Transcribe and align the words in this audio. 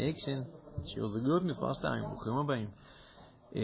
אקשן, 0.00 0.40
שיעור 0.84 1.10
זוגיות 1.10 1.42
מספר 1.42 1.72
2, 1.72 2.04
ברוכים 2.04 2.36
הבאים. 2.36 2.68
אמ, 3.56 3.60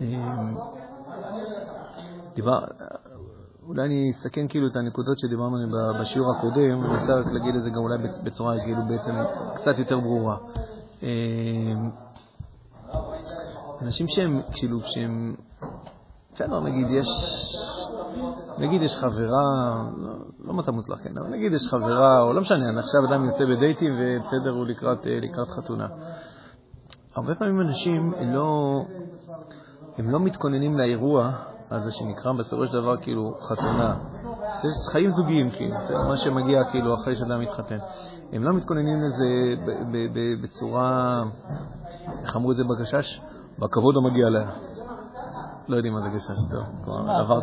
אמ, 0.00 0.56
אולי 3.66 3.82
אני 3.86 4.10
אסכם 4.10 4.48
כאילו 4.48 4.66
את 4.66 4.76
הנקודות 4.76 5.18
שדיברנו 5.18 5.56
עליהן 5.56 6.00
בשיעור 6.00 6.36
הקודם, 6.36 6.84
אני 6.84 7.00
רוצה 7.00 7.14
רק 7.14 7.26
להגיד 7.32 7.54
את 7.54 7.62
זה 7.62 7.70
גם 7.70 7.76
אולי 7.76 7.98
בצורה 8.24 8.54
כאילו 8.64 8.82
בעצם 8.88 9.12
קצת 9.54 9.78
יותר 9.78 10.00
ברורה. 10.00 10.36
אמ, 11.02 11.90
אנשים 13.82 14.08
שהם, 14.08 14.40
כאילו, 14.52 14.80
כשהם, 14.80 15.34
בסדר, 16.34 16.60
נגיד 16.60 16.86
יש, 16.90 17.06
נגיד 18.58 18.82
יש 18.82 18.96
חברה, 18.96 19.84
לא, 20.44 20.54
מצב 20.54 20.72
מוצלח, 20.72 20.98
כן, 21.02 21.18
אבל 21.18 21.28
נגיד 21.28 21.52
יש 21.52 21.68
חברה, 21.70 22.20
או 22.20 22.32
לא 22.32 22.40
משנה, 22.40 22.80
עכשיו 22.80 23.00
אדם 23.08 23.24
יוצא 23.24 23.44
בדייטים 23.44 23.92
ובסדר, 23.98 24.50
הוא 24.50 24.66
לקראת, 24.66 25.06
אה, 25.06 25.18
לקראת 25.22 25.48
חתונה. 25.48 25.86
הרבה 27.16 27.34
פעמים 27.34 27.60
אנשים 27.60 28.14
לא, 28.34 28.80
הם 29.98 30.10
לא 30.10 30.20
מתכוננים 30.20 30.78
לאירוע 30.78 31.32
הזה 31.70 31.92
שנקרא 31.92 32.32
בסופו 32.32 32.66
של 32.66 32.72
דבר 32.72 32.96
כאילו 32.96 33.34
חתונה. 33.42 33.96
יש 34.64 34.92
חיים 34.92 35.10
זוגיים, 35.10 35.50
כאילו, 35.50 35.74
מה 36.08 36.16
שמגיע 36.16 36.64
כאילו 36.70 36.94
אחרי 36.94 37.16
שאדם 37.16 37.40
מתחתן. 37.40 37.78
הם 38.32 38.44
לא 38.44 38.52
מתכוננים 38.52 38.98
לזה 39.02 39.24
בצורה, 40.42 41.22
איך 42.22 42.36
אמרו 42.36 42.50
את 42.52 42.56
זה 42.56 42.64
בגשש? 42.64 43.20
בכבוד 43.58 43.96
המגיע 43.96 44.28
לה. 44.28 44.50
לא 45.72 45.76
יודעים 45.76 45.94
מה 45.94 46.00
זה 46.00 46.08
גשש, 46.08 46.42
טוב. 46.50 46.64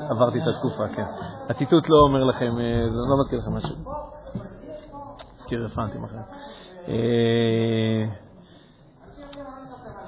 עברתי 0.10 0.38
את 0.38 0.48
התקופה, 0.56 0.88
כן. 0.88 1.06
הציטוט 1.50 1.90
לא 1.90 1.98
אומר 2.08 2.24
לכם, 2.24 2.60
אה, 2.60 2.90
זה 2.90 3.00
לא 3.10 3.20
מזכיר 3.20 3.40
לכם 3.40 3.54
משהו. 3.54 3.76
מזכיר 5.40 5.66
רפרנטים 5.66 6.04
אחרים. 6.04 6.22
אה, 6.88 8.06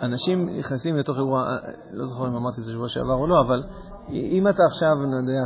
אנשים 0.01 0.57
נכנסים 0.57 0.97
לתוך 0.97 1.17
אירוע, 1.17 1.43
אה, 1.43 1.55
לא 1.91 2.05
זוכר 2.05 2.27
אם 2.27 2.35
אמרתי 2.35 2.61
את 2.61 2.65
זה 2.65 2.71
שבוע 2.71 2.89
שעבר 2.89 3.13
או 3.13 3.27
לא, 3.27 3.41
אבל 3.41 3.63
אם 4.09 4.47
אתה 4.47 4.63
עכשיו, 4.63 4.95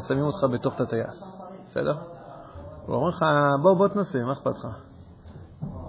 שמים 0.08 0.24
אותך 0.24 0.44
בתוך 0.54 0.82
הטייס, 0.82 1.38
בסדר? 1.66 1.94
הוא 2.86 2.96
אומר 2.96 3.08
לך, 3.08 3.26
בוא, 3.62 3.74
בוא 3.78 3.88
תנסה, 3.88 4.20
מה 4.20 4.32
אכפת 4.32 4.56
לך? 4.56 4.68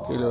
כאילו, 0.07 0.29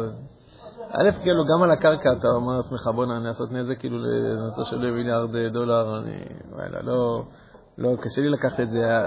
א', 0.92 1.12
כאילו, 1.22 1.44
גם 1.46 1.64
על 1.64 1.72
הקרקע 1.72 2.14
אתה 2.20 2.28
אומר 2.28 2.58
לעצמך, 2.58 2.90
בוא 2.96 3.06
נעשות 3.06 3.52
נזק, 3.52 3.80
כאילו, 3.80 3.98
לנושא 3.98 4.64
של 4.64 4.92
מיליארד 4.92 5.30
דולר, 5.54 6.00
אני, 6.00 6.18
וואלה, 6.52 6.82
לא, 6.82 7.24
לא, 7.78 7.96
קשה 8.02 8.22
לי 8.22 8.30
לקחת 8.30 8.60
את 8.60 8.70
זה 8.70 8.98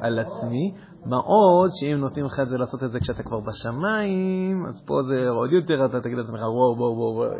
על, 0.00 0.18
עצמי. 0.18 0.74
מה 1.04 1.16
עוד 1.16 1.70
שאם 1.72 1.96
נותנים 1.96 2.24
לך 2.24 2.40
את 2.40 2.48
זה 2.48 2.56
לעשות 2.56 2.84
את 2.84 2.90
זה 2.90 3.00
כשאתה 3.00 3.22
כבר 3.22 3.40
בשמיים, 3.40 4.66
אז 4.68 4.82
פה 4.86 4.94
זה 5.08 5.28
עוד 5.28 5.52
יותר, 5.52 5.86
אתה 5.86 6.00
תגיד 6.00 6.18
לעצמך, 6.18 6.40
וואו, 6.40 6.76
וואו, 6.78 7.14
וואו, 7.16 7.30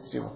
תקשיבו. 0.00 0.28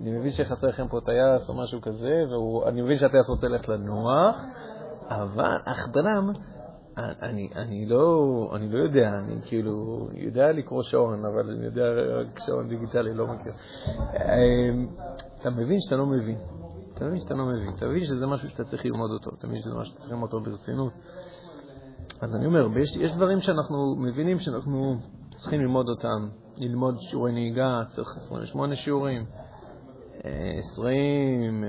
אני 0.00 0.10
מבין 0.10 0.30
שחסר 0.30 0.66
לכם 0.66 0.88
פה 0.88 0.98
טייס 1.04 1.48
או 1.48 1.54
משהו 1.54 1.80
כזה, 1.80 2.22
ואני 2.64 2.82
מבין 2.82 2.98
שהטייס 2.98 3.28
רוצה 3.28 3.48
ללכת 3.48 3.68
לנוח, 3.68 4.36
אבל 5.08 5.56
אך 5.64 5.88
בלם, 5.94 6.32
אני, 7.22 7.48
אני, 7.56 7.86
לא, 7.86 8.50
אני 8.56 8.72
לא 8.72 8.78
יודע, 8.78 9.08
אני 9.08 9.36
כאילו 9.44 10.08
יודע 10.14 10.52
לקרוא 10.52 10.82
שעון, 10.82 11.24
אבל 11.24 11.50
אני 11.50 11.64
יודע 11.64 11.82
רק 12.20 12.38
שעון 12.38 12.68
דיגיטלי, 12.68 13.14
לא 13.14 13.26
מכיר. 13.26 13.52
אמ, 14.14 14.86
אתה 15.40 15.50
מבין 15.50 15.76
שאתה 15.80 15.96
לא 15.96 16.06
מבין. 16.06 16.38
אתה 16.94 17.04
מבין 17.04 17.20
שאתה 17.20 17.34
לא 17.34 17.44
מבין. 17.44 17.72
אתה 17.76 17.86
מבין 17.86 18.04
שזה 18.04 18.26
משהו 18.26 18.48
שאתה 18.48 18.64
צריך 18.64 18.84
ללמוד 18.84 19.10
אותו, 19.10 19.30
אתה 19.38 19.46
מבין 19.46 19.60
שזה 19.60 19.74
משהו 19.74 19.84
שאתה 19.84 19.98
צריך 19.98 20.12
ללמוד 20.12 20.32
אותו 20.32 20.50
ברצינות. 20.50 20.92
אז 22.20 22.34
אני 22.34 22.46
אומר, 22.46 22.78
יש, 22.78 22.96
יש 22.96 23.12
דברים 23.12 23.40
שאנחנו 23.40 23.96
מבינים 23.98 24.38
שאנחנו 24.38 24.96
צריכים 25.36 25.60
ללמוד 25.60 25.88
אותם. 25.88 26.28
ללמוד 26.56 26.94
שיעורי 27.00 27.32
נהיגה, 27.32 27.82
צריך 27.88 28.16
28 28.16 28.76
שיעורים. 28.76 29.24
20, 30.72 31.64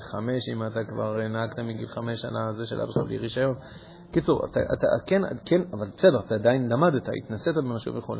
5, 0.00 0.48
אם 0.52 0.66
אתה 0.66 0.84
כבר 0.88 1.28
נהגת 1.28 1.58
מגיל 1.58 1.86
5 1.86 2.20
שנה, 2.20 2.52
זה 2.52 2.66
של 2.66 2.80
אבא 2.80 2.92
שלך 2.92 3.02
בלי 3.02 3.18
רישיון. 3.18 3.54
קיצור, 4.12 4.44
אתה, 4.44 4.60
אתה 4.60 4.86
כן, 5.06 5.22
כן, 5.44 5.60
אבל 5.72 5.86
בסדר, 5.96 6.20
אתה 6.26 6.34
עדיין 6.34 6.68
למדת, 6.68 7.08
התנסית 7.24 7.54
במשהו 7.56 7.94
וכו'. 7.94 8.16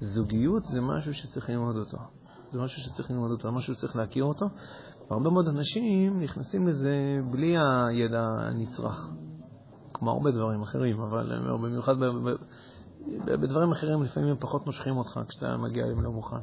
זוגיות 0.00 0.64
זה 0.64 0.80
משהו 0.80 1.14
שצריך 1.14 1.50
ללמוד 1.50 1.76
אותו. 1.76 1.98
זה 2.52 2.58
משהו 2.58 2.82
שצריך 2.82 3.10
ללמוד 3.10 3.30
אותו, 3.30 3.52
משהו 3.52 3.74
שצריך 3.74 3.96
להכיר 3.96 4.24
אותו. 4.24 4.46
והרבה 5.10 5.30
מאוד 5.30 5.48
אנשים 5.48 6.20
נכנסים 6.20 6.68
לזה 6.68 7.18
בלי 7.30 7.56
הידע 7.58 8.26
הנצרך, 8.38 9.10
כמו 9.92 10.10
הרבה 10.10 10.30
דברים 10.30 10.62
אחרים, 10.62 11.00
אבל 11.00 11.38
במיוחד 11.62 11.94
בדברים 13.24 13.70
אחרים 13.70 14.02
לפעמים 14.02 14.28
הם 14.28 14.36
פחות 14.40 14.66
מושכים 14.66 14.96
אותך 14.96 15.20
כשאתה 15.28 15.56
מגיע 15.56 15.84
אליהם 15.84 16.02
לא 16.02 16.10
מוכן. 16.10 16.36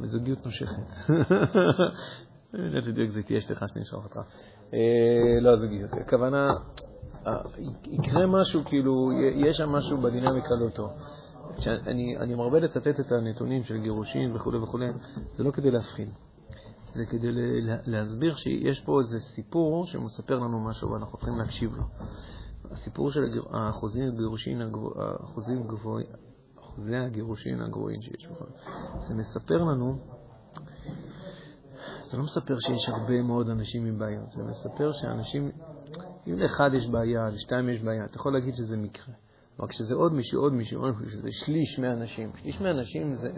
וזוגיות 0.00 0.46
נושכת. 0.46 1.10
לא 2.52 2.80
בדיוק 2.80 3.10
זה 3.10 3.22
תהיה 3.22 3.38
אשתך 3.38 3.64
שאני 3.66 3.82
אשלח 3.82 4.04
אותך. 4.04 4.20
אה, 4.74 5.40
לא 5.40 5.56
זוגיות, 5.56 5.90
הכוונה, 5.92 6.46
אה, 6.46 6.87
יקרה 7.84 8.26
משהו, 8.26 8.64
כאילו, 8.64 9.10
יש 9.36 9.56
שם 9.56 9.68
משהו 9.68 9.98
בדינמיקה 9.98 10.54
לא 10.54 10.68
טוב. 10.68 10.90
אני 12.16 12.34
מרבה 12.34 12.58
לצטט 12.58 13.00
את 13.00 13.12
הנתונים 13.12 13.62
של 13.62 13.78
גירושים 13.78 14.36
וכו' 14.36 14.62
וכו', 14.62 14.78
זה 15.36 15.44
לא 15.44 15.50
כדי 15.50 15.70
להבחין. 15.70 16.10
זה 16.92 17.06
כדי 17.06 17.28
להסביר 17.86 18.34
שיש 18.34 18.80
פה 18.80 19.00
איזה 19.00 19.20
סיפור 19.20 19.86
שמספר 19.86 20.38
לנו 20.38 20.60
משהו 20.64 20.90
ואנחנו 20.90 21.18
צריכים 21.18 21.38
להקשיב 21.38 21.74
לו. 21.74 21.82
הסיפור 22.70 23.10
של 23.10 23.20
האחוזים 23.50 24.08
הגירושין, 24.08 24.62
האחוזים 24.96 25.66
גבוהים, 25.66 26.06
אחוזי 26.58 26.96
הגירושין 26.96 27.60
הגבוהים 27.60 28.02
שיש 28.02 28.26
בכל. 28.26 28.44
זה 29.08 29.14
מספר 29.14 29.56
לנו, 29.64 29.96
זה 32.10 32.16
לא 32.16 32.22
מספר 32.24 32.54
שיש 32.58 32.88
הרבה 32.88 33.22
מאוד 33.22 33.50
אנשים 33.50 33.86
עם 33.86 33.98
בעיות, 33.98 34.30
זה 34.30 34.42
מספר 34.42 34.92
שאנשים, 34.92 35.50
אם 36.28 36.38
לאחד 36.38 36.70
יש 36.74 36.88
בעיה, 36.88 37.26
לשתיים 37.34 37.68
יש 37.68 37.82
בעיה, 37.82 38.04
אתה 38.04 38.16
יכול 38.16 38.32
להגיד 38.32 38.54
שזה 38.54 38.76
מקרה. 38.76 39.14
אבל 39.58 39.68
כשזה 39.68 39.94
עוד 39.94 40.12
מישהו, 40.12 40.40
עוד 40.42 40.52
מישהו, 40.52 40.80
עוד 40.80 40.94
מישהו, 40.96 41.18
שזה 41.18 41.28
שליש 41.32 41.78
מהאנשים. 41.78 42.30
שליש 42.42 42.60
מהאנשים 42.60 43.14
זה... 43.14 43.28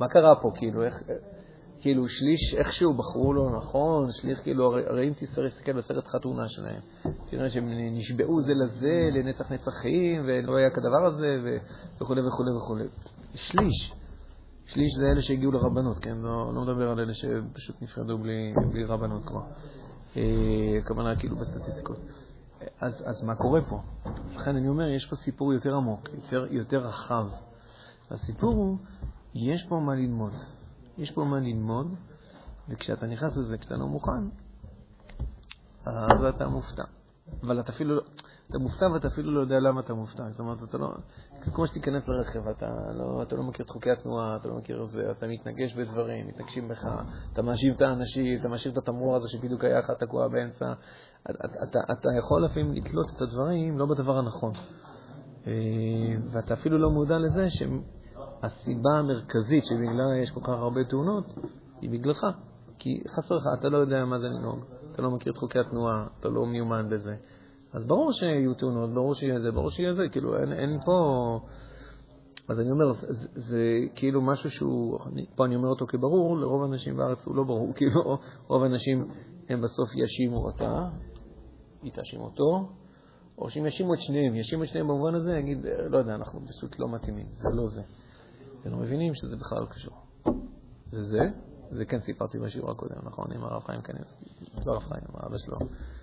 מה 0.00 0.08
קרה 0.08 0.34
פה, 0.42 0.50
כאילו, 0.54 0.82
איך... 0.82 0.94
כאילו 1.82 2.08
שליש 2.08 2.54
איכשהו 2.54 2.94
בחרו 2.94 3.32
לו 3.32 3.56
נכון, 3.56 4.06
שליש 4.12 4.38
כאילו, 4.38 4.66
הרי, 4.66 4.82
הרי 4.86 5.08
אם 5.08 5.12
תסתכל 5.12 5.72
בסרט 5.72 6.06
חתונה 6.06 6.48
שלהם, 6.48 6.80
תראה 7.30 7.50
שהם 7.50 7.68
נשבעו 7.70 8.40
זה 8.40 8.52
לזה 8.54 9.08
לנצח 9.12 9.52
נצחים, 9.52 10.22
ולא 10.26 10.56
היה 10.56 10.70
כדבר 10.70 11.06
הזה, 11.06 11.58
וכו' 12.00 12.14
וכו' 12.14 12.56
וכו'. 12.56 12.76
שליש. 13.34 13.92
שליש 14.66 14.92
זה 14.98 15.06
אלה 15.06 15.22
שהגיעו 15.22 15.52
לרבנות, 15.52 15.98
כן? 15.98 16.16
לא, 16.18 16.54
לא 16.54 16.62
מדבר 16.62 16.90
על 16.90 17.00
אלה 17.00 17.14
שפשוט 17.14 17.82
נפרדו 17.82 18.18
בלי, 18.18 18.54
בלי 18.72 18.84
רבנות 18.84 19.22
כבר. 19.26 19.42
אה, 20.16 20.78
הכוונה 20.78 21.16
כאילו 21.16 21.36
בסטטיסטיקות. 21.36 21.98
אז, 22.80 23.02
אז 23.06 23.22
מה 23.22 23.34
קורה 23.34 23.60
פה? 23.68 23.80
לכן 24.34 24.56
אני 24.56 24.68
אומר, 24.68 24.88
יש 24.88 25.06
פה 25.06 25.16
סיפור 25.16 25.52
יותר 25.52 25.74
עמוק, 25.74 26.08
יותר, 26.14 26.46
יותר 26.50 26.86
רחב. 26.86 27.28
הסיפור 28.10 28.54
הוא, 28.54 28.78
יש 29.34 29.66
פה 29.68 29.80
מה 29.80 29.94
ללמוד. 29.94 30.32
יש 30.98 31.10
פה 31.10 31.24
מה 31.24 31.40
ללמוד, 31.40 31.94
וכשאתה 32.68 33.06
נכנס 33.06 33.36
לזה, 33.36 33.58
כשאתה 33.58 33.76
לא 33.76 33.86
מוכן, 33.86 34.28
אז 35.84 36.24
אתה 36.28 36.48
מופתע. 36.48 36.84
אבל 37.42 37.60
אתה 37.60 37.72
אפילו, 37.72 38.00
אתה 38.50 38.58
מופתע 38.58 38.86
ואתה 38.94 39.08
אפילו 39.08 39.32
לא 39.32 39.40
יודע 39.40 39.58
למה 39.60 39.80
אתה 39.80 39.94
מופתע. 39.94 40.30
זאת 40.30 40.40
אומרת, 40.40 40.62
אתה 40.62 40.78
לא, 40.78 40.88
כמו 41.54 41.66
שתיכנס 41.66 42.08
לרכב, 42.08 42.48
אתה 42.48 42.66
לא, 42.94 43.22
אתה 43.22 43.36
לא 43.36 43.42
מכיר 43.42 43.64
את 43.64 43.70
חוקי 43.70 43.90
התנועה, 43.90 44.36
אתה 44.36 44.48
לא 44.48 44.56
מכיר 44.56 44.82
את 44.82 44.88
זה, 44.88 45.10
אתה 45.10 45.26
מתנגש 45.26 45.74
בדברים, 45.74 46.26
מתנגשים 46.28 46.68
בך, 46.68 46.86
אתה 47.32 47.42
מאשים 47.42 47.72
את 47.72 47.82
האנשים, 47.82 48.40
אתה 48.40 48.48
מאשים 48.48 48.72
את 48.72 48.78
התמרור 48.78 49.16
הזה 49.16 49.28
שבדיוק 49.28 49.64
היה 49.64 49.78
לך 49.78 49.90
תקוע 49.98 50.28
באמצע. 50.28 50.72
אתה, 51.30 51.48
אתה, 51.62 51.78
אתה 51.92 52.08
יכול 52.18 52.44
לפעמים 52.44 52.72
לתלות 52.72 53.06
את 53.16 53.22
הדברים 53.22 53.78
לא 53.78 53.86
בדבר 53.86 54.18
הנכון. 54.18 54.52
אה, 55.46 55.52
ואתה 56.30 56.54
אפילו 56.54 56.78
לא 56.78 56.90
מודע 56.90 57.18
לזה 57.18 57.50
שהם... 57.50 57.82
הסיבה 58.42 58.90
המרכזית 58.98 59.64
שבגללה 59.64 60.18
יש 60.22 60.30
כל 60.30 60.40
כך 60.40 60.48
הרבה 60.48 60.84
תאונות 60.84 61.24
היא 61.80 61.90
בגללך. 61.90 62.26
כי 62.82 63.02
חסר 63.08 63.34
לך, 63.34 63.44
אתה 63.58 63.68
לא 63.68 63.78
יודע 63.78 64.04
מה 64.04 64.18
זה 64.18 64.28
לנהוג, 64.28 64.64
אתה 64.92 65.02
לא 65.02 65.10
מכיר 65.10 65.32
את 65.32 65.36
חוקי 65.36 65.58
התנועה, 65.58 66.06
אתה 66.20 66.28
לא 66.28 66.46
מיומן 66.46 66.88
בזה. 66.90 67.14
אז 67.72 67.84
ברור 67.86 68.12
שיהיו 68.12 68.54
תאונות, 68.54 68.90
ברור 68.94 69.14
שיהיה 69.14 69.38
זה, 69.38 69.52
ברור 69.52 69.70
שיהיה 69.70 69.94
זה, 69.94 70.02
כאילו 70.12 70.36
אין, 70.36 70.52
אין 70.52 70.78
פה... 70.84 71.38
אז 72.48 72.60
אני 72.60 72.70
אומר, 72.70 72.92
זה, 72.92 73.28
זה, 73.34 73.62
כאילו 73.94 74.22
משהו 74.22 74.50
שהוא, 74.50 74.98
אני, 75.06 75.26
פה 75.36 75.46
אני 75.46 75.56
אומר 75.56 75.68
אותו 75.68 75.86
כברור, 75.86 76.38
לרוב 76.38 76.62
האנשים 76.62 76.96
בארץ 76.96 77.18
הוא 77.24 77.36
לא 77.36 77.44
ברור, 77.44 77.72
כאילו 77.76 78.18
רוב 78.46 78.62
האנשים 78.62 79.08
הם 79.48 79.60
בסוף 79.60 79.88
יאשימו 79.94 80.36
אותה, 80.36 80.88
היא 81.82 81.92
תאשים 81.92 82.20
אותו, 82.20 82.68
או 83.38 83.50
שהם 83.50 83.64
יאשימו 83.64 83.94
את 83.94 83.98
שניהם, 84.00 84.34
יאשימו 84.34 84.62
את 84.62 84.68
שניהם 84.68 84.88
במובן 84.88 85.14
הזה, 85.14 85.32
יגיד, 85.38 85.58
לא 85.88 85.98
יודע, 85.98 86.14
אנחנו 86.14 86.40
פשוט 86.48 86.78
לא 86.78 86.88
מתאימים, 86.88 87.26
זה 87.34 87.48
לא 87.52 87.66
זה. 87.66 87.82
ולא 88.64 88.76
מבינים 88.76 89.14
שזה 89.14 89.36
בכלל 89.36 89.58
לא 89.60 89.66
קשור. 89.66 89.94
זה 90.90 91.02
זה, 91.02 91.51
זה 91.72 91.84
כן 91.84 92.00
סיפרתי 92.00 92.38
בשיעור 92.38 92.70
הקודם, 92.70 92.96
נכון, 93.04 93.32
עם 93.34 93.44
הרב 93.44 93.62
חיים 93.62 93.82
כנס, 93.82 94.24
לא 94.66 94.72
הרב 94.72 94.82
חיים, 94.82 95.04
האבא 95.14 95.38
שלו, 95.38 95.56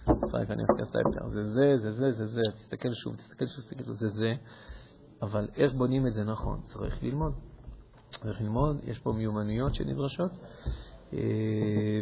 הרב 0.07 0.31
חיים 0.31 0.45
כנס 0.45 0.67
כסייפטר, 0.77 1.29
זה 1.29 1.43
זה, 1.43 1.77
זה 1.77 1.91
זה, 1.91 2.11
זה 2.11 2.27
זה, 2.27 2.41
תסתכל 2.55 2.93
שוב, 2.93 3.15
תסתכל 3.15 3.45
שוב, 3.45 3.63
תסתכל 3.63 3.85
שוב, 3.85 3.93
זה 3.93 4.09
זה. 4.09 4.33
אבל 5.21 5.47
איך 5.55 5.73
בונים 5.73 6.07
את 6.07 6.13
זה 6.13 6.23
נכון? 6.23 6.61
צריך 6.65 7.03
ללמוד. 7.03 7.33
צריך 8.09 8.41
ללמוד, 8.41 8.79
יש 8.83 8.99
פה 8.99 9.11
מיומנויות 9.11 9.75
שנדרשות. 9.75 10.31
אה, 11.13 12.01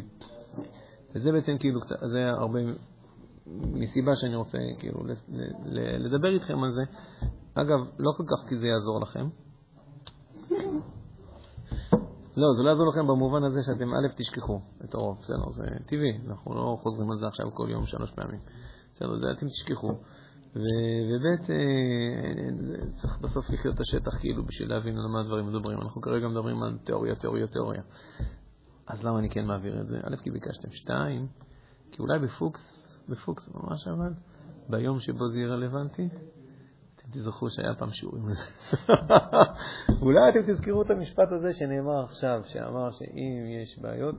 וזה 1.16 1.32
בעצם 1.32 1.58
כאילו, 1.60 1.80
זה 2.12 2.30
הרבה, 2.30 2.60
מסיבה 3.74 4.12
שאני 4.16 4.36
רוצה 4.36 4.58
כאילו 4.80 5.04
לדבר 6.00 6.34
איתכם 6.34 6.64
על 6.64 6.72
זה. 6.72 6.82
אגב, 7.54 7.80
לא 8.00 8.12
כל 8.18 8.24
כך 8.24 8.50
כי 8.50 8.58
זה 8.58 8.68
יעזור 8.68 9.02
לכם. 9.02 9.28
לא, 12.38 12.48
זה 12.58 12.64
לא 12.64 12.70
יעזור 12.70 12.88
לכם 12.88 13.08
במובן 13.08 13.44
הזה 13.44 13.60
שאתם 13.64 13.94
א', 13.94 14.08
תשכחו 14.18 14.62
את 14.84 14.94
הרוב, 14.94 15.18
בסדר, 15.22 15.50
זה 15.52 15.64
טבעי, 15.86 16.20
אנחנו 16.28 16.56
לא 16.56 16.78
חוזרים 16.84 17.12
על 17.12 17.18
זה 17.18 17.28
עכשיו 17.28 17.46
כל 17.54 17.68
יום 17.70 17.86
שלוש 17.86 18.12
פעמים. 18.12 18.40
בסדר, 18.94 19.18
זה 19.18 19.26
אתם 19.38 19.48
תשכחו. 19.48 19.92
וב' 20.56 21.52
אה, 21.52 22.92
צריך 23.02 23.20
בסוף 23.22 23.50
לחיות 23.50 23.76
את 23.76 23.80
השטח 23.80 24.20
כאילו 24.20 24.46
בשביל 24.46 24.70
להבין 24.70 24.98
על 24.98 25.08
מה 25.14 25.20
הדברים 25.20 25.48
מדברים. 25.48 25.82
אנחנו 25.82 26.02
כרגע 26.02 26.28
מדברים 26.28 26.64
על 26.64 26.78
תיאוריה, 26.84 27.16
תיאוריה, 27.16 27.48
תיאוריה. 27.48 27.82
אז 28.88 29.04
למה 29.04 29.20
אני 29.20 29.30
כן 29.30 29.46
מעביר 29.46 29.82
את 29.82 29.88
זה? 29.88 29.98
א', 30.04 30.16
כי 30.24 30.32
ביקשתם. 30.32 30.70
שתיים, 30.72 31.28
כי 31.92 32.02
אולי 32.02 32.20
בפוקס, 32.20 32.62
בפוקס 33.10 33.50
ממש 33.56 33.88
אבל, 33.88 34.14
ביום 34.70 35.00
שבו 35.00 35.30
זה 35.32 35.38
יהיה 35.38 35.48
רלוונטי, 35.48 36.10
תזכרו 37.12 37.50
שהיה 37.50 37.76
פעם 37.76 37.90
שיעורים 37.90 38.30
לזה. 38.30 38.44
אולי 40.02 40.20
אתם 40.30 40.54
תזכרו 40.54 40.82
את 40.82 40.90
המשפט 40.90 41.32
הזה 41.32 41.54
שנאמר 41.54 42.04
עכשיו, 42.04 42.42
שאמר 42.46 42.90
שאם 42.92 43.46
יש 43.62 43.80
בעיות, 43.80 44.16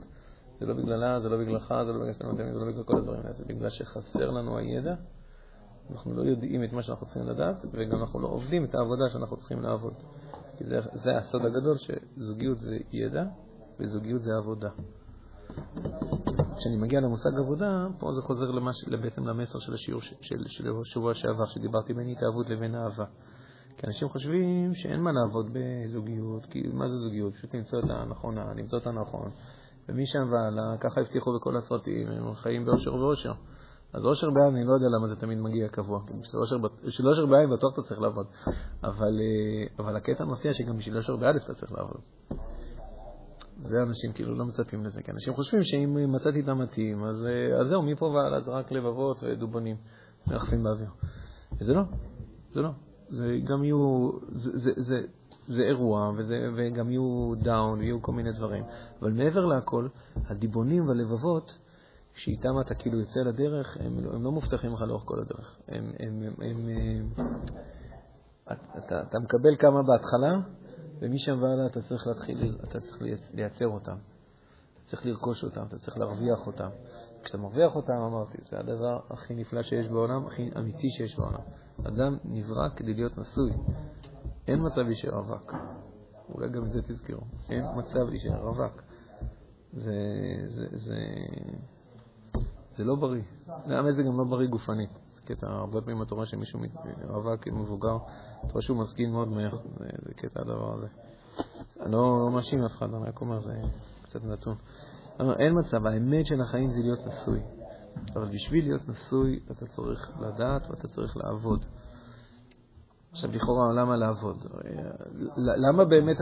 זה 0.59 0.65
לא 0.65 0.73
בגללה, 0.73 1.19
זה 1.19 1.29
לא 1.29 1.37
בגללך, 1.37 1.73
זה 1.85 1.91
לא 1.93 1.99
בגלל 1.99 2.13
שאתה 2.13 2.27
נותן, 2.27 2.53
זה 2.53 2.59
לא 2.59 2.65
בגלל 2.65 2.83
כל 2.83 2.97
הדברים 2.97 3.19
האלה, 3.19 3.33
זה 3.33 3.45
בגלל 3.45 3.69
שחסר 3.69 4.29
לנו 4.29 4.57
הידע. 4.57 4.95
אנחנו 5.91 6.13
לא 6.13 6.21
יודעים 6.21 6.63
את 6.63 6.73
מה 6.73 6.83
שאנחנו 6.83 7.05
צריכים 7.05 7.27
לדעת, 7.27 7.65
וגם 7.71 7.99
אנחנו 8.01 8.19
לא 8.19 8.27
עובדים 8.27 8.65
את 8.65 8.75
העבודה 8.75 9.09
שאנחנו 9.13 9.37
צריכים 9.37 9.61
לעבוד. 9.61 9.93
כי 10.57 10.63
זה, 10.65 10.79
זה 10.93 11.17
הסוד 11.17 11.45
הגדול, 11.45 11.77
שזוגיות 11.77 12.59
זה 12.59 12.77
ידע, 12.91 13.23
וזוגיות 13.79 14.23
זה 14.23 14.31
עבודה. 14.37 14.69
כשאני 16.59 16.77
מגיע 16.77 16.99
למושג 16.99 17.29
עבודה, 17.37 17.87
פה 17.99 18.11
זה 18.11 18.21
חוזר 18.21 18.51
למש, 18.51 18.75
בעצם 19.01 19.27
למסר 19.27 19.59
של 19.59 19.73
השיעור 19.73 20.01
של, 20.01 20.15
של, 20.21 20.43
של 20.47 20.69
שבוע 20.83 21.13
שעבר, 21.13 21.45
שדיברתי 21.45 21.93
בין 21.93 22.07
התאהבות 22.07 22.49
לבין 22.49 22.75
אהבה. 22.75 23.05
כי 23.77 23.87
אנשים 23.87 24.09
חושבים 24.09 24.75
שאין 24.75 25.01
מה 25.01 25.11
לעבוד 25.11 25.45
בזוגיות, 25.53 26.45
כי 26.45 26.63
מה 26.73 26.89
זה 26.89 26.97
זוגיות? 26.97 27.33
פשוט 27.33 27.55
למצוא 27.55 27.79
את 27.79 27.83
הנכונה, 27.89 28.53
למצוא 28.55 28.79
את 28.79 28.87
הנכון. 28.87 29.31
ומשם 29.89 30.31
והלאה, 30.31 30.77
ככה 30.79 31.01
הבטיחו 31.01 31.33
בכל 31.39 31.57
הסרטים, 31.57 32.07
הם 32.07 32.35
חיים 32.35 32.65
באושר 32.65 32.95
ואושר. 32.95 33.33
אז 33.93 34.05
אושר 34.05 34.27
בעין, 34.29 34.55
אני 34.55 34.65
לא 34.65 34.73
יודע 34.73 34.87
למה 34.97 35.07
זה 35.07 35.15
תמיד 35.15 35.37
מגיע 35.37 35.67
קבוע. 35.67 35.99
בשביל 36.83 37.07
אושר 37.09 37.25
בעין 37.25 37.49
בטוח 37.49 37.73
אתה 37.73 37.81
צריך 37.81 38.01
לעבוד. 38.01 38.25
אבל, 38.83 39.19
אה, 39.21 39.67
אבל 39.79 39.95
הקטע 39.95 40.25
מפתיע 40.25 40.53
שגם 40.53 40.77
בשביל 40.77 40.97
אושר 40.97 41.15
באלף 41.15 41.43
אתה 41.43 41.53
צריך 41.53 41.71
לעבוד. 41.71 42.01
זה 43.63 43.83
אנשים 43.83 44.13
כאילו 44.13 44.35
לא 44.35 44.45
מצפים 44.45 44.85
לזה, 44.85 45.03
כי 45.03 45.11
אנשים 45.11 45.33
חושבים 45.33 45.63
שאם 45.63 46.11
מצאתי 46.11 46.39
את 46.39 46.47
המתאים, 46.47 47.03
אז, 47.03 47.25
אה, 47.25 47.61
אז 47.61 47.67
זהו, 47.67 47.81
מפה 47.81 48.05
והלאה 48.05 48.39
זה 48.39 48.51
רק 48.51 48.71
לבבות 48.71 49.23
ודובונים 49.23 49.75
מרחפים 50.27 50.63
באוויר. 50.63 50.89
וזה 51.61 51.73
לא, 51.73 51.81
זה 52.53 52.61
לא. 52.61 52.69
זה 53.09 53.37
גם 53.43 53.63
יהיו, 53.63 54.09
זה, 54.29 54.51
זה, 54.53 54.71
זה, 54.75 55.01
זה 55.47 55.61
אירוע, 55.61 56.11
וזה, 56.17 56.49
וגם 56.55 56.89
יהיו 56.89 57.33
דאון, 57.41 57.79
ויהיו 57.79 58.01
כל 58.01 58.11
מיני 58.11 58.31
דברים. 58.31 58.63
אבל 59.01 59.11
מעבר 59.11 59.45
לכל, 59.45 59.87
הדיבונים 60.27 60.87
והלבבות, 60.87 61.57
שאיתם 62.15 62.59
אתה 62.61 62.75
כאילו 62.75 62.99
יוצא 62.99 63.19
לדרך, 63.19 63.77
הם, 63.79 63.97
הם 64.13 64.23
לא 64.23 64.31
מובטחים 64.31 64.73
לך 64.73 64.81
לאורך 64.81 65.03
כל 65.05 65.19
הדרך. 65.19 65.57
הם, 65.67 65.91
הם, 65.99 66.23
הם, 66.23 66.33
הם, 66.41 67.09
אתה, 68.77 69.01
אתה 69.01 69.19
מקבל 69.19 69.55
כמה 69.59 69.81
בהתחלה, 69.83 70.39
ומשם 70.99 71.43
והלאה 71.43 71.65
אתה 71.65 71.81
צריך 71.81 72.07
להתחיל, 72.07 72.57
אתה 72.63 72.79
צריך 72.79 73.01
לייצר 73.33 73.67
אותם. 73.67 73.95
אתה 74.73 74.89
צריך 74.89 75.05
לרכוש 75.05 75.43
אותם, 75.43 75.63
אתה 75.67 75.77
צריך 75.79 75.97
להרוויח 75.97 76.47
אותם. 76.47 76.69
כשאתה 77.23 77.37
מרוויח 77.37 77.75
אותם, 77.75 77.93
אמרתי, 77.93 78.37
זה 78.49 78.59
הדבר 78.59 78.99
הכי 79.09 79.35
נפלא 79.35 79.63
שיש 79.63 79.87
בעולם, 79.87 80.25
הכי 80.25 80.49
אמיתי 80.57 80.89
שיש 80.89 81.17
בעולם. 81.17 81.41
אדם 81.87 82.17
נברא 82.25 82.69
כדי 82.75 82.93
להיות 82.93 83.17
נשוי. 83.17 83.51
אין 84.47 84.65
מצב 84.65 84.81
להישאר 84.81 85.15
רווק. 85.15 85.53
אולי 86.29 86.49
גם 86.49 86.65
את 86.65 86.71
זה 86.71 86.81
תזכרו. 86.81 87.21
אין 87.49 87.63
מצב 87.75 88.09
להישאר 88.09 88.47
רווק. 88.47 88.81
זה, 89.73 89.93
זה, 90.47 90.65
זה, 90.71 90.95
זה 92.77 92.83
לא 92.83 92.95
בריא. 92.95 93.23
למה 93.65 93.91
זה 93.91 94.03
גם 94.03 94.17
לא 94.17 94.23
בריא 94.23 94.47
גופנית? 94.47 94.98
קטע, 95.29 95.47
הרבה 95.47 95.81
פעמים 95.81 96.01
אתה 96.01 96.15
רואה 96.15 96.25
שמישהו 96.25 96.59
רווק 97.03 97.47
מבוגר, 97.47 97.97
אתה 98.45 98.53
רואה 98.53 98.61
שהוא 98.61 98.77
מסכים 98.77 99.11
מאוד 99.11 99.27
מהר, 99.27 99.57
זה, 99.79 100.13
קטע 100.15 100.41
הדבר 100.41 100.73
הזה. 100.73 100.87
אני 101.81 101.91
לא, 101.91 102.19
לא 102.25 102.31
מאשים 102.31 102.63
אף 102.63 102.71
אחד, 102.71 102.93
אני 102.93 103.07
רק 103.07 103.21
אומר, 103.21 103.41
זה 103.41 103.61
קצת 104.03 104.23
נתון. 104.23 104.55
אין 105.19 105.59
מצב, 105.59 105.85
האמת 105.85 106.25
של 106.25 106.41
החיים 106.41 106.69
זה 106.69 106.79
להיות 106.81 106.99
נשוי. 107.07 107.39
אבל 108.15 108.29
בשביל 108.33 108.65
להיות 108.65 108.89
נשוי 108.89 109.39
אתה 109.51 109.65
צריך 109.65 110.11
לדעת 110.19 110.69
ואתה 110.69 110.87
צריך 110.87 111.17
לעבוד. 111.17 111.65
עכשיו, 113.11 113.31
לכאורה, 113.31 113.73
למה 113.73 113.95
לעבוד? 113.95 114.37
למה 115.37 115.85
באמת, 115.85 116.17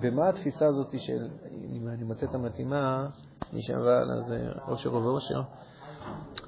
במה 0.00 0.28
התפיסה 0.28 0.66
הזאת 0.66 0.94
של 0.98 1.28
אם 1.72 1.88
אני 1.88 2.04
מוצא 2.04 2.26
את 2.26 2.34
המתאימה, 2.34 3.06
משם 3.52 3.80
והלאה 3.80 4.20
זה 4.20 4.52
אושר 4.68 4.94
ואושר? 4.94 5.42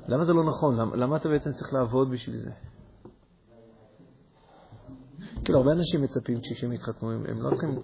למה 0.09 0.25
זה 0.25 0.33
לא 0.33 0.45
נכון? 0.45 0.77
למה, 0.77 0.97
למה 0.97 1.17
אתה 1.17 1.29
בעצם 1.29 1.53
צריך 1.53 1.73
לעבוד 1.73 2.11
בשביל 2.11 2.37
זה? 2.37 2.51
כאילו, 5.45 5.59
הרבה 5.59 5.73
אנשים 5.73 6.03
מצפים 6.03 6.39
כשהם 6.41 6.73
יתחתנו, 6.73 7.13
הם, 7.13 7.25
הם 7.29 7.43
לא 7.43 7.51
צריכים... 7.51 7.79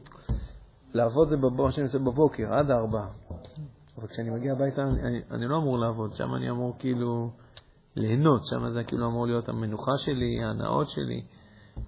לעבוד 0.95 1.29
זה 1.29 1.37
מה 1.37 1.73
שאני 1.73 1.87
עושה 1.87 1.99
בבוקר, 1.99 2.55
עד 2.55 2.71
ארבע. 2.71 3.07
אבל 3.99 4.07
כשאני 4.07 4.31
מגיע 4.31 4.53
הביתה, 4.53 4.83
אני, 4.83 5.21
אני 5.31 5.47
לא 5.47 5.57
אמור 5.57 5.79
לעבוד, 5.79 6.13
שם 6.13 6.35
אני 6.35 6.51
אמור 6.51 6.75
כאילו 6.79 7.31
ליהנות, 7.97 8.41
שם 8.45 8.71
זה 8.71 8.85
כאילו 8.85 9.07
אמור 9.07 9.27
להיות 9.27 9.49
המנוחה 9.49 9.93
שלי, 9.97 10.45
ההנאות 10.45 10.89
שלי, 10.89 11.23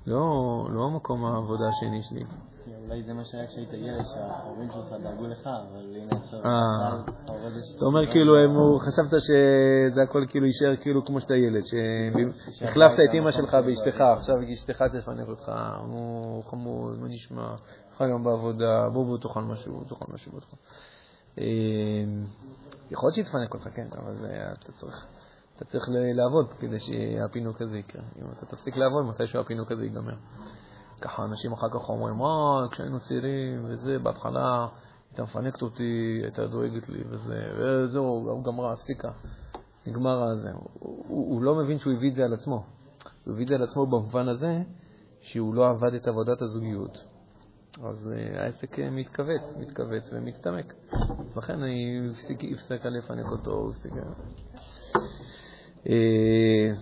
לא, 0.07 0.23
לא 0.71 0.91
מקום 0.91 1.25
העבודה 1.25 1.65
השני 1.69 2.03
שלי. 2.03 2.25
אולי 2.93 3.03
זה 3.03 3.13
מה 3.13 3.25
שהיה 3.25 3.47
כשהיית 3.47 3.73
ילד, 3.73 4.05
שההורים 4.15 4.69
שלך 4.73 4.93
דאגו 5.03 5.27
לך, 5.27 5.47
אבל 5.47 5.97
הנה 5.97 6.17
עכשיו 6.23 6.41
אה. 6.45 7.03
אתה 7.77 7.85
אומר 7.85 8.07
כאילו, 8.07 8.35
חשבת 8.81 9.21
שזה 9.21 10.03
הכל 10.03 10.25
כאילו 10.29 10.47
יישאר 10.47 10.77
כאילו 10.77 11.05
כמו 11.05 11.21
שאתה 11.21 11.35
ילד, 11.35 11.63
שהחלפת 12.51 12.95
את 12.95 13.15
אימא 13.15 13.33
שלך 13.33 13.55
באשתך, 13.55 14.01
עכשיו 14.01 14.35
אשתך 14.53 14.83
תפנק 14.83 15.29
אותך, 15.29 15.53
הוא 15.87 16.45
חמוד, 16.45 16.99
מה 17.01 17.09
נשמע, 17.09 17.55
לך 17.95 18.01
היום 18.01 18.25
בעבודה, 18.25 18.89
בוא 18.93 19.07
בוא 19.07 19.19
תאכל 19.19 19.43
משהו, 19.43 19.85
תאכל 19.85 20.13
משהו, 20.13 20.33
בוא 20.33 20.41
תאכל. 20.41 20.57
אה, 21.39 21.45
יכול 22.91 23.07
להיות 23.07 23.15
שיתפנק 23.15 23.55
אותך, 23.55 23.69
כן, 23.75 23.87
אבל 23.93 24.27
אתה 24.53 24.73
צריך... 24.73 25.07
אתה 25.57 25.65
צריך 25.65 25.85
לעבוד 26.15 26.53
כדי 26.53 26.77
שהפינוק 26.81 27.63
הזה 27.63 27.79
יקרה. 27.79 28.03
אם 28.19 28.27
אתה 28.33 28.47
תפסיק 28.47 28.77
לעבוד, 28.77 29.05
מתישהו 29.05 29.41
הפינוק 29.41 29.73
הזה 29.73 29.85
ייגמר. 29.85 30.15
ככה 31.03 31.25
אנשים 31.25 31.53
אחר 31.53 31.69
כך 31.69 31.89
אומרים, 31.89 32.21
אה, 32.21 32.69
כשהיינו 32.71 33.01
צעירים 33.01 33.65
וזה, 33.65 33.99
בהתחלה 33.99 34.67
הייתה 35.11 35.23
מפנקת 35.23 35.63
אותי, 35.63 36.21
הייתה 36.23 36.47
דואגת 36.47 36.89
לי 36.89 37.03
וזה, 37.09 37.53
וזהו, 37.59 38.43
גמרה, 38.43 38.73
הפסיקה. 38.73 39.11
נגמר 39.87 40.23
הזה. 40.23 40.51
הוא, 40.53 41.05
הוא, 41.09 41.43
לא 41.43 41.55
מבין 41.55 41.79
שהוא 41.79 41.93
הביא 41.93 42.11
את 42.11 42.15
זה 42.15 42.25
על 42.25 42.35
עצמו. 42.35 42.65
הוא 43.25 43.35
הביא 43.35 43.45
את 43.45 43.49
זה 43.49 43.55
על 43.55 43.63
עצמו 43.63 43.87
במובן 43.87 44.29
הזה 44.29 44.63
שהוא 45.21 45.55
לא 45.55 45.71
עבד 45.71 45.95
את 45.95 46.09
עבודת 46.09 46.43
הזוגיות. 46.43 46.99
אז 47.83 48.11
uh, 48.13 48.39
העסק 48.39 48.79
uh, 48.79 48.83
מתכווץ, 48.91 49.43
מתכווץ 49.61 50.03
ומצטמק. 50.13 50.75
לכן 51.37 51.63
אני 51.63 52.11
הפסק 52.53 52.87
לפנק 52.87 53.27
אותו, 53.31 53.71
הפסיק... 53.71 53.93
אה, 55.89 56.73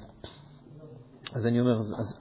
אז 1.34 1.46
אני 1.46 1.60
אומר, 1.60 1.78
אז, 1.78 1.94
אז, 1.98 2.14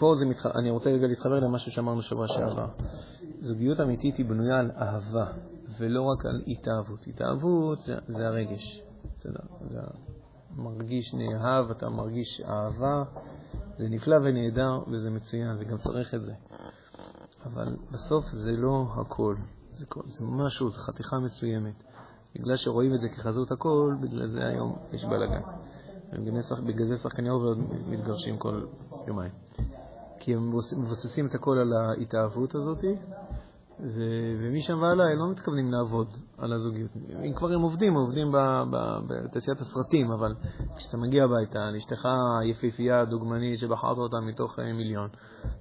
פה 0.00 0.14
זה 0.18 0.24
מתח... 0.24 0.46
אני 0.46 0.70
רוצה 0.70 0.90
רגע 0.90 1.06
להתחבר 1.06 1.40
למשהו 1.40 1.72
שאמרנו 1.72 2.02
שבוע 2.02 2.28
שעבר. 2.28 2.66
זוגיות 3.40 3.80
אמיתית 3.80 4.16
היא 4.16 4.26
בנויה 4.26 4.58
על 4.58 4.70
אהבה, 4.70 5.26
ולא 5.78 6.02
רק 6.02 6.26
על 6.26 6.42
התאהבות. 6.46 7.06
התאהבות 7.06 7.78
זה, 7.82 7.94
זה 8.06 8.26
הרגש. 8.26 8.82
בסדר, 9.16 9.40
אתה 9.66 9.80
מרגיש 10.56 11.14
נאהב, 11.14 11.70
אתה 11.70 11.88
מרגיש 11.88 12.40
אהבה, 12.40 13.02
זה 13.78 13.88
נפלא 13.88 14.16
ונהדר 14.16 14.78
וזה 14.92 15.10
מצוין, 15.10 15.56
וגם 15.58 15.78
צריך 15.78 16.14
את 16.14 16.22
זה. 16.24 16.32
אבל 17.46 17.76
בסוף 17.92 18.24
זה 18.44 18.52
לא 18.52 18.86
הכל. 18.96 19.36
זה, 19.74 19.86
זה 20.06 20.24
משהו, 20.24 20.70
זה 20.70 20.78
חתיכה 20.78 21.18
מסוימת. 21.18 21.74
בגלל 22.34 22.56
שרואים 22.56 22.94
את 22.94 23.00
זה 23.00 23.08
כחזות 23.08 23.52
הכל, 23.52 23.94
בגלל 24.00 24.26
זה 24.26 24.46
היום 24.46 24.76
יש 24.92 25.04
בלאגן. 25.04 25.42
בגלל 26.66 26.86
זה 26.86 26.96
שחקני 26.96 27.30
אובר 27.30 27.54
מתגרשים 27.86 28.38
כל 28.38 28.66
יומיים. 29.06 29.32
כי 30.20 30.34
הם 30.34 30.52
מבוססים 30.76 31.26
את 31.26 31.34
הכל 31.34 31.58
על 31.58 31.72
ההתאהבות 31.72 32.54
הזאת, 32.54 32.84
ו- 33.82 34.34
ומשם 34.40 34.82
והלאה 34.82 35.06
הם 35.12 35.18
לא 35.18 35.30
מתכוונים 35.30 35.72
לעבוד 35.72 36.08
על 36.38 36.52
הזוגיות. 36.52 36.90
אם 37.24 37.32
כבר 37.34 37.52
הם 37.52 37.60
עובדים, 37.60 37.94
עובדים 37.94 38.32
ב- 38.32 38.62
ב- 38.70 38.98
בתעשיית 39.08 39.60
הסרטים, 39.60 40.10
אבל 40.12 40.34
כשאתה 40.76 40.96
מגיע 40.96 41.24
הביתה 41.24 41.70
לאשתך 41.70 42.08
היפהפייה, 42.40 43.00
הדוגמנית, 43.00 43.58
שבחרת 43.58 43.98
אותה 43.98 44.16
מתוך 44.20 44.58
אה, 44.58 44.72
מיליון, 44.72 45.08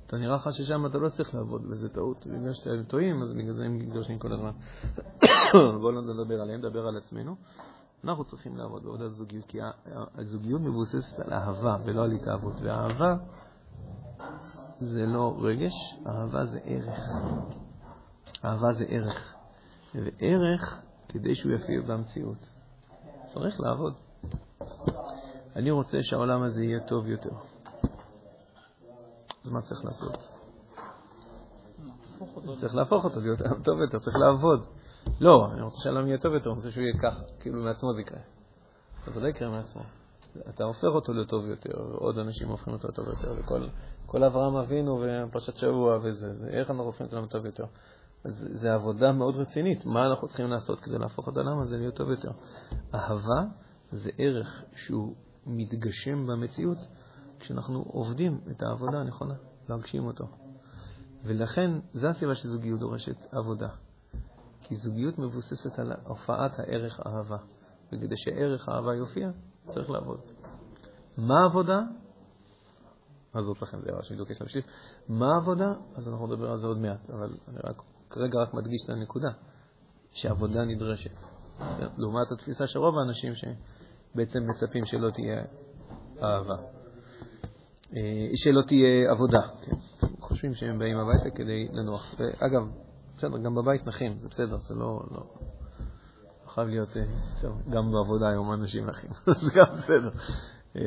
אתה 0.07 0.17
נראה 0.17 0.35
לך 0.35 0.49
ששם 0.51 0.85
אתה 0.85 0.97
לא 0.97 1.09
צריך 1.09 1.35
לעבוד, 1.35 1.61
וזה 1.69 1.89
טעות. 1.89 2.27
בגלל 2.27 2.53
שאתם 2.53 2.83
טועים, 2.83 3.21
אז 3.23 3.33
בגלל 3.33 3.53
זה 3.53 3.63
הם 3.65 3.77
מתגרשים 3.77 4.19
כל 4.19 4.33
הזמן. 4.33 4.51
בואו 5.81 5.91
לא 5.91 6.01
נדבר 6.01 6.41
עליהם, 6.41 6.59
נדבר 6.59 6.87
על 6.87 6.97
עצמנו. 6.97 7.35
אנחנו 8.03 8.23
צריכים 8.23 8.57
לעבוד 8.57 8.83
בעבודת 8.83 9.11
זוגיות, 9.11 9.45
כי 9.45 9.59
הזוגיות 10.15 10.61
מבוססת 10.61 11.19
על 11.19 11.33
אהבה 11.33 11.75
ולא 11.85 12.03
על 12.03 12.11
התאהבות, 12.11 12.61
ואהבה 12.61 13.15
זה 14.79 15.05
לא 15.05 15.37
רגש, 15.41 15.73
אהבה 16.07 16.45
זה 16.45 16.59
ערך. 16.63 16.99
אהבה 18.45 18.73
זה 18.73 18.85
ערך. 18.87 19.33
וערך, 19.95 20.81
כדי 21.09 21.35
שהוא 21.35 21.51
יפיע 21.53 21.81
במציאות, 21.81 22.37
צריך 23.33 23.59
לעבוד. 23.59 23.93
אני 25.55 25.71
רוצה 25.71 25.97
שהעולם 26.01 26.43
הזה 26.43 26.63
יהיה 26.63 26.79
טוב 26.79 27.07
יותר. 27.07 27.33
אז 29.45 29.51
מה 29.51 29.61
צריך 29.61 29.85
לעשות? 29.85 30.17
צריך 32.59 32.75
להפוך 32.75 33.03
אותו 33.05 33.19
להיות 33.19 33.39
טוב 33.63 33.81
יותר, 33.81 33.99
צריך 33.99 34.15
לעבוד. 34.15 34.65
לא, 35.21 35.47
אני 35.53 35.61
רוצה 35.61 35.77
שהעולם 35.83 36.07
יהיה 36.07 36.17
טוב 36.17 36.33
יותר, 36.33 36.49
אני 36.49 36.55
רוצה 36.55 36.71
שהוא 36.71 36.83
יהיה 36.83 36.99
ככה, 37.01 37.21
כאילו 37.39 37.63
מעצמו 37.63 37.93
זה 37.93 38.01
יקרה. 38.01 38.19
אז 39.07 39.13
זה 39.13 39.19
לא 39.19 39.27
יקרה 39.27 39.49
מעצמו. 39.49 39.81
אתה 40.49 40.63
הופך 40.63 40.83
אותו 40.83 41.13
לטוב 41.13 41.45
יותר, 41.45 41.81
ועוד 41.91 42.17
אנשים 42.17 42.49
הופכים 42.49 42.73
אותו 42.73 42.87
לטוב 42.87 43.07
יותר, 43.07 43.35
וכל 44.05 44.23
אברהם 44.23 44.55
אבינו 44.55 45.01
ופרשת 45.01 45.55
שבוע 45.55 45.97
וזה, 46.03 46.33
זה, 46.33 46.47
איך 46.47 46.69
אנחנו 46.69 46.83
הופכים 46.83 47.05
אותו 47.05 47.21
לטוב 47.21 47.45
יותר. 47.45 47.65
אז 48.23 48.47
זו 48.53 48.69
עבודה 48.69 49.11
מאוד 49.11 49.35
רצינית, 49.35 49.85
מה 49.85 50.07
אנחנו 50.07 50.27
צריכים 50.27 50.47
לעשות 50.47 50.79
כדי 50.79 50.97
להפוך 50.97 51.29
את 51.29 51.37
העולם 51.37 51.59
הזה 51.59 51.77
להיות 51.77 51.95
טוב 51.95 52.09
יותר. 52.09 52.31
אהבה 52.95 53.43
זה 53.91 54.09
ערך 54.17 54.63
שהוא 54.75 55.15
מתגשם 55.45 56.27
במציאות 56.27 56.77
כשאנחנו 57.39 57.83
עובדים 57.87 58.41
את 58.51 58.61
העבודה 58.61 58.97
הנכונה, 58.97 59.35
להגשים 59.69 60.05
אותו. 60.05 60.25
ולכן, 61.23 61.71
זו 61.93 62.07
הסיבה 62.07 62.35
שזוגיות 62.35 62.79
דורשת 62.79 63.17
עבודה. 63.31 63.69
כי 64.61 64.75
זוגיות 64.75 65.19
מבוססת 65.19 65.79
על 65.79 65.91
הופעת 66.07 66.59
הערך 66.59 66.99
אהבה. 67.05 67.37
וכדי 67.87 68.15
שערך 68.17 68.69
האהבה 68.69 68.95
יופיע, 68.95 69.29
צריך 69.69 69.89
לעבוד. 69.89 70.19
מה 71.17 71.41
העבודה? 71.43 71.79
עזוב 73.33 73.57
לכם, 73.61 73.77
זה 73.81 73.91
בדיוק 74.11 74.29
יש 74.29 74.41
להמשיך. 74.41 74.65
מה 75.09 75.33
העבודה? 75.33 75.73
אז 75.95 76.07
אנחנו 76.07 76.27
נדבר 76.27 76.51
על 76.51 76.59
זה 76.59 76.67
עוד 76.67 76.77
מעט, 76.77 77.09
אבל 77.09 77.29
אני 77.47 77.57
רק, 77.63 77.81
כרגע 78.09 78.39
רק 78.39 78.53
מדגיש 78.53 78.81
את 78.85 78.89
הנקודה, 78.89 79.29
שעבודה 80.11 80.65
נדרשת. 80.65 81.11
לעומת 81.97 82.31
התפיסה 82.31 82.67
של 82.67 82.79
רוב 82.79 82.95
האנשים 82.97 83.33
שבעצם 83.35 84.39
מצפים 84.49 84.85
שלא 84.85 85.09
תהיה 85.09 85.43
אהבה, 86.23 86.55
אה, 87.95 88.29
שלא 88.35 88.61
תהיה 88.67 89.11
עבודה. 89.11 89.39
חושבים 90.19 90.53
שהם 90.53 90.79
באים 90.79 90.97
הביתה 90.97 91.29
כדי 91.35 91.67
לנוח. 91.71 92.15
ואגב, 92.19 92.61
בסדר, 93.17 93.37
גם 93.37 93.55
בבית 93.55 93.87
נחים, 93.87 94.17
זה 94.17 94.27
בסדר, 94.27 94.57
זה. 94.57 94.75
לא, 94.75 95.01
לא 95.11 95.23
חייב 96.49 96.67
להיות, 96.67 96.97
אה, 96.97 97.03
טוב, 97.41 97.61
גם 97.69 97.91
בעבודה 97.91 98.29
היום 98.29 98.53
אנשים 98.53 98.85
נחים, 98.85 99.09
זה 99.41 99.51
גם 99.55 99.65
בסדר. 99.77 100.11
אה, 100.75 100.81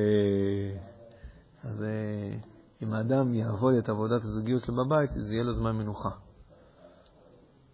אז 1.64 1.82
אה, 1.82 2.38
אם 2.82 2.92
האדם 2.92 3.34
יעבוד 3.34 3.74
את 3.74 3.88
עבודת 3.88 4.24
הזוגיות 4.24 4.62
שלו 4.64 4.84
בבית, 4.84 5.10
זה 5.12 5.34
יהיה 5.34 5.44
לו 5.44 5.52
זמן 5.54 5.76
מנוחה. 5.76 6.10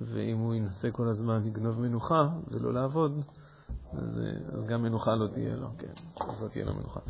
ואם 0.01 0.39
הוא 0.39 0.55
ינסה 0.55 0.91
כל 0.91 1.09
הזמן 1.09 1.43
לגנוב 1.45 1.81
מנוחה 1.81 2.29
ולא 2.49 2.73
לעבוד, 2.73 3.23
אז, 3.93 4.21
אז 4.53 4.65
גם 4.67 4.83
מנוחה 4.83 5.15
לא 5.15 5.27
תהיה 5.27 5.57
לו, 5.57 5.69
כן, 5.79 5.93
אז 6.21 6.43
לא 6.43 6.49
תהיה 6.49 6.65
לו 6.65 6.75
מנוחה. 6.75 7.01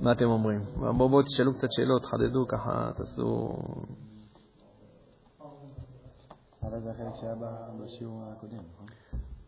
מה 0.00 0.12
אתם 0.12 0.24
אומרים? 0.24 0.60
בואו 0.76 1.08
בוא 1.08 1.22
תשאלו 1.22 1.54
קצת 1.54 1.68
שאלות, 1.72 2.04
חדדו 2.04 2.46
ככה, 2.48 2.90
תעשו... 2.96 3.56
אבל 6.74 6.82
זה 6.82 6.90
החלק 6.90 7.14
שהיה 7.14 7.34
בשיעור 7.84 8.22
הקודם, 8.36 8.58
נכון? 8.72 8.86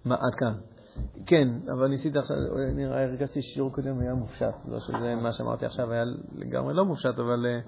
מה, 0.04 0.14
עד 0.14 0.34
כאן. 0.36 0.54
כן, 1.26 1.48
אבל 1.72 1.88
ניסית 1.88 2.16
עכשיו, 2.16 2.36
נראה, 2.74 3.04
הרגשתי 3.04 3.42
ששיעור 3.42 3.72
קודם 3.72 3.98
היה 3.98 4.14
מופשט. 4.14 4.54
לא 4.68 4.80
שזה 4.80 5.14
מה 5.14 5.32
שאמרתי 5.32 5.66
עכשיו 5.66 5.92
היה 5.92 6.04
לגמרי 6.34 6.74
לא 6.74 6.84
מופשט, 6.84 7.18
אבל 7.18 7.46
אה, 7.46 7.60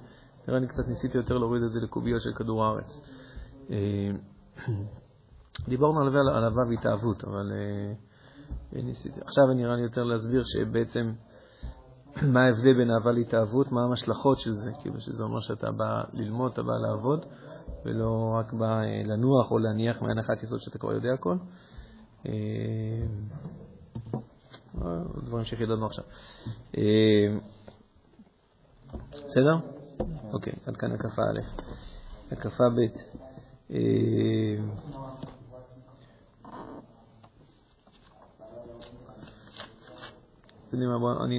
נראה 0.49 0.61
לי 0.61 0.67
קצת 0.67 0.89
ניסיתי 0.89 1.17
יותר 1.19 1.39
להוריד 1.39 1.63
את 1.63 1.71
זה 1.71 1.81
לקוביות 1.81 2.23
של 2.23 2.33
כדור 2.33 2.65
הארץ. 2.65 3.01
אה, 3.71 4.11
דיברנו 5.69 6.01
על 6.01 6.45
אהבה 6.45 6.63
והתאהבות, 6.69 7.25
אבל 7.25 7.53
אה, 7.53 8.83
ניסיתי. 8.83 9.21
עכשיו 9.21 9.47
נראה 9.47 9.77
לי 9.77 9.83
יותר 9.83 10.05
להסביר 10.05 10.43
שבעצם 10.45 11.13
מה 12.33 12.45
ההבדל 12.45 12.75
בין 12.75 12.91
אהבה 12.91 13.13
להתאהבות, 13.13 13.73
מה 13.73 13.85
המשלכות 13.85 14.41
של 14.41 14.53
זה, 14.53 14.71
כאילו 14.83 15.01
שזה 15.01 15.23
אומר 15.23 15.41
שאתה 15.41 15.71
בא 15.71 16.03
ללמוד, 16.13 16.53
אתה 16.53 16.63
בא 16.63 16.73
לעבוד, 16.73 17.27
ולא 17.85 18.37
רק 18.41 18.53
בא 18.53 18.83
לנוח 19.05 19.51
או 19.51 19.59
להניח 19.59 20.03
מהנחת 20.03 20.43
יסוד 20.43 20.61
שאתה 20.61 20.79
כבר 20.79 20.93
יודע 20.93 21.13
הכל. 21.13 21.37
דברים 25.25 25.45
שחידדנו 25.45 25.87
עכשיו. 25.87 26.05
בסדר? 29.13 29.57
אוקיי, 30.33 30.53
עד 30.67 30.77
כאן 30.77 30.93
הקפה 30.93 31.23
א'. 31.23 31.41
הקפה 32.33 32.65
ב'. 32.69 32.81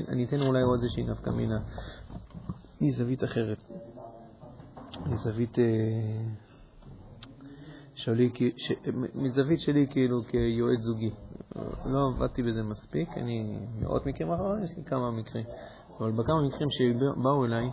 אני 0.09 0.25
אתן 0.25 0.41
אולי 0.41 0.61
עוד 0.61 0.79
איזושהי 0.81 1.03
נפקא 1.03 1.29
מינה 1.29 1.59
מזווית 2.81 3.23
אחרת, 3.23 3.63
מזווית 5.05 5.57
שלי, 7.95 8.29
מזווית 9.15 9.59
שלי 9.59 9.87
כאילו 9.89 10.21
כיועץ 10.23 10.79
זוגי. 10.79 11.11
לא 11.85 12.11
עבדתי 12.15 12.43
בזה 12.43 12.63
מספיק, 12.63 13.09
אני 13.17 13.59
מאות 13.81 14.05
מקרים 14.05 14.31
אחרים, 14.31 14.63
יש 14.63 14.77
לי 14.77 14.83
כמה 14.83 15.11
מקרים, 15.11 15.45
אבל 15.99 16.11
בכמה 16.11 16.47
מקרים 16.47 16.69
שבאו 16.69 17.45
אליי, 17.45 17.69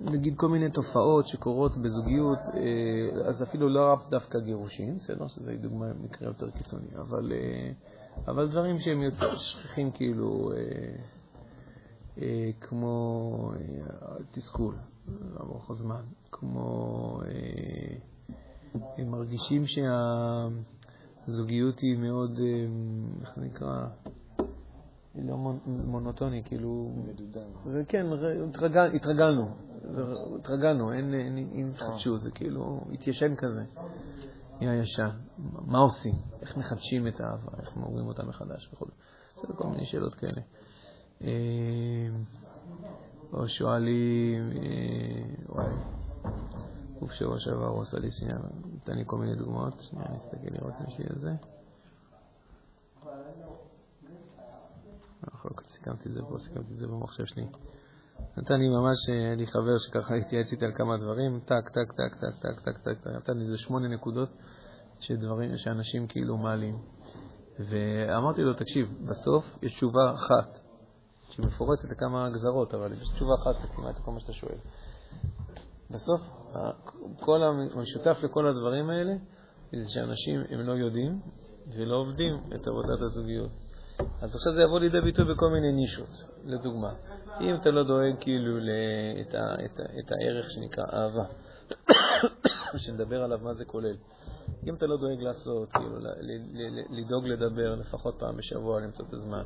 נגיד 0.00 0.34
כל 0.36 0.48
מיני 0.48 0.70
תופעות 0.70 1.26
שקורות 1.26 1.76
בזוגיות, 1.76 2.38
אז 3.28 3.42
אפילו 3.42 3.68
לא 3.68 3.96
דווקא 4.10 4.38
גירושים, 4.38 4.98
בסדר? 4.98 5.28
שזה 5.28 5.56
דוגמה 5.60 5.86
מקרה 5.94 6.28
יותר 6.28 6.50
קיצוני, 6.50 6.88
אבל... 6.96 7.32
אבל 8.28 8.48
דברים 8.48 8.78
שהם 8.78 9.02
יותר 9.02 9.36
שכיחים 9.36 9.90
כאילו, 9.90 10.52
אה, 10.52 10.56
אה, 10.56 11.19
כמו 12.60 13.52
אה, 13.54 13.60
תסכול 14.30 14.76
לאורך 15.34 15.70
הזמן, 15.70 16.02
כמו 16.32 17.20
אה, 17.24 17.96
הם 18.98 19.10
מרגישים 19.10 19.62
שהזוגיות 21.26 21.78
היא 21.78 21.98
מאוד, 21.98 22.38
אה, 22.38 22.66
איך 23.20 23.38
נקרא? 23.38 23.86
היא 25.14 25.28
לא 25.28 25.36
מונוטוני, 25.66 26.42
כאילו... 26.44 26.92
מדודה. 26.96 27.40
כן, 27.88 28.06
התרגל, 28.48 28.96
התרגלנו, 28.96 29.48
התרגלנו, 30.38 30.92
אין, 30.92 31.14
אין, 31.14 31.36
אין 31.36 31.70
התחדשות, 31.74 32.20
זה 32.20 32.30
כאילו 32.30 32.80
התיישן 32.92 33.34
כזה. 33.36 33.62
נהיה 34.60 34.80
ישן, 34.82 35.10
מה 35.66 35.78
עושים, 35.78 36.14
איך 36.42 36.56
מחדשים 36.56 37.06
את 37.06 37.20
האהבה, 37.20 37.52
איך 37.60 37.76
מעוררים 37.76 38.06
אותה 38.06 38.22
מחדש 38.22 38.70
וכו'. 38.72 38.86
זה 39.40 39.54
כל 39.56 39.68
מיני 39.68 39.86
שאלות 39.86 40.14
כאלה. 40.14 40.40
או 43.32 43.48
שואלים, 43.48 44.50
וואי, 45.48 45.72
סוף 47.00 47.12
שבוע 47.12 47.38
שעבר 47.38 47.66
הוא 47.66 47.82
עשה 47.82 47.98
לי 47.98 48.10
שנייה, 48.10 48.38
נתן 48.74 48.96
לי 48.96 49.02
כל 49.06 49.18
מיני 49.18 49.34
דוגמאות, 49.34 49.80
שנייה 49.80 50.06
נסתכל 50.14 50.48
לראות 50.50 50.74
אם 50.80 50.86
יש 50.86 50.98
לי 50.98 51.04
את 51.14 51.20
זה. 51.20 51.30
סיכמתי 55.80 56.08
את 56.08 56.14
זה 56.14 56.20
פה, 56.28 56.38
סיכמתי 56.38 56.72
את 56.72 56.78
זה 56.78 56.86
במחשב 56.86 57.24
שלי. 57.26 57.46
נתן 58.36 58.54
לי 58.54 58.68
ממש, 58.68 59.08
היה 59.08 59.34
לי 59.34 59.46
חבר 59.46 59.78
שככה 59.78 60.14
התייעץ 60.14 60.52
איתי 60.52 60.64
על 60.64 60.72
כמה 60.74 60.96
דברים, 60.96 61.40
טק, 61.40 61.68
טק, 61.68 61.92
טק, 61.92 62.20
טק, 62.20 62.40
טק, 62.42 62.60
טק, 62.60 62.78
טק, 62.84 63.00
טק, 63.00 63.06
נתן 63.06 63.38
לי 63.38 63.44
איזה 63.44 63.58
שמונה 63.58 63.88
נקודות 63.88 64.28
שדברים, 65.00 65.56
שאנשים 65.56 66.06
כאילו 66.06 66.36
מעלים. 66.36 66.78
ואמרתי 67.58 68.42
לו, 68.42 68.54
תקשיב, 68.54 68.88
בסוף 69.08 69.44
יש 69.62 69.74
תשובה 69.74 70.12
אחת, 70.14 70.69
שהיא 71.30 71.46
מפורטת 71.46 71.84
לכמה 71.84 72.30
גזרות, 72.30 72.74
אבל 72.74 72.92
יש 72.92 73.08
תשובה 73.14 73.34
אחת 73.34 73.70
כמעט 73.74 73.98
לכל 74.00 74.10
מה 74.10 74.20
שאתה 74.20 74.32
שואל. 74.32 74.58
בסוף, 75.90 76.20
כל 77.20 77.42
המשותף 77.42 78.18
לכל 78.22 78.46
הדברים 78.46 78.90
האלה, 78.90 79.12
זה 79.72 79.88
שאנשים 79.88 80.40
הם 80.50 80.60
לא 80.60 80.72
יודעים 80.72 81.20
ולא 81.76 81.96
עובדים 81.96 82.36
את 82.54 82.66
עבודת 82.66 83.02
הזוגיות. 83.02 83.50
אז 84.22 84.34
עכשיו 84.34 84.54
זה 84.54 84.62
יבוא 84.62 84.80
לידי 84.80 85.00
ביטוי 85.00 85.24
בכל 85.34 85.50
מיני 85.50 85.72
נישות. 85.72 86.08
לדוגמה, 86.44 86.92
אם 87.40 87.54
אתה 87.60 87.70
לא 87.70 87.82
דואג 87.82 88.14
כאילו 88.20 88.58
את, 89.20 89.34
את, 89.64 89.80
את 89.80 90.12
הערך 90.12 90.50
שנקרא 90.50 90.84
אהבה, 90.92 91.24
שנדבר 92.82 93.22
עליו 93.22 93.38
מה 93.42 93.54
זה 93.54 93.64
כולל, 93.64 93.96
אם 94.66 94.74
אתה 94.74 94.86
לא 94.86 94.96
דואג 94.96 95.20
לעשות, 95.20 95.68
כאילו, 95.72 95.96
לדאוג 96.90 97.26
לדבר 97.26 97.74
לפחות 97.74 98.14
פעם 98.18 98.36
בשבוע, 98.36 98.80
למצוא 98.80 99.04
את 99.08 99.12
הזמן, 99.12 99.44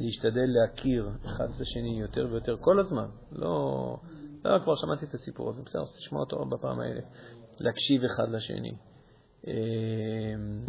להשתדל 0.00 0.46
להכיר 0.46 1.10
אחד 1.26 1.44
את 1.44 1.60
השני 1.60 2.00
יותר 2.00 2.26
ויותר 2.30 2.56
כל 2.60 2.80
הזמן, 2.80 3.06
לא, 3.32 3.96
לא 4.44 4.58
כבר 4.58 4.74
שמעתי 4.76 5.04
את 5.04 5.14
הסיפור 5.14 5.50
הזה, 5.50 5.62
בסדר, 5.62 5.82
אז 5.82 5.96
תשמע 5.96 6.18
אותו 6.18 6.44
בפעם 6.44 6.80
האלה, 6.80 7.00
להקשיב 7.60 8.04
אחד 8.04 8.28
לשני. 8.30 8.72
אמ, 9.46 10.64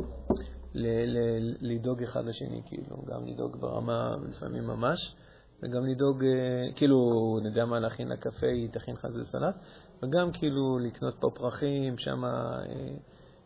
לדאוג 1.62 2.03
אחד 2.03 2.25
לשני, 2.25 2.62
כאילו, 2.65 3.03
גם 3.05 3.25
לדאוג 3.25 3.57
ברמה 3.62 4.15
לפעמים 4.29 4.63
ממש, 4.63 5.15
וגם 5.63 5.85
לדאוג, 5.85 6.24
אה, 6.24 6.74
כאילו, 6.75 6.97
אני 7.39 7.47
יודע 7.47 7.65
מה, 7.65 7.79
להכין 7.79 8.07
לה 8.07 8.17
קפה, 8.17 8.47
היא 8.47 8.69
תכין 8.69 8.93
לך 8.93 9.05
איזה 9.05 9.25
סלט, 9.25 9.55
וגם 10.03 10.31
כאילו 10.31 10.79
לקנות 10.79 11.15
פה 11.19 11.27
פרחים, 11.35 11.97
שם 11.97 12.25
אה, 12.25 12.31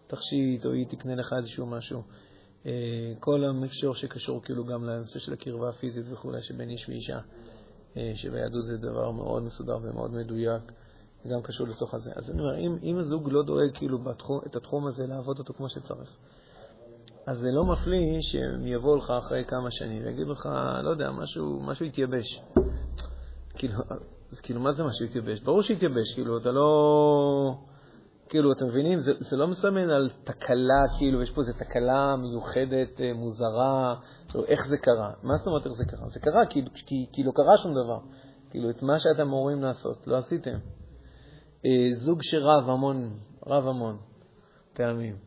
תכשיט, 0.08 0.66
או 0.66 0.72
היא 0.72 0.86
תקנה 0.90 1.16
לך 1.16 1.34
איזשהו 1.38 1.66
משהו. 1.66 2.02
אה, 2.66 2.72
כל 3.20 3.44
המקשור 3.44 3.96
שקשור 3.96 4.44
כאילו 4.44 4.66
גם 4.66 4.84
לנושא 4.84 5.20
של 5.20 5.34
הקרבה 5.34 5.70
הפיזית 5.70 6.06
וכולי, 6.12 6.42
שבין 6.42 6.70
איש 6.70 6.90
ואישה, 6.90 7.20
שביהדות 8.16 8.66
זה 8.66 8.78
דבר 8.78 9.12
מאוד 9.12 9.44
מסודר 9.44 9.78
ומאוד 9.82 10.12
מדויק. 10.12 10.72
גם 11.28 11.42
קשור 11.42 11.68
לתוך 11.68 11.94
הזה. 11.94 12.12
אז 12.16 12.32
אני 12.32 12.42
אומר, 12.42 12.58
אם, 12.58 12.78
אם 12.84 12.98
הזוג 12.98 13.30
לא 13.32 13.44
דואג 13.44 13.70
כאילו 13.74 14.00
בתחום, 14.00 14.40
את 14.46 14.56
התחום 14.56 14.88
הזה 14.88 15.08
לעבוד 15.08 15.40
אותו 15.40 15.54
כמו 15.54 15.70
שצריך, 15.70 16.10
אז 17.28 17.38
זה 17.40 17.52
לא 17.52 17.66
מפליא 17.66 18.22
שהם 18.22 18.68
יבואו 18.68 18.96
לך 18.96 19.12
אחרי 19.12 19.46
כמה 19.46 19.72
שנים 19.72 20.04
ויגידו 20.04 20.32
לך, 20.32 20.50
לא 20.84 20.90
יודע, 20.90 21.12
משהו, 21.12 21.60
משהו 21.62 21.86
התייבש. 21.86 22.42
כאילו, 23.56 23.74
אז 24.32 24.40
כאילו, 24.40 24.60
מה 24.60 24.72
זה 24.72 24.84
משהו 24.84 25.06
התייבש? 25.06 25.40
ברור 25.40 25.62
שהתייבש, 25.62 26.14
כאילו, 26.14 26.38
אתה 26.38 26.52
לא... 26.52 27.58
כאילו, 28.30 28.52
אתם 28.52 28.66
מבינים? 28.66 29.00
זה, 29.00 29.12
זה 29.20 29.38
לא 29.38 29.48
מסמן 29.48 29.90
על 29.90 30.10
תקלה, 30.24 30.84
כאילו, 30.98 31.22
יש 31.22 31.32
פה 31.32 31.42
איזו 31.42 31.54
תקלה 31.54 32.16
מיוחדת, 32.16 33.02
אה, 33.02 33.14
מוזרה, 33.14 33.96
כאילו, 34.28 34.46
איך 34.46 34.68
זה 34.68 34.78
קרה. 34.78 35.12
מה 35.24 35.38
זאת 35.38 35.48
אומרת 35.48 35.66
איך 35.66 35.74
זה 35.74 35.86
קרה? 35.86 36.08
זה 36.08 36.20
קרה 36.20 36.46
כי, 36.50 36.62
כי, 36.86 37.06
כי 37.14 37.24
לא 37.24 37.32
קרה 37.32 37.58
שום 37.64 37.72
דבר. 37.72 38.00
כאילו, 38.50 38.70
את 38.70 38.82
מה 38.82 39.00
שאתם 39.00 39.22
אמורים 39.22 39.64
לעשות, 39.64 40.08
לא 40.08 40.18
עשיתם. 40.18 40.58
אה, 41.66 41.90
זוג 42.06 42.20
שרב 42.22 42.70
המון, 42.70 43.10
רב 43.48 43.68
המון 43.68 43.98
פעמים. 44.74 45.18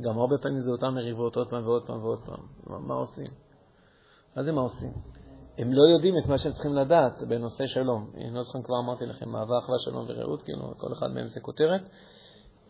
גם 0.00 0.18
הרבה 0.18 0.38
פעמים 0.38 0.60
זה 0.60 0.70
אותן 0.70 0.88
מריבות 0.88 1.36
עוד 1.36 1.50
פעם 1.50 1.66
ועוד 1.66 1.86
פעם 1.86 2.02
ועוד 2.02 2.18
פעם. 2.26 2.46
מה, 2.66 2.78
מה 2.78 2.94
עושים? 2.94 3.26
מה 4.36 4.42
זה 4.42 4.52
מה 4.52 4.60
עושים? 4.60 4.92
הם 5.58 5.72
לא 5.72 5.82
יודעים 5.94 6.18
את 6.18 6.26
מה 6.28 6.38
שהם 6.38 6.52
צריכים 6.52 6.74
לדעת 6.74 7.22
בנושא 7.28 7.66
שלום. 7.66 8.10
אני 8.14 8.34
לא 8.34 8.42
זוכר, 8.42 8.62
כבר 8.62 8.78
אמרתי 8.78 9.06
לכם, 9.06 9.36
אהבה, 9.36 9.58
אחווה, 9.58 9.78
שלום 9.78 10.06
ורעות, 10.08 10.42
כאילו, 10.42 10.74
כל 10.76 10.92
אחד 10.92 11.06
מהם 11.14 11.28
זה 11.28 11.40
כותרת. 11.40 11.80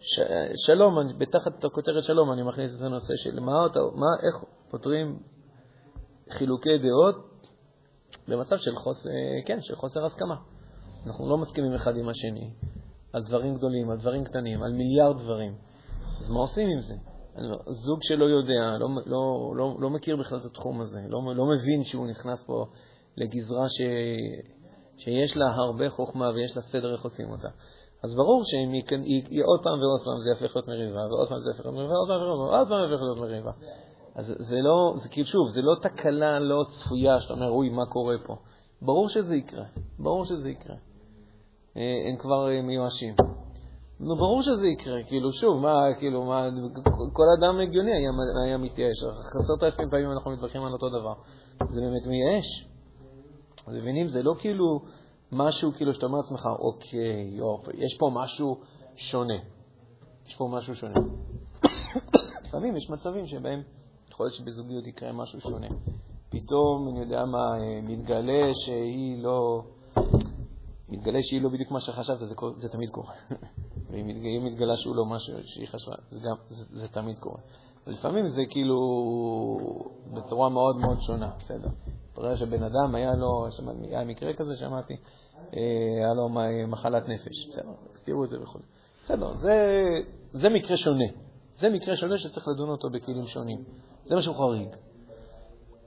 ש... 0.01 0.21
שלום, 0.67 1.01
אני, 1.01 1.13
בתחת 1.13 1.65
הכותרת 1.65 2.03
שלום 2.03 2.33
אני 2.33 2.43
מכניס 2.43 2.77
את 2.77 2.81
הנושא 2.81 3.15
של 3.17 3.41
מה, 3.41 3.67
אתה, 3.67 3.81
מה, 3.95 4.07
איך 4.23 4.45
פותרים 4.71 5.19
חילוקי 6.31 6.79
דעות 6.79 7.15
במצב 8.29 8.57
של, 8.59 8.77
חוס, 8.77 9.07
כן, 9.47 9.59
של 9.61 9.77
חוסר 9.77 10.05
הסכמה. 10.05 10.37
אנחנו 11.07 11.29
לא 11.29 11.39
מסכימים 11.39 11.75
אחד 11.75 11.97
עם 11.97 12.09
השני 12.09 12.51
על 13.13 13.23
דברים 13.23 13.55
גדולים, 13.55 13.91
על 13.91 13.99
דברים 13.99 14.25
קטנים, 14.25 14.63
על 14.63 14.73
מיליארד 14.73 15.19
דברים. 15.19 15.55
אז 16.21 16.31
מה 16.31 16.41
עושים 16.41 16.69
עם 16.69 16.81
זה? 16.81 16.95
לא, 17.37 17.59
זוג 17.67 17.99
שלא 18.03 18.25
יודע, 18.25 18.79
לא, 18.81 18.89
לא, 19.07 19.53
לא, 19.57 19.77
לא 19.81 19.91
מכיר 19.91 20.17
בכלל 20.17 20.39
את 20.39 20.45
התחום 20.45 20.81
הזה, 20.81 21.01
לא, 21.09 21.19
לא 21.37 21.47
מבין 21.47 21.85
שהוא 21.85 22.07
נכנס 22.07 22.45
פה 22.47 22.65
לגזרה 23.17 23.69
ש, 23.69 23.81
שיש 24.97 25.37
לה 25.37 25.47
הרבה 25.55 25.91
חוכמה 25.91 26.31
ויש 26.35 26.57
לה 26.57 26.63
סדר 26.63 26.93
איך 26.93 27.05
עושים 27.05 27.31
אותה. 27.31 27.49
אז 28.05 28.15
ברור 28.15 28.43
שאם 28.45 28.73
היא, 28.73 28.83
היא, 28.91 29.23
היא 29.31 29.43
עוד 29.45 29.61
פעם 29.63 29.79
ועוד 29.81 30.01
פעם 30.05 30.21
זה 30.23 30.31
יהפך 30.31 30.57
להיות 30.57 30.69
מריבה, 30.69 31.01
ועוד 31.11 31.29
פעם 31.29 31.39
זה 31.45 31.51
יהפך 31.51 31.65
להיות 31.65 31.77
מריבה, 31.77 31.93
ועוד 31.93 32.09
פעם 32.09 32.21
ועוד 32.39 32.69
פעם 32.69 32.81
יהפך 32.91 33.03
להיות 33.03 33.19
מריבה. 33.19 33.53
אז 34.15 34.35
זה 34.39 34.57
לא, 34.61 34.95
זה 34.97 35.09
כאילו, 35.09 35.27
שוב, 35.27 35.49
זה 35.49 35.63
לא 35.63 35.75
תקלה 35.83 36.39
לא 36.39 36.65
צפויה 36.69 37.21
שאתה 37.21 37.35
אומר, 37.35 37.51
אוי, 37.51 37.69
מה 37.69 37.87
קורה 37.87 38.15
פה? 38.27 38.37
ברור 38.83 39.09
שזה 39.09 39.37
יקרה, 39.37 39.65
ברור 39.99 40.25
שזה 40.25 40.51
יקרה. 40.51 40.77
אה, 41.77 41.83
הם 42.11 42.17
כבר 42.17 42.51
אה, 42.51 42.63
מיואשים. 42.63 43.15
נו, 44.03 44.17
ברור 44.17 44.43
שזה 44.43 44.67
יקרה, 44.67 45.03
כאילו, 45.09 45.33
שוב, 45.33 45.61
מה, 45.61 45.83
כאילו, 45.99 46.25
מה, 46.25 46.49
כל 47.13 47.25
אדם 47.39 47.61
הגיוני 47.61 47.93
היה, 47.93 48.11
היה 48.45 48.59
מתייאש. 48.59 48.97
עשרת 49.41 49.63
אלפים 49.63 49.91
פעמים 49.91 50.13
אנחנו 50.13 50.31
מתווכחים 50.31 50.65
על 50.65 50.73
אותו 50.73 50.89
דבר. 50.89 51.15
זה 51.71 51.81
באמת 51.81 52.07
מייאש. 52.07 52.69
אז 53.67 53.75
מבינים, 53.75 54.09
זה 54.09 54.23
לא 54.23 54.35
כאילו 54.39 54.81
משהו, 55.33 55.73
כאילו, 55.77 55.95
שאתה 55.95 56.07
אומר 56.07 56.19
לעצמך, 56.19 56.49
אוקיי, 56.59 57.31
יופי, 57.31 57.71
יש 57.75 57.97
פה 57.99 58.11
משהו 58.15 58.61
שונה. 58.97 59.39
יש 60.27 60.37
פה 60.37 60.49
משהו 60.53 60.75
שונה. 60.75 61.01
לפעמים 62.45 62.77
יש 62.77 62.91
מצבים 62.91 63.27
שבהם 63.27 63.63
יכול 64.11 64.27
להיות 64.27 64.35
שבזוגיות 64.35 64.87
יקרה 64.87 65.13
משהו 65.13 65.41
שונה. 65.41 65.69
פתאום, 66.29 66.89
אני 66.89 67.01
יודע 67.01 67.25
מה, 67.25 67.59
אה, 67.59 67.81
מתגלה 67.83 68.55
שהיא 68.65 69.23
לא... 69.23 69.63
מתגלה 70.89 71.19
שהיא 71.23 71.43
לא 71.43 71.49
בדיוק 71.49 71.71
מה 71.71 71.81
שחשבת, 71.81 72.19
זה, 72.19 72.35
זה 72.57 72.69
תמיד 72.69 72.91
קורה. 72.91 73.15
ואם 73.93 74.45
מתגלה 74.45 74.77
שהוא 74.77 74.97
לא 74.97 75.05
משהו 75.05 75.35
שהיא 75.45 75.69
חשבה, 75.69 75.95
זה, 76.11 76.21
גם, 76.21 76.37
זה, 76.49 76.65
זה 76.71 76.89
תמיד 76.89 77.19
קורה. 77.19 77.39
ולפעמים 77.87 78.29
זה 78.29 78.43
כאילו 78.51 78.79
בצורה 80.13 80.49
מאוד 80.49 80.77
מאוד 80.77 81.01
שונה, 81.01 81.31
בסדר. 81.39 81.69
ברגע 82.15 82.37
שבן 82.37 82.63
אדם 82.63 82.95
היה 82.95 83.15
לו, 83.15 83.47
היה 83.83 84.05
מקרה 84.05 84.33
כזה, 84.33 84.57
שמעתי, 84.57 84.95
אה, 85.57 85.61
היה 85.99 86.15
לו 86.15 86.29
מחלת 86.69 87.09
נפש, 87.09 87.49
בסדר, 87.51 87.73
הזכירו 87.91 88.25
את 88.25 88.29
זה 88.29 88.43
וכו'. 88.43 88.59
בסדר, 89.05 89.35
זה, 89.37 89.57
זה 90.33 90.49
מקרה 90.49 90.77
שונה. 90.77 91.05
זה 91.57 91.69
מקרה 91.69 91.97
שונה 91.97 92.19
שצריך 92.19 92.49
לדון 92.49 92.69
אותו 92.69 92.91
בכלים 92.91 93.27
שונים. 93.27 93.65
זה 94.07 94.17
משהו 94.17 94.35
חריג. 94.35 94.69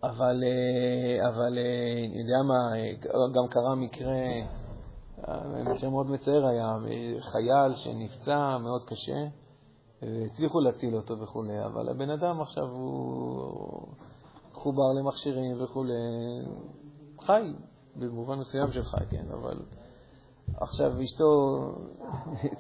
אבל, 0.04 0.44
אה, 0.44 1.30
אבל 1.30 1.58
אה, 1.58 2.06
אני 2.06 2.22
יודע 2.22 2.42
מה, 2.48 2.72
גם 3.36 3.48
קרה 3.50 3.76
מקרה 3.76 4.22
מקרה 5.66 5.90
מאוד 5.90 6.10
מצער 6.10 6.48
היה, 6.48 6.78
חייל 7.20 7.76
שנפצע 7.76 8.58
מאוד 8.58 8.84
קשה, 8.86 9.26
והצליחו 10.02 10.60
להציל 10.60 10.96
אותו 10.96 11.20
וכולי, 11.20 11.66
אבל 11.66 11.90
הבן 11.90 12.10
אדם 12.10 12.42
עכשיו 12.42 12.64
הוא 12.64 13.88
חובר 14.54 14.94
למכשירים 15.00 15.64
וכולי, 15.64 15.94
חי, 17.22 17.54
במובן 17.96 18.40
מסוים 18.40 18.72
של 18.72 18.84
חי, 18.84 19.06
כן, 19.10 19.26
אבל 19.32 19.62
עכשיו 20.58 21.02
אשתו 21.04 21.62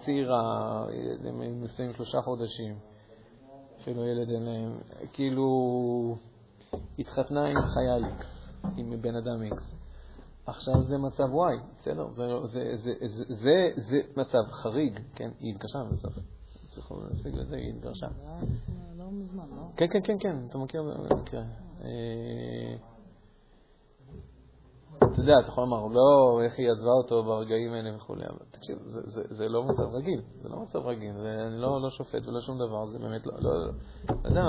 צעירה, 0.05 0.85
הם 1.25 1.63
נשואים 1.63 1.93
שלושה 1.93 2.21
חודשים, 2.21 2.75
אפילו 3.81 4.05
ילד 4.05 4.29
אין 4.29 4.43
להם, 4.43 4.77
כאילו 5.13 5.47
התחתנה 6.99 7.45
עם 7.45 7.61
חייל 7.61 8.05
איקס, 8.05 8.49
עם 8.77 9.01
בן 9.01 9.15
אדם 9.15 9.41
איקס. 9.41 9.84
עכשיו 10.45 10.83
זה 10.83 10.97
מצב 10.97 11.23
Y, 11.23 11.79
בסדר? 11.79 12.07
זה, 12.09 12.47
זה, 12.47 12.75
זה, 12.75 12.93
זה, 13.07 13.25
זה, 13.27 13.69
זה 13.75 14.01
מצב 14.17 14.51
חריג, 14.51 14.99
כן? 15.15 15.29
היא 15.39 15.53
התקשרה 15.53 15.83
בסוף. 15.91 16.13
צריכו 16.75 16.95
להשיג 17.09 17.35
לזה, 17.35 17.55
היא 17.55 17.69
התגרשה. 17.69 18.07
לא 18.97 19.05
מזמן, 19.11 19.45
לא? 19.55 19.63
כן, 19.77 19.85
כן, 19.91 19.99
כן, 20.03 20.17
כן, 20.19 20.45
אתה 20.49 20.57
מכיר. 20.57 20.81
אה, 21.83 22.75
אתה 24.97 25.19
יודע, 25.19 25.33
אתה 25.39 25.47
יכול 25.47 25.63
לומר, 25.63 25.87
לא, 25.87 26.41
איך 26.43 26.59
היא 26.59 26.71
עזבה 26.71 26.91
אותו 26.91 27.23
ברגעים 27.23 27.73
האלה 27.73 27.95
וכולי, 27.95 28.25
אבל 28.25 28.39
תקשיב, 28.51 28.77
זה, 28.85 29.01
זה, 29.05 29.21
זה 29.29 29.49
לא 29.49 29.63
מצב 29.63 29.83
רגיל, 29.93 30.21
זה 30.41 30.49
לא 30.49 30.59
מצב 30.59 30.79
רגיל, 30.79 31.15
אני 31.17 31.61
לא, 31.61 31.81
לא 31.81 31.89
שופט 31.89 32.27
ולא 32.27 32.41
שום 32.41 32.57
דבר, 32.57 32.87
זה 32.91 32.99
באמת 32.99 33.25
לא, 33.25 33.33
לא, 33.39 33.49
אתה 34.05 34.27
יודע, 34.27 34.43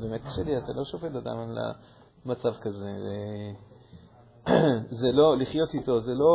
באמת 0.00 0.20
קשה 0.20 0.42
לי, 0.42 0.58
אתה 0.58 0.72
לא 0.72 0.84
שופט 0.84 1.14
אדם 1.14 1.38
על 1.38 1.58
מצב 2.24 2.54
כזה. 2.60 2.78
זה 2.78 3.52
לא, 5.18 5.36
לחיות 5.38 5.74
איתו, 5.74 6.00
זה 6.00 6.14
לא 6.14 6.34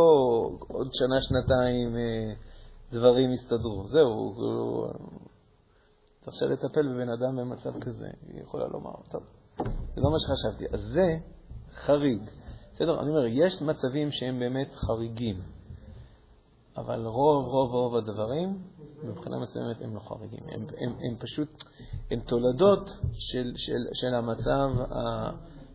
עוד 0.68 0.90
שנה, 0.94 1.22
שנתיים 1.22 1.96
אה, 1.96 2.34
דברים 2.92 3.34
יסתדרו. 3.34 3.84
זהו, 3.88 4.36
אתה 6.22 6.32
עכשיו 6.32 6.50
לטפל 6.50 6.88
בבן 6.88 7.10
אדם 7.10 7.36
במצב 7.36 7.80
כזה, 7.80 8.08
היא 8.28 8.42
יכולה 8.44 8.68
לומר, 8.68 8.92
טוב, 9.12 9.24
זה 9.96 10.02
לא 10.02 10.12
מה 10.12 10.18
שחשבתי. 10.20 10.66
אז 10.74 10.80
זה 10.82 11.18
חריג. 11.74 12.22
בסדר, 12.74 13.02
אני 13.02 13.10
אומר, 13.10 13.26
יש 13.26 13.62
מצבים 13.62 14.12
שהם 14.12 14.40
באמת 14.40 14.74
חריגים, 14.76 15.42
אבל 16.78 17.06
רוב, 17.06 17.46
רוב, 17.46 17.72
רוב 17.72 17.96
הדברים, 17.96 18.58
מבחינה 19.04 19.40
מסוימת, 19.40 19.82
הם 19.82 19.96
לא 19.96 20.00
חריגים. 20.00 20.44
הם, 20.48 20.62
הם, 20.78 20.90
הם 20.90 21.18
פשוט, 21.20 21.50
הם 22.12 22.20
תולדות 22.20 22.90
של, 23.14 23.52
של, 23.56 23.88
של 23.94 24.14
המצב 24.14 24.82
ה... 24.92 25.30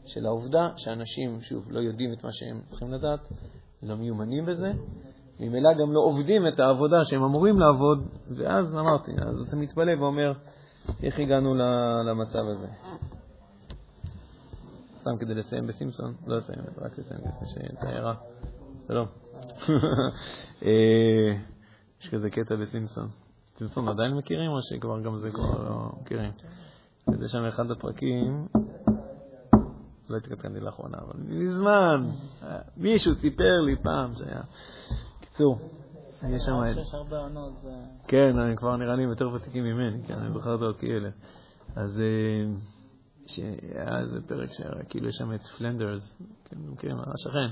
של 0.07 0.27
העובדה 0.27 0.69
שאנשים, 0.77 1.41
שוב, 1.41 1.67
לא 1.71 1.81
יודעים 1.81 2.13
את 2.13 2.25
מה 2.25 2.31
שהם 2.33 2.61
צריכים 2.71 2.93
לדעת, 2.93 3.21
לא 3.83 3.97
מיומנים 3.97 4.47
בזה, 4.47 4.73
ממילא 5.41 5.71
גם 5.73 5.93
לא 5.93 6.01
עובדים 6.01 6.49
את 6.49 6.61
העבודה 6.61 7.05
שהם 7.05 7.23
אמורים 7.23 7.59
לעבוד, 7.59 8.07
ואז 8.37 8.75
אמרתי, 8.75 9.13
אז 9.13 9.49
אתה 9.49 9.57
מתפלא 9.57 9.93
ואומר, 10.01 10.33
איך 11.03 11.19
הגענו 11.19 11.55
למצב 12.05 12.45
הזה? 12.51 12.67
סתם 15.01 15.17
כדי 15.21 15.35
לסיים 15.35 15.67
בסימפסון, 15.67 16.15
לא 16.27 16.37
לסיים, 16.37 16.59
רק 16.79 16.99
לסיים 16.99 17.71
את 17.79 17.83
ההערה. 17.83 18.15
שלום. 18.89 19.07
אה, 20.67 21.39
יש 22.01 22.09
כזה 22.15 22.31
קטע 22.31 22.57
בסימפסון. 22.57 23.09
סימפסון 23.59 23.89
עדיין 23.89 24.15
מכירים, 24.15 24.51
או 24.51 24.63
שכבר 24.63 25.01
גם 25.01 25.17
זה 25.17 25.31
כבר 25.31 25.65
לא 25.69 25.93
מכירים? 26.01 26.31
זה 27.07 27.29
שם 27.29 27.45
אחד 27.45 27.71
הפרקים, 27.71 28.47
לא 30.09 30.17
התקדמתי 30.17 30.61
לאחרונה, 30.61 30.99
אבל 30.99 31.21
מזמן, 31.29 32.07
מישהו 32.77 33.15
סיפר 33.15 33.61
לי 33.67 33.77
פעם 33.83 34.15
שהיה. 34.15 34.43
קיצור, 35.21 35.59
יש 36.29 36.43
שם... 36.47 36.81
יש 36.81 36.95
הרבה 36.95 37.19
עונות. 37.19 37.53
כן, 38.09 38.39
אני 38.39 38.57
כבר 38.57 38.77
נראה 38.77 38.97
לי 38.97 39.03
יותר 39.03 39.29
ותיקים 39.29 39.65
ממני, 39.65 40.07
כי 40.07 40.15
אני 40.15 40.31
זוכר 40.31 40.53
אותו 40.53 40.79
כילד. 40.79 41.13
אז 41.77 42.01
אה, 42.01 42.53
שהיה 43.27 43.99
איזה 44.01 44.21
פרק 44.29 44.51
שכאילו 44.53 45.09
יש 45.09 45.15
שם 45.17 45.35
את 45.35 45.43
פלנדרס, 45.59 46.23
כן, 46.45 46.57
מכירים, 46.69 46.97
השכן, 47.01 47.49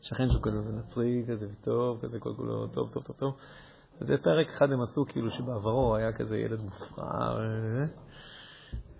שכן 0.00 0.30
שהוא 0.30 0.42
כזה 0.42 0.72
נצרי 0.72 1.24
כזה 1.28 1.46
וטוב, 1.52 2.00
כזה 2.02 2.20
כל 2.20 2.34
כולו 2.36 2.66
טוב, 2.66 2.90
טוב, 2.92 3.02
טוב, 3.02 3.16
טוב. 3.16 3.36
וזה 4.00 4.16
פרק 4.22 4.48
אחד 4.48 4.72
הם 4.72 4.82
עשו 4.82 5.04
כאילו 5.08 5.30
שבעברו 5.30 5.96
היה 5.96 6.12
כזה 6.12 6.38
ילד 6.38 6.60
מופרע, 6.60 7.38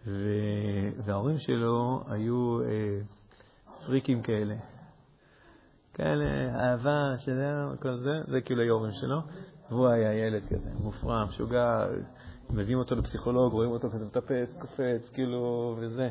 ו... 0.06 0.12
וההורים 1.04 1.38
שלו 1.38 2.04
היו 2.08 2.60
אה, 2.62 3.00
פריקים 3.86 4.22
כאלה. 4.22 4.54
כאלה, 5.94 6.24
אהבה, 6.60 7.16
שזה, 7.16 7.52
כל 7.82 7.96
זה, 7.96 8.32
זה 8.32 8.40
כאילו 8.40 8.62
היו 8.62 8.74
ההורים 8.74 8.92
שלו. 8.92 9.20
והוא 9.70 9.88
היה 9.88 10.26
ילד 10.26 10.42
כזה, 10.48 10.70
מופרע, 10.80 11.24
משוגע, 11.24 11.86
מביאים 12.50 12.78
אותו 12.78 12.96
לפסיכולוג, 12.96 13.52
רואים 13.52 13.70
אותו 13.70 13.90
כזה 13.90 14.04
מטפס, 14.04 14.56
קופץ, 14.60 15.10
כאילו, 15.12 15.76
וזה. 15.80 16.10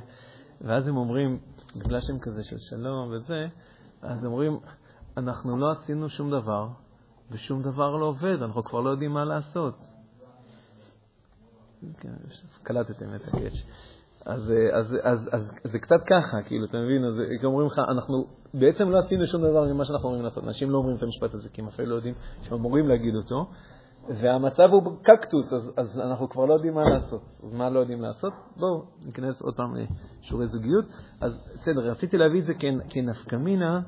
ואז 0.62 0.88
הם 0.88 0.97
אומרים, 0.97 1.39
בגלל 1.75 1.99
שהם 1.99 2.19
כזה 2.19 2.43
של 2.43 2.56
שלום 2.69 3.12
וזה, 3.12 3.47
אז 4.02 4.25
אומרים, 4.25 4.60
אנחנו 5.17 5.58
לא 5.58 5.71
עשינו 5.71 6.10
שום 6.10 6.32
דבר, 6.32 6.67
ושום 7.32 7.62
דבר 7.62 7.95
לא 7.95 8.06
עובד, 8.06 8.41
אנחנו 8.41 8.63
כבר 8.63 8.80
לא 8.80 8.89
יודעים 8.89 9.12
מה 9.12 9.25
לעשות. 9.25 9.75
כן, 11.99 12.09
קלטתם 12.63 13.15
את 13.15 13.27
הקאץ'. 13.27 13.53
אז, 14.25 14.53
אז, 14.73 14.95
אז, 15.03 15.29
אז 15.31 15.51
זה 15.63 15.79
קצת 15.79 16.03
ככה, 16.07 16.41
כאילו, 16.41 16.65
אתה 16.65 16.77
מבין? 16.77 17.05
אז 17.05 17.13
אומרים 17.43 17.67
לך, 17.67 17.79
אנחנו 17.79 18.25
בעצם 18.53 18.89
לא 18.89 18.97
עשינו 18.97 19.25
שום 19.25 19.41
דבר 19.41 19.73
ממה 19.73 19.85
שאנחנו 19.85 20.07
אומרים 20.07 20.23
לעשות. 20.23 20.43
אנשים 20.43 20.69
לא 20.69 20.77
אומרים 20.77 20.97
את 20.97 21.03
המשפט 21.03 21.33
הזה, 21.33 21.49
כי 21.49 21.61
הם 21.61 21.67
אפילו 21.67 21.89
לא 21.89 21.95
יודעים 21.95 22.13
שהם 22.41 22.57
אמורים 22.57 22.87
להגיד 22.87 23.15
אותו, 23.15 23.45
והמצב 24.07 24.69
הוא 24.71 24.97
קקטוס, 25.03 25.53
אז, 25.53 25.71
אז 25.77 25.99
אנחנו 25.99 26.29
כבר 26.29 26.45
לא 26.45 26.53
יודעים 26.53 26.73
מה 26.73 26.83
לעשות. 26.89 27.21
אז 27.43 27.53
מה 27.53 27.69
לא 27.69 27.79
יודעים 27.79 28.01
לעשות? 28.01 28.33
בואו 28.57 28.83
ניכנס 29.05 29.41
עוד 29.41 29.55
פעם 29.55 29.73
לשיעורי 29.75 30.47
זוגיות. 30.47 30.85
אז 31.21 31.51
בסדר, 31.53 31.91
רציתי 31.91 32.17
להביא 32.17 32.39
את 32.39 32.45
זה 32.45 32.53
כנפקמינה, 32.89 33.81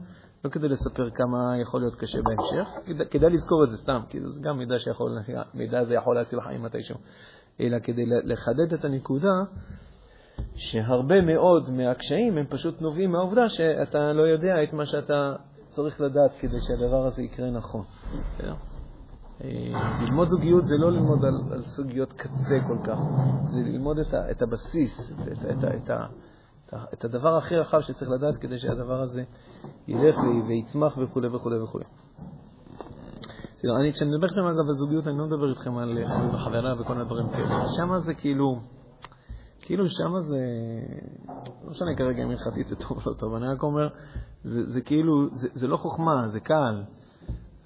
לא 0.45 0.49
כדי 0.49 0.67
לספר 0.67 1.09
כמה 1.09 1.59
יכול 1.61 1.81
להיות 1.81 1.95
קשה 1.95 2.19
בהמשך, 2.21 2.69
כדאי, 2.85 3.05
כדאי 3.09 3.29
לזכור 3.29 3.63
את 3.63 3.69
זה 3.69 3.77
סתם, 3.77 4.01
כי 4.09 4.19
זה 4.21 4.41
גם 4.41 4.57
מידע 4.57 4.75
מידע 5.53 5.79
הזה 5.79 5.93
יכול 5.93 6.15
להציל 6.15 6.41
חיים 6.41 6.63
מתישהו, 6.63 6.95
אלא 7.61 7.79
כדי 7.79 8.05
לחדד 8.05 8.73
את 8.73 8.85
הנקודה 8.85 9.43
שהרבה 10.55 11.21
מאוד 11.21 11.69
מהקשיים 11.69 12.37
הם 12.37 12.45
פשוט 12.49 12.81
נובעים 12.81 13.11
מהעובדה 13.11 13.49
שאתה 13.49 14.13
לא 14.13 14.21
יודע 14.21 14.63
את 14.63 14.73
מה 14.73 14.85
שאתה 14.85 15.35
צריך 15.69 16.01
לדעת 16.01 16.31
כדי 16.39 16.57
שהדבר 16.67 17.05
הזה 17.05 17.23
יקרה 17.23 17.49
נכון. 17.51 17.83
אה, 19.43 19.99
ללמוד 20.01 20.27
זוגיות 20.27 20.63
זה 20.65 20.75
לא 20.77 20.91
ללמוד 20.91 21.25
על, 21.25 21.53
על 21.53 21.61
סוגיות 21.61 22.13
קצה 22.13 22.59
כל 22.67 22.77
כך, 22.83 22.97
זה 23.53 23.59
ללמוד 23.59 23.99
את, 23.99 24.13
ה, 24.13 24.31
את 24.31 24.41
הבסיס, 24.41 25.11
את, 25.11 25.27
את, 25.27 25.45
את, 25.45 25.63
את, 25.63 25.91
את, 26.69 26.73
את 26.93 27.05
הדבר 27.05 27.37
הכי 27.37 27.55
רחב 27.55 27.79
שצריך 27.79 28.11
לדעת 28.11 28.37
כדי 28.37 28.57
שהדבר 28.57 29.01
הזה 29.01 29.23
ילך 29.87 30.17
ויצמח 30.47 30.97
וכו' 30.97 31.21
וכו' 31.33 31.49
וכו'. 31.63 31.79
אני, 33.69 33.93
כשאני 33.93 34.09
מדבר 34.11 34.27
איתכם 34.27 34.41
אגב 34.41 34.67
על 34.67 34.73
זוגיות, 34.73 35.07
אני 35.07 35.17
לא 35.17 35.25
מדבר 35.25 35.49
איתכם 35.49 35.77
על 35.77 35.97
חברה 36.45 36.81
וכל 36.81 37.01
הדברים 37.01 37.29
כאלה. 37.29 37.63
שם 37.77 37.97
זה 37.97 38.13
כאילו, 38.13 38.59
כאילו 39.61 39.89
שם 39.89 40.21
זה, 40.21 40.39
לא 41.63 41.71
משנה 41.71 41.95
כרגע 41.97 42.23
אם 42.23 42.29
הלכתית 42.29 42.67
זה 42.67 42.75
טוב 42.75 42.97
או 43.05 43.11
לא 43.11 43.17
טוב, 43.17 43.33
אני 43.33 43.47
רק 43.47 43.63
אומר, 43.63 43.87
זה, 44.43 44.63
זה 44.65 44.81
כאילו, 44.81 45.27
זה, 45.31 45.47
זה 45.53 45.67
לא 45.67 45.77
חוכמה, 45.77 46.27
זה 46.27 46.39
קל. 46.39 46.83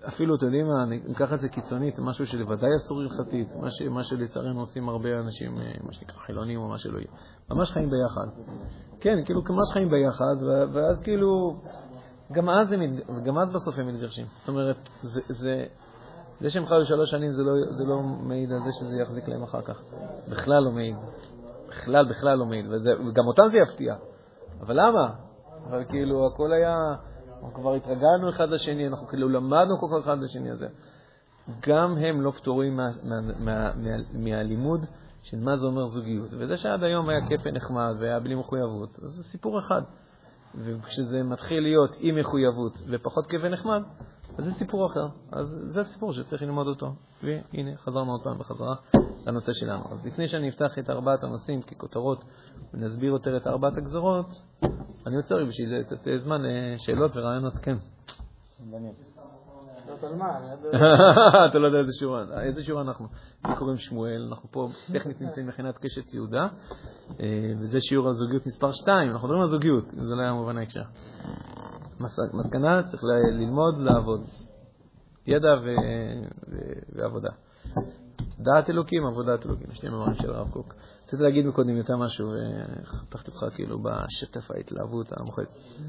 אפילו, 0.08 0.36
אתם 0.36 0.45
יודעים 0.45 0.67
מה, 0.67 0.84
אני 0.84 1.01
אקח 1.12 1.34
את 1.34 1.39
זה 1.39 1.49
קיצונית, 1.49 1.99
משהו 1.99 2.27
שלוודאי 2.27 2.69
אסור 2.77 3.01
הלכתית, 3.01 3.47
מה, 3.62 3.67
ש, 3.71 3.81
מה 3.81 4.03
שלצערנו 4.03 4.60
עושים 4.60 4.89
הרבה 4.89 5.19
אנשים, 5.19 5.58
אה, 5.58 5.71
מה 5.84 5.93
שנקרא 5.93 6.17
חילונים 6.25 6.60
או 6.60 6.67
מה 6.67 6.77
שלא 6.77 6.97
יהיה. 6.97 7.08
ממש 7.51 7.71
חיים 7.71 7.89
ביחד. 7.89 8.41
כן, 8.99 9.25
כאילו, 9.25 9.41
ממש 9.49 9.73
חיים 9.73 9.89
ביחד, 9.89 10.36
ואז 10.73 11.01
כאילו, 11.03 11.53
גם 12.31 12.49
אז, 12.49 12.71
הם, 12.71 12.81
גם 13.23 13.38
אז 13.38 13.51
בסוף 13.51 13.79
הם 13.79 13.88
מתגרשים. 13.88 14.25
זאת 14.39 14.47
אומרת, 14.47 14.75
זה, 15.03 15.21
זה, 15.29 15.65
זה 16.39 16.49
שהם 16.49 16.65
חיו 16.65 16.85
שלוש 16.85 17.11
שנים 17.11 17.31
זה 17.31 17.43
לא, 17.43 17.51
זה 17.69 17.83
לא 17.85 18.01
מעיד 18.01 18.51
על 18.51 18.59
זה 18.59 18.69
שזה 18.79 18.97
יחזיק 18.97 19.27
להם 19.27 19.43
אחר 19.43 19.61
כך. 19.61 19.81
בכלל 20.29 20.63
לא 20.63 20.71
מעיד. 20.71 20.95
בכלל, 21.69 22.09
בכלל 22.09 22.38
לא 22.38 22.45
מעיד. 22.45 22.65
וזה, 22.69 22.91
וגם 23.07 23.27
אותם 23.27 23.43
זה 23.51 23.57
יפתיע. 23.57 23.95
אבל 24.61 24.75
למה? 24.79 25.13
אבל 25.69 25.83
כאילו, 25.89 26.27
הכל 26.27 26.53
היה... 26.53 26.75
אנחנו 27.29 27.53
כבר 27.53 27.73
התרגלנו 27.73 28.29
אחד 28.29 28.49
לשני, 28.49 28.88
אנחנו 28.88 29.07
כאילו 29.07 29.29
למדנו 29.29 29.77
כל 29.79 29.88
כך 29.91 30.03
אחד 30.03 30.17
לשני 30.19 30.51
הזה. 30.51 30.67
גם 31.67 31.97
הם 31.97 32.21
לא 32.21 32.31
פטורים 32.31 32.79
מהלימוד 34.13 34.85
של 35.21 35.39
מה 35.39 35.55
זה 35.55 35.67
אומר 35.67 35.85
זוגיות. 35.85 36.29
וזה 36.39 36.57
שעד 36.57 36.83
היום 36.83 37.09
היה 37.09 37.27
כיף 37.27 37.41
ונחמד 37.45 37.93
והיה 37.99 38.19
בלי 38.19 38.35
מחויבות, 38.35 38.89
זה 38.93 39.23
סיפור 39.23 39.59
אחד. 39.59 39.81
וכשזה 40.58 41.24
מתחיל 41.24 41.63
להיות 41.63 41.96
עם 42.00 42.15
מחויבות 42.15 42.74
ופחות 42.89 43.28
כיף 43.28 43.41
ונחמד, 43.44 43.82
אז 44.38 44.46
זה 44.46 44.52
סיפור 44.52 44.86
אחר. 44.86 45.08
אז 45.32 45.48
זה 45.65 45.82
הסיפור 45.82 46.13
שצריך 46.13 46.41
ללמוד 46.41 46.68
אותו. 46.68 46.94
והנה, 47.24 47.78
חזרנו 47.78 48.12
עוד 48.12 48.24
פעם 48.24 48.38
בחזרה 48.39 48.76
לנושא 49.28 49.54
שלנו. 49.54 49.84
אז 49.91 50.06
לפני 50.06 50.28
שאני 50.28 50.50
אפתח 50.50 50.80
את 50.80 50.89
ארבעת 50.89 51.24
הנושאים 51.24 51.62
ככותרות 51.62 52.24
ונסביר 52.74 53.12
יותר 53.12 53.38
את 53.38 53.48
ארבעת 53.48 53.78
הגזרות, 53.78 54.28
אני 55.08 55.15
עוצר 55.15 55.46
בשביל 55.46 55.76
לתת 55.76 56.08
זמן 56.18 56.41
לשאלות 56.44 57.12
ורעיונות, 57.15 57.54
כן. 57.54 57.76
אתה 61.50 61.60
לא 61.60 61.68
יודע 61.68 61.80
איזה 61.80 61.91
שיעור, 62.00 62.18
איזה 62.41 62.63
שיעור 62.63 62.82
אנחנו. 62.82 63.08
אנחנו 63.46 63.60
קוראים 63.60 63.78
שמואל, 63.78 64.28
אנחנו 64.30 64.52
פה 64.52 64.68
טכנית 64.94 65.22
נמצאים 65.22 65.48
מבחינת 65.48 65.78
קשת 65.78 66.13
יהודה, 66.13 66.48
אה, 67.20 67.54
וזה 67.60 67.82
שיעור 67.82 68.10
הזוגיות 68.10 68.48
מספר 68.48 68.72
2, 68.72 69.12
אנחנו 69.12 69.28
מדברים 69.28 69.41
על 69.41 69.48
זוגיות, 69.48 69.89
זה 69.89 70.15
לא 70.15 70.22
היה 70.22 70.34
מובן 70.34 70.58
ההקשר. 70.58 70.84
מסקנה, 72.34 72.84
צריך 72.84 73.04
ללמוד 73.32 73.80
לעבוד. 73.80 74.22
ידע 75.28 75.56
ועבודה. 76.96 77.30
דעת 78.39 78.70
אלוקים, 78.70 79.06
עבודת 79.06 79.46
אלוקים, 79.46 79.68
שני 79.74 79.89
מאמרים 79.89 80.13
של 80.13 80.34
הרב 80.34 80.50
קוק. 80.50 80.74
רציתי 81.04 81.24
להגיד 81.24 81.46
מקודם 81.46 81.78
יותר 81.78 81.98
משהו, 81.98 82.28
וחתכתי 82.82 83.32
אותך 83.32 83.56
כאילו 83.56 83.80
בשטף 83.80 84.52
ההתלהבות 84.52 85.08
המוחץ. 85.20 85.80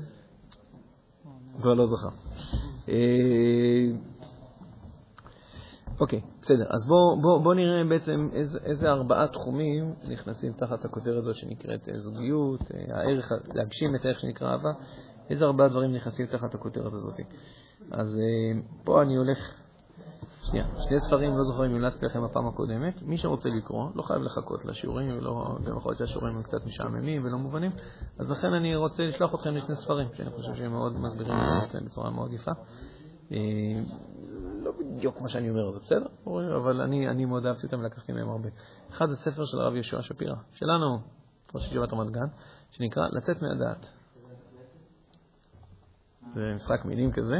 כבר 1.60 1.74
לא 1.74 1.86
זוכר. 1.86 2.08
אה, 2.88 2.94
אוקיי, 6.00 6.20
בסדר. 6.42 6.64
אז 6.70 6.86
בואו 6.88 7.20
בוא, 7.22 7.44
בוא 7.44 7.54
נראה 7.54 7.84
בעצם 7.84 8.28
איזה, 8.32 8.58
איזה 8.64 8.90
ארבעה 8.90 9.28
תחומים 9.28 9.94
נכנסים 10.04 10.52
תחת 10.52 10.84
הכותרת 10.84 11.18
הזאת 11.22 11.34
שנקראת 11.34 11.88
אה, 11.88 11.98
זוגיות, 11.98 12.60
אה, 12.74 12.96
הערך, 12.96 13.32
להגשים 13.54 13.96
את 13.96 14.04
הערך 14.04 14.20
שנקרא 14.20 14.52
אהבה, 14.52 14.72
איזה 15.30 15.44
ארבעה 15.44 15.68
דברים 15.68 15.94
נכנסים 15.94 16.26
תחת 16.26 16.54
הכותרת 16.54 16.92
הזאת. 16.92 17.20
אז 17.92 18.20
פה 18.84 19.02
אני 19.02 19.16
הולך 19.16 19.38
שנייה, 20.50 20.66
שני 20.88 21.00
ספרים, 21.00 21.36
לא 21.36 21.42
זוכר 21.42 21.66
אם 21.66 21.74
המלצתי 21.74 22.06
לכם 22.06 22.24
בפעם 22.24 22.46
הקודמת. 22.46 23.02
מי 23.02 23.16
שרוצה 23.16 23.48
לקרוא, 23.48 23.90
לא 23.94 24.02
חייב 24.02 24.22
לחכות 24.22 24.64
לשיעורים, 24.64 25.10
לא, 25.20 25.56
גם 25.64 25.76
יכול 25.76 25.90
להיות 25.90 25.98
שהשיעורים 25.98 26.36
הם 26.36 26.42
קצת 26.42 26.66
משעממים 26.66 27.24
ולא 27.24 27.38
מובנים, 27.38 27.70
אז 28.18 28.30
לכן 28.30 28.52
אני 28.52 28.76
רוצה 28.76 29.06
לשלוח 29.06 29.34
אתכם 29.34 29.50
לשני 29.50 29.74
ספרים, 29.74 30.08
שאני 30.12 30.30
חושב 30.30 30.54
שהם 30.54 30.72
מאוד 30.72 30.98
מסבירים 30.98 31.34
את 31.34 31.70
זה 31.72 31.80
בצורה 31.80 32.10
מאוד 32.10 32.32
יפה. 32.32 32.50
אה, 33.32 33.36
לא 34.62 34.72
בדיוק 34.78 35.20
מה 35.20 35.28
שאני 35.28 35.50
אומר, 35.50 35.72
זה 35.72 35.78
בסדר, 35.78 36.06
אבל 36.56 36.80
אני, 36.80 37.08
אני 37.08 37.24
מאוד 37.24 37.46
אהבתי 37.46 37.66
אותם 37.66 37.78
ולקחתי 37.80 38.12
מהם 38.12 38.28
הרבה. 38.28 38.48
אחד 38.90 39.06
זה 39.08 39.16
ספר 39.16 39.44
של 39.44 39.60
הרב 39.60 39.74
יהושע 39.74 40.02
שפירא, 40.02 40.36
שלנו, 40.52 40.98
ראש 41.54 41.66
ישיבת 41.66 41.92
רמת 41.92 42.10
גן, 42.10 42.26
שנקרא 42.70 43.02
לצאת 43.12 43.42
מהדעת. 43.42 43.86
זה 46.34 46.52
משחק 46.56 46.84
מילים 46.84 47.12
כזה. 47.12 47.36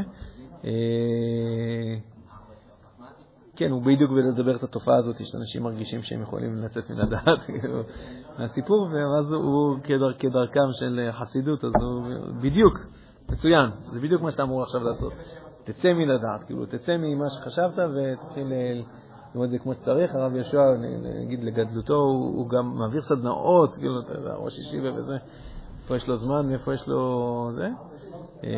אה, 3.57 3.59
כן, 3.59 3.71
הוא 3.71 3.81
בדיוק 3.81 4.11
בלדבר 4.11 4.55
את 4.55 4.63
התופעה 4.63 4.95
הזאת, 4.97 5.15
שאנשים 5.25 5.63
מרגישים 5.63 6.01
שהם 6.01 6.21
יכולים 6.21 6.63
לצאת 6.63 6.89
מן 6.89 7.01
הדעת 7.01 7.43
כאילו, 7.45 7.81
מהסיפור, 8.39 8.89
ואז 8.91 9.33
הוא 9.33 9.77
כדר, 9.83 10.13
כדרכם 10.19 10.71
של 10.71 11.09
חסידות, 11.19 11.63
אז 11.63 11.71
הוא 11.81 12.03
בדיוק, 12.41 12.73
מצוין, 13.31 13.69
זה 13.91 13.99
בדיוק 13.99 14.21
מה 14.21 14.31
שאתה 14.31 14.43
אמור 14.43 14.61
עכשיו 14.61 14.83
לעשות. 14.83 15.13
תצא 15.63 15.93
מן 15.93 16.09
הדעת, 16.09 16.43
כאילו, 16.45 16.65
תצא 16.65 16.97
ממה 16.97 17.29
שחשבת 17.29 17.73
ותתחיל 17.77 18.47
ללמוד 18.47 19.45
את 19.45 19.49
זה 19.49 19.59
כמו 19.59 19.73
שצריך. 19.73 20.15
הרב 20.15 20.35
יהושע, 20.35 20.61
נגיד 21.21 21.43
לגדלותו, 21.43 21.93
הוא, 21.93 22.37
הוא 22.37 22.49
גם 22.49 22.77
מעביר 22.77 23.01
סדנאות, 23.01 23.73
כאילו, 23.73 23.99
אתה 23.99 24.13
יודע, 24.13 24.33
ראש 24.33 24.59
ישיבה 24.59 24.93
וזה. 24.93 25.17
איפה 25.83 25.95
יש 25.95 26.07
לו 26.07 26.15
זמן, 26.15 26.47
מאיפה 26.47 26.73
יש 26.73 26.87
לו 26.87 27.47
זה. 27.51 27.67
אה, 28.43 28.49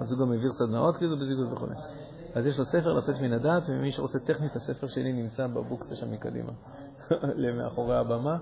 אז 0.00 0.12
הוא 0.12 0.20
גם 0.20 0.32
העביר 0.32 0.50
סדנאות 0.52 0.96
כאילו 0.96 1.18
בזיגות 1.18 1.52
וכו'. 1.52 1.66
אז 2.34 2.46
יש 2.46 2.58
לו 2.58 2.64
ספר 2.64 2.92
לצאת 2.92 3.20
מן 3.20 3.32
הדעת, 3.32 3.62
ומי 3.68 3.92
שרוצה 3.92 4.18
טכנית, 4.18 4.56
הספר 4.56 4.86
שלי 4.86 5.12
נמצא 5.12 5.46
בבוקסה 5.46 5.96
שם 5.96 6.12
מקדימה, 6.12 6.52
מאחורי 7.58 7.96
הבמה. 7.96 8.38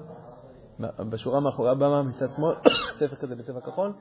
בשורה 1.11 1.41
מאחורי 1.41 1.71
הבמה 1.71 2.03
מצד 2.03 2.27
שמאל, 2.37 2.55
ספר 3.01 3.17
כזה 3.17 3.37
בצבע 3.37 3.61
כחול. 3.61 3.93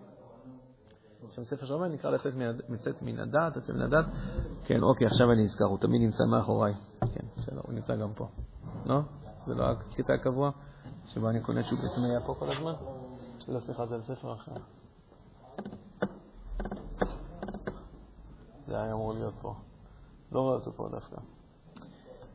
יש 1.29 1.35
שם 1.35 1.43
ספר 1.43 1.65
שאומר, 1.65 1.87
נקרא 1.87 2.11
לצאת 2.69 3.01
מן 3.01 3.19
הדעת, 3.19 3.57
לצאת 3.57 3.75
מן 3.75 3.81
הדעת. 3.81 4.05
כן, 4.63 4.83
אוקיי, 4.83 5.07
עכשיו 5.07 5.31
אני 5.31 5.43
נזכר, 5.43 5.65
הוא 5.65 5.77
תמיד 5.77 6.01
נמצא 6.01 6.23
מאחוריי. 6.31 6.73
כן, 6.99 7.27
בסדר, 7.37 7.61
הוא 7.63 7.73
נמצא 7.73 7.95
גם 7.95 8.13
פה. 8.13 8.27
לא? 8.85 8.99
זה 9.47 9.53
לא 9.53 9.63
הקטע 9.63 10.13
הקבוע, 10.13 10.51
שבו 11.05 11.29
אני 11.29 11.41
קונה 11.41 11.63
שהוא 11.63 11.79
בעצם 11.79 12.03
היה 12.03 12.21
פה 12.21 12.35
כל 12.39 12.51
הזמן? 12.51 12.73
לא, 13.47 13.59
סליחה, 13.59 13.85
זה 13.85 13.95
על 13.95 14.01
ספר 14.01 14.33
אחר. 14.33 14.51
זה 18.67 18.81
היה 18.81 18.93
אמור 18.93 19.13
להיות 19.13 19.33
פה. 19.41 19.55
לא 20.35 20.41
רואה 20.41 20.55
אותו 20.55 20.71
פה 20.73 20.87
דווקא. 20.91 21.15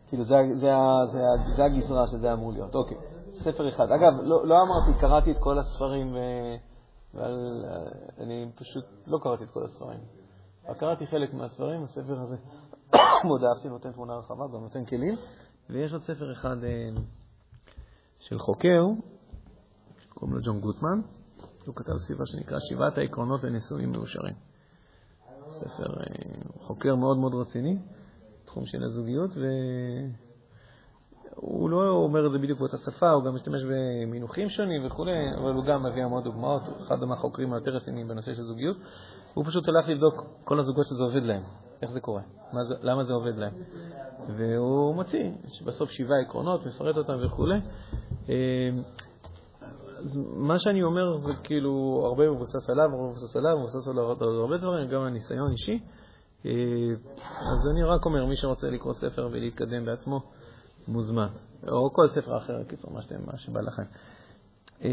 כאילו, 0.09 0.25
זה, 0.25 0.35
זה, 0.55 0.71
זה, 1.13 1.21
זה, 1.57 1.65
הגזרה 1.65 2.07
שזה 2.07 2.33
אמור 2.33 2.53
להיות. 2.53 2.75
אוקיי, 2.75 2.97
ספר 3.33 3.69
אחד. 3.69 3.85
אגב, 3.85 4.21
לא, 4.23 4.47
לא 4.47 4.55
אמרתי, 4.63 5.01
קראתי 5.01 5.31
את 5.31 5.37
כל 5.41 5.59
הספרים. 5.59 6.17
אבל 7.15 7.65
אני 8.19 8.51
פשוט 8.55 8.85
לא 9.07 9.19
קראתי 9.23 9.45
את 9.45 9.51
כל 9.51 9.65
הספרים. 9.65 10.01
קראתי 10.79 11.07
חלק 11.07 11.35
מהספרים, 11.35 11.85
הספר 11.85 12.21
הזה 12.21 12.37
מאוד 13.27 13.45
אהבתי, 13.45 13.69
נותן 13.69 13.93
תמונה 13.93 14.17
רחבה, 14.17 14.45
גם 14.55 14.61
נותן 14.61 14.85
כלים. 14.85 15.15
ויש 15.71 15.93
עוד 15.93 16.03
ספר 16.03 16.33
אחד 16.33 16.65
אה, 16.65 17.03
של 18.19 18.39
חוקר, 18.39 18.83
קוראים 20.09 20.37
לו 20.37 20.43
ג'ון 20.45 20.61
גוטמן, 20.61 21.01
הוא 21.67 21.75
כתב 21.75 21.93
סביבה 22.07 22.27
שנקרא 22.27 22.59
שבעת 22.61 22.99
העקרונות 22.99 23.45
לנישואים 23.45 23.91
מאושרים. 23.91 24.50
ספר 25.51 26.01
אה, 26.01 26.07
חוקר 26.61 26.95
מאוד 26.95 27.19
מאוד 27.19 27.35
רציני, 27.35 27.79
תחום 28.45 28.67
של 28.67 28.85
הזוגיות, 28.85 29.31
והוא 31.37 31.71
לא 31.71 31.91
אומר 31.91 32.27
את 32.27 32.33
זה 32.33 32.39
בדיוק 32.39 32.59
באותה 32.59 32.77
שפה, 32.77 33.11
הוא 33.11 33.25
גם 33.25 33.35
משתמש 33.35 33.63
במינוחים 33.65 34.49
שונים 34.49 34.87
וכו', 34.87 35.05
אבל 35.39 35.53
הוא 35.55 35.65
גם 35.65 35.83
מביא 35.83 36.05
המון 36.05 36.23
דוגמאות, 36.23 36.63
הוא 36.67 36.77
אחד 36.81 37.05
מהחוקרים 37.05 37.53
היותר 37.53 37.71
רציניים 37.71 38.09
בנושא 38.09 38.35
של 38.35 38.43
זוגיות. 38.43 38.77
הוא 39.35 39.45
פשוט 39.45 39.69
הלך 39.69 39.89
לבדוק 39.89 40.25
כל 40.45 40.61
הזוגות 40.61 40.87
שזה 40.87 41.03
עובד 41.03 41.23
להם, 41.23 41.43
איך 41.83 41.91
זה 41.91 42.01
קורה, 42.01 42.23
זה, 42.63 42.75
למה 42.83 43.05
זה 43.05 43.13
עובד 43.13 43.37
להם. 43.37 43.53
והוא 44.37 44.95
מוציא 44.95 45.31
בסוף 45.65 45.91
שבעה 45.91 46.21
עקרונות, 46.21 46.67
מפרט 46.67 46.97
אותם 46.97 47.17
וכו'. 47.25 47.47
אז 50.01 50.21
מה 50.37 50.59
שאני 50.59 50.83
אומר 50.83 51.13
זה 51.13 51.33
כאילו 51.43 52.03
הרבה 52.07 52.31
מבוסס 52.31 52.71
עליו, 52.71 52.85
הרבה 52.85 53.11
מבוסס 53.11 53.37
עליו, 53.37 53.59
מבוסס 53.59 53.89
על 53.89 53.99
הרבה 53.99 54.57
דברים, 54.57 54.89
גם 54.89 55.03
על 55.03 55.11
ניסיון 55.11 55.51
אישי. 55.53 55.81
אה, 56.47 56.53
אז 57.53 57.69
אני 57.71 57.83
רק 57.83 58.07
אומר, 58.07 58.27
מי 58.27 58.37
שרוצה 58.37 58.71
לקרוא 58.71 58.93
ספר 58.93 59.29
ולהתקדם 59.33 59.85
בעצמו, 59.85 60.21
מוזמן. 60.89 61.29
או 61.69 61.93
כל 61.93 62.07
ספר 62.09 62.37
אחר, 62.37 62.65
קיצור, 62.65 62.93
מה, 62.93 63.37
שבא 63.37 63.61
לכם. 63.61 63.83
אה, 64.85 64.91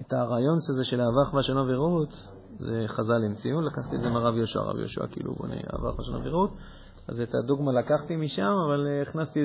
את 0.00 0.12
הרעיון 0.12 0.54
הזה 0.72 0.84
של 0.84 1.00
אהבה, 1.00 1.22
אחווה, 1.22 1.42
שלום 1.42 1.66
ורעות, 1.70 2.28
זה 2.58 2.84
חז"ל 2.86 3.24
המציאו, 3.24 3.60
לקחתי 3.60 3.96
את 3.96 4.00
זה 4.00 4.10
מהרב 4.10 4.36
יהושע, 4.36 4.60
הרב 4.60 4.78
יהושע 4.78 5.06
כאילו 5.06 5.34
בונה 5.34 5.54
אהבה, 5.54 5.90
אחווה, 5.90 6.04
שלום 6.04 6.26
ורעות. 6.26 6.50
אז 7.08 7.20
את 7.20 7.34
הדוגמה 7.34 7.72
לקחתי 7.72 8.16
משם, 8.16 8.52
אבל 8.66 8.86
אה, 8.86 9.02
הכנסתי, 9.02 9.40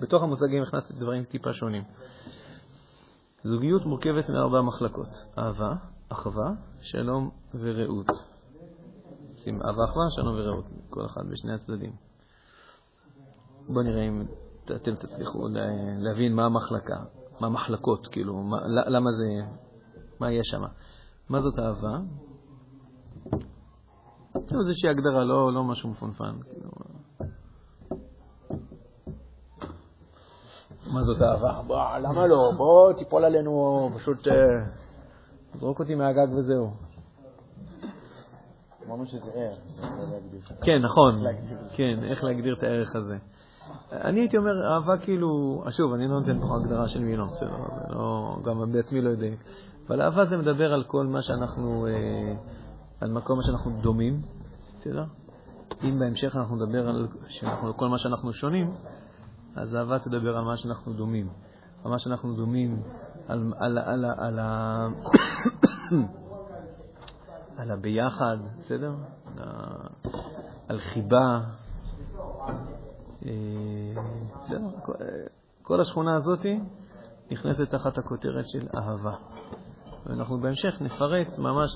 בתוך 0.00 0.22
המושגים 0.22 0.62
הכנסתי 0.62 0.94
דברים 0.94 1.24
טיפה 1.24 1.52
שונים. 1.52 1.82
זוגיות 3.42 3.86
מורכבת 3.86 4.30
מארבע 4.30 4.62
מחלקות, 4.62 5.08
אהבה, 5.38 5.74
אחווה, 6.08 6.50
שלום 6.80 7.30
ורעות. 7.54 8.06
שים 9.36 9.62
אהבה, 9.62 9.84
אחווה, 9.84 10.04
שלום 10.10 10.34
ורעות, 10.38 10.64
כל 10.90 11.06
אחד 11.06 11.20
בשני 11.30 11.54
הצדדים. 11.54 11.92
בואו 13.68 13.82
נראה 13.84 14.02
אם 14.02 14.22
אתם 14.76 14.94
תצליחו 14.94 15.48
להבין 15.98 16.34
מה 16.34 16.44
המחלקה, 16.44 16.96
מה 17.40 17.46
המחלקות, 17.46 18.06
כאילו, 18.06 18.42
מה, 18.42 18.56
למה 18.66 19.10
זה, 19.12 19.52
מה 20.20 20.32
יש 20.32 20.46
שם. 20.50 20.62
מה 21.28 21.40
זאת 21.40 21.58
אהבה? 21.58 21.98
זו 24.32 24.58
איזושהי 24.58 24.90
הגדרה, 24.90 25.24
לא, 25.24 25.52
לא 25.52 25.64
משהו 25.64 25.90
מפונפן. 25.90 26.38
כאילו. 26.50 26.70
מה 30.92 31.02
זאת 31.02 31.22
אהבה? 31.22 31.62
בוא, 31.66 31.98
למה 31.98 32.26
לא? 32.26 32.52
בוא 32.56 32.92
תיפול 32.92 33.24
עלינו, 33.24 33.90
פשוט 33.96 34.28
אה, 34.28 34.34
זרוק 35.54 35.78
אותי 35.78 35.94
מהגג 35.94 36.32
וזהו. 36.36 36.70
אמרנו 38.86 39.06
שזה 39.06 39.30
ערך, 39.34 39.58
כן, 40.62 40.82
נכון. 40.82 41.14
כן, 41.72 41.98
איך 42.02 42.24
להגדיר 42.24 42.54
את 42.58 42.62
הערך 42.62 42.96
הזה. 42.96 43.16
אני 43.92 44.20
הייתי 44.20 44.36
אומר, 44.36 44.50
אהבה 44.74 44.96
כאילו, 44.96 45.62
שוב, 45.70 45.92
אני 45.92 46.08
לא 46.08 46.20
נותן 46.20 46.40
פה 46.40 46.56
הגדרה 46.56 46.88
של 46.88 47.04
מילות, 47.04 47.30
בסדר, 47.30 47.50
לא, 47.88 48.36
גם 48.44 48.72
בעצמי 48.72 49.00
לא 49.00 49.10
יודע. 49.10 49.26
אבל 49.88 50.02
אהבה 50.02 50.24
זה 50.24 50.36
מדבר 50.36 50.72
על 50.72 50.84
כל 50.84 51.06
מה 51.06 51.22
שאנחנו, 51.22 51.86
אה, 51.86 52.34
על 53.00 53.10
מקום 53.10 53.36
מה 53.36 53.42
שאנחנו 53.42 53.70
דומים, 53.82 54.20
בסדר? 54.80 55.04
אם 55.84 55.98
בהמשך 55.98 56.36
אנחנו 56.36 56.56
נדבר 56.56 56.88
על 56.88 57.08
כל 57.76 57.88
מה 57.88 57.98
שאנחנו 57.98 58.32
שונים, 58.32 58.70
אז 59.56 59.76
אהבה 59.76 59.98
תדבר 59.98 60.36
על 60.36 60.44
מה 60.44 60.56
שאנחנו 60.56 60.92
דומים. 60.92 61.28
על 61.84 61.90
מה 61.90 61.98
שאנחנו 61.98 62.34
דומים, 62.34 62.82
על, 63.28 63.52
על, 63.58 63.78
על, 63.78 64.04
על, 64.04 64.38
על, 64.38 64.38
על 67.58 67.70
הביחד, 67.70 68.36
בסדר? 68.58 68.94
על 70.68 70.78
חיבה. 70.78 71.38
אה, 73.26 73.30
בסדר? 74.42 74.66
כל 75.62 75.80
השכונה 75.80 76.16
הזאת 76.16 76.46
נכנסת 77.30 77.70
תחת 77.70 77.98
הכותרת 77.98 78.44
של 78.48 78.66
אהבה. 78.78 79.14
ואנחנו 80.06 80.40
בהמשך 80.40 80.82
נפרט 80.82 81.38
ממש 81.38 81.70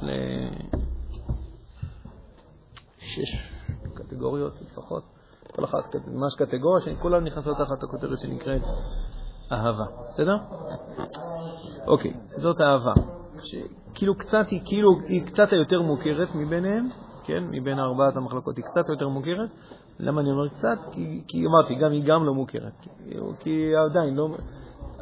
לשש 3.02 3.52
קטגוריות 3.94 4.60
לפחות. 4.60 5.13
כל 5.56 5.64
אחת 5.64 5.96
ממש 6.06 6.34
קטגוריה, 6.34 6.80
שכולן 6.80 7.24
נכנסות 7.24 7.56
תחת 7.58 7.82
הכותרת 7.82 8.18
שנקראת 8.20 8.62
אהבה, 9.52 9.84
בסדר? 10.08 10.36
אוקיי, 11.86 12.12
זאת 12.36 12.60
אהבה. 12.60 12.92
שכאילו 13.42 14.14
קצת, 14.14 14.48
היא 14.48 14.60
כאילו, 14.64 14.90
היא 15.06 15.26
קצת 15.26 15.52
היותר 15.52 15.82
מוכרת 15.82 16.34
מביניהם, 16.34 16.88
כן? 17.24 17.44
מבין 17.50 17.78
ארבעת 17.78 18.16
המחלקות 18.16 18.56
היא 18.56 18.64
קצת 18.64 18.88
יותר 18.88 19.08
מוכרת. 19.08 19.50
למה 19.98 20.20
אני 20.20 20.30
אומר 20.30 20.48
קצת? 20.48 20.78
כי, 20.92 21.22
כי 21.28 21.46
אמרתי, 21.46 21.74
גם 21.74 21.92
היא 21.92 22.02
גם 22.06 22.24
לא 22.24 22.34
מוכרת. 22.34 22.72
כי, 22.80 22.90
כי 23.40 23.76
עדיין 23.76 24.14
לא... 24.14 24.28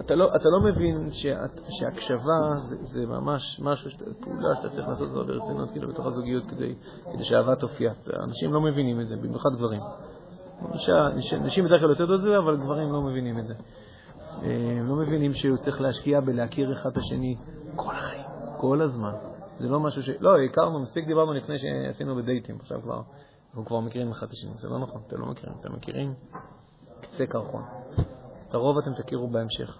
אתה 0.00 0.14
לא, 0.14 0.36
אתה 0.36 0.48
לא 0.48 0.60
מבין 0.60 1.12
שאת, 1.12 1.60
שהקשבה 1.70 2.56
זה, 2.56 2.76
זה 2.80 3.06
ממש 3.06 3.60
משהו, 3.62 3.90
פעולה 4.20 4.56
שאתה 4.56 4.68
צריך 4.68 4.88
לעשות 4.88 5.08
אותה 5.10 5.32
ברצינות, 5.32 5.70
כאילו, 5.70 5.88
בתוך 5.88 6.06
הזוגיות 6.06 6.44
כדי, 6.44 6.74
כדי 7.12 7.24
שאהבה 7.24 7.56
תופיע. 7.56 7.92
אנשים 8.22 8.52
לא 8.52 8.60
מבינים 8.60 9.00
את 9.00 9.08
זה, 9.08 9.16
במיוחד 9.16 9.50
גברים. 9.56 9.80
נשים 11.42 11.64
בדרך 11.64 11.80
כלל 11.80 11.90
יותר 11.90 12.02
יודעות 12.02 12.20
זה, 12.20 12.38
אבל 12.38 12.56
גברים 12.56 12.92
לא 12.92 13.02
מבינים 13.02 13.38
את 13.38 13.46
זה. 13.46 13.54
אה, 14.42 14.78
הם 14.78 14.88
לא 14.88 14.96
מבינים 14.96 15.32
שהוא 15.32 15.56
צריך 15.56 15.80
להשקיע 15.80 16.20
בלהכיר 16.20 16.72
אחד 16.72 16.90
את 16.90 16.96
השני 16.96 17.36
כל 17.76 17.94
החיים, 17.94 18.26
כל 18.60 18.82
הזמן. 18.82 19.12
זה 19.58 19.68
לא 19.68 19.80
משהו 19.80 20.02
ש... 20.02 20.10
לא, 20.20 20.36
הכרנו, 20.50 20.80
מספיק 20.80 21.06
דיברנו 21.06 21.32
לפני 21.32 21.56
שעשינו 21.58 22.16
בדייטים, 22.16 22.56
עכשיו 22.60 22.82
כבר, 22.82 23.02
אנחנו 23.50 23.64
כבר 23.64 23.80
מכירים 23.80 24.10
אחד 24.10 24.26
את 24.26 24.32
השני, 24.32 24.54
זה 24.54 24.68
לא 24.68 24.78
נכון, 24.78 25.02
אתם 25.06 25.20
לא 25.20 25.26
מכירים, 25.26 25.56
אתם 25.60 25.72
מכירים 25.72 26.14
קצה 27.00 27.26
קרחון. 27.26 27.62
את 28.48 28.54
הרוב 28.54 28.78
אתם 28.78 29.02
תכירו 29.02 29.28
בהמשך. 29.28 29.78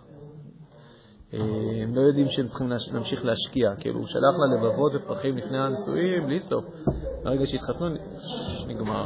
אה, 1.34 1.38
הם 1.82 1.94
לא 1.94 2.00
יודעים 2.00 2.26
שהם 2.28 2.46
צריכים 2.46 2.68
להמשיך 2.92 3.24
להשקיע, 3.24 3.76
כאילו 3.80 3.98
הוא 3.98 4.06
שלח 4.06 4.34
לה 4.38 4.56
לבבות 4.56 4.92
ופרחים 4.94 5.36
לפני 5.36 5.58
הנישואים, 5.58 6.26
בלי 6.26 6.40
סוף. 6.40 6.64
ברגע 7.24 7.46
שהתחתנו, 7.46 7.86
נגמר. 8.66 9.04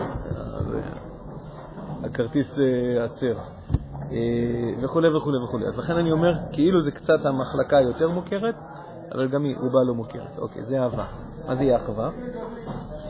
הכרטיס 2.04 2.58
אה, 2.58 3.04
עצר, 3.04 3.38
וכו' 4.82 5.00
וכו' 5.16 5.30
וכו'. 5.44 5.58
אז 5.68 5.78
לכן 5.78 5.96
אני 5.96 6.12
אומר, 6.12 6.32
כאילו 6.52 6.80
זה 6.80 6.90
קצת 6.90 7.24
המחלקה 7.24 7.78
היותר 7.78 8.10
מוכרת, 8.10 8.54
אבל 9.12 9.28
גם 9.28 9.44
היא 9.44 9.56
רובה 9.56 9.78
לא 9.86 9.94
מוכרת. 9.94 10.38
אוקיי, 10.38 10.64
זה 10.64 10.82
אהבה. 10.82 11.06
מה 11.46 11.54
זה 11.54 11.64
יהיה 11.64 11.76
אחווה? 11.76 12.10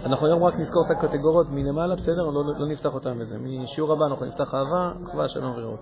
אנחנו 0.05 0.27
היום 0.27 0.45
רק 0.45 0.55
נזכור 0.57 0.87
את 0.87 0.91
הקטגוריות 0.91 1.47
מלמעלה, 1.51 1.95
בסדר? 1.95 2.23
לא, 2.23 2.45
לא 2.59 2.67
נפתח 2.69 2.95
אותן 2.95 3.19
בזה. 3.19 3.39
משיעור 3.39 3.93
הבא 3.93 4.05
אנחנו 4.07 4.27
נפתח 4.27 4.55
אהבה, 4.55 4.93
אחווה, 5.05 5.29
שלום 5.29 5.53
ורעות. 5.57 5.81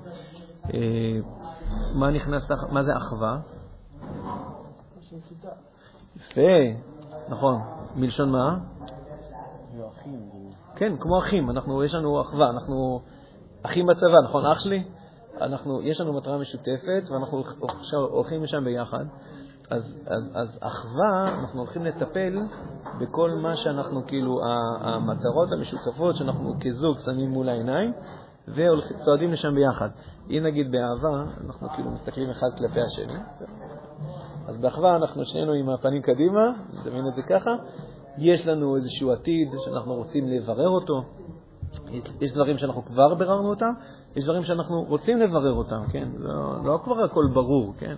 אה, 0.75 1.19
מה 1.95 2.11
נכנס, 2.11 2.51
מה 2.71 2.83
זה 2.83 2.97
אחווה? 2.97 3.39
יפה, 6.17 6.41
נכון. 7.29 7.61
מלשון 7.97 8.31
מה? 8.31 8.59
כן, 10.77 10.97
כמו 11.01 11.19
אחים, 11.19 11.51
אנחנו, 11.51 11.85
יש 11.85 11.95
לנו 11.95 12.21
אחווה, 12.21 12.51
אנחנו 12.51 13.01
אחים 13.63 13.87
בצבא, 13.87 14.21
נכון, 14.25 14.47
אח 14.47 14.61
שלי? 14.61 14.85
אנחנו, 15.41 15.83
יש 15.83 16.01
לנו 16.01 16.13
מטרה 16.13 16.39
משותפת, 16.39 17.11
ואנחנו 17.11 17.43
הולכים 18.11 18.43
לשם 18.43 18.65
ביחד. 18.65 19.05
אז, 19.71 19.99
אז, 20.07 20.31
אז 20.35 20.59
אחווה, 20.61 21.39
אנחנו 21.41 21.61
הולכים 21.61 21.85
לטפל 21.85 22.33
בכל 23.01 23.31
מה 23.31 23.57
שאנחנו, 23.57 24.07
כאילו, 24.07 24.41
המטרות 24.81 25.49
המשותפות 25.53 26.17
שאנחנו 26.17 26.55
כזוג 26.61 26.99
שמים 27.05 27.31
מול 27.31 27.49
העיניים, 27.49 27.93
וצועדים 28.49 29.33
לשם 29.33 29.55
ביחד. 29.55 29.89
אם 30.31 30.43
נגיד 30.45 30.71
באהבה, 30.71 31.25
אנחנו 31.47 31.69
כאילו 31.69 31.91
מסתכלים 31.91 32.31
אחד 32.31 32.49
כלפי 32.59 32.81
השני, 32.81 33.19
אז 34.49 34.59
באחווה 34.61 34.97
אנחנו 34.97 35.25
שנינו 35.25 35.53
עם 35.53 35.71
הפנים 35.71 36.03
קדימה, 36.03 36.53
נדמיין 36.73 37.09
את 37.09 37.15
זה 37.15 37.23
ככה, 37.23 37.51
יש 38.19 38.47
לנו 38.47 38.77
איזשהו 38.77 39.13
עתיד 39.13 39.49
שאנחנו 39.65 39.95
רוצים 39.95 40.29
לברר 40.29 40.69
אותו, 40.69 41.03
יש 42.21 42.33
דברים 42.33 42.59
שאנחנו 42.59 42.85
כבר 42.85 43.15
ביררנו 43.15 43.51
אותם, 43.51 43.73
יש 44.17 44.25
דברים 44.25 44.43
שאנחנו 44.43 44.85
רוצים 44.89 45.21
לברר 45.21 45.53
אותם, 45.53 45.83
כן? 45.93 46.09
לא, 46.19 46.65
לא 46.65 46.79
כבר 46.85 47.05
הכל 47.05 47.25
ברור, 47.35 47.75
כן? 47.79 47.95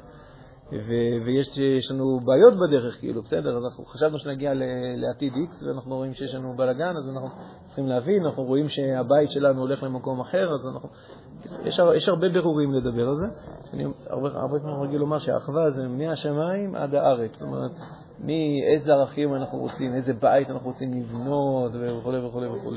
ו- 0.72 1.24
ויש 1.24 1.90
לנו 1.90 2.20
בעיות 2.24 2.54
בדרך, 2.54 3.00
כאילו, 3.00 3.22
בסדר, 3.22 3.56
אז 3.56 3.64
אנחנו 3.64 3.84
חשבנו 3.84 4.18
שנגיע 4.18 4.52
לעתיד 4.96 5.32
X 5.32 5.64
ואנחנו 5.66 5.96
רואים 5.96 6.14
שיש 6.14 6.34
לנו 6.34 6.56
בלאגן, 6.56 6.96
אז 6.96 7.08
אנחנו 7.08 7.28
צריכים 7.66 7.86
להבין, 7.86 8.24
אנחנו 8.24 8.44
רואים 8.44 8.68
שהבית 8.68 9.30
שלנו 9.30 9.60
הולך 9.60 9.82
למקום 9.82 10.20
אחר, 10.20 10.54
אז 10.54 10.66
אנחנו... 10.66 10.88
יש, 11.64 11.80
יש 11.94 12.08
הרבה 12.08 12.28
בירורים 12.28 12.72
לדבר 12.72 13.08
על 13.08 13.14
זה. 13.14 13.26
אני 13.72 13.84
הרבה 14.10 14.60
פעמים 14.60 14.82
רגיל 14.82 14.98
לומר 14.98 15.18
שהאחווה 15.18 15.70
זה 15.70 15.88
מהשמיים 15.88 16.74
עד 16.74 16.94
הארץ. 16.94 17.32
זאת 17.32 17.42
אומרת, 17.42 17.70
מאיזה 18.20 18.92
ערכים 18.92 19.34
אנחנו 19.34 19.58
רוצים, 19.58 19.94
איזה 19.94 20.12
בית 20.12 20.50
אנחנו 20.50 20.70
רוצים 20.70 20.92
לבנות 20.92 21.72
וכו' 21.74 22.12
וכו' 22.24 22.40
וכו', 22.54 22.74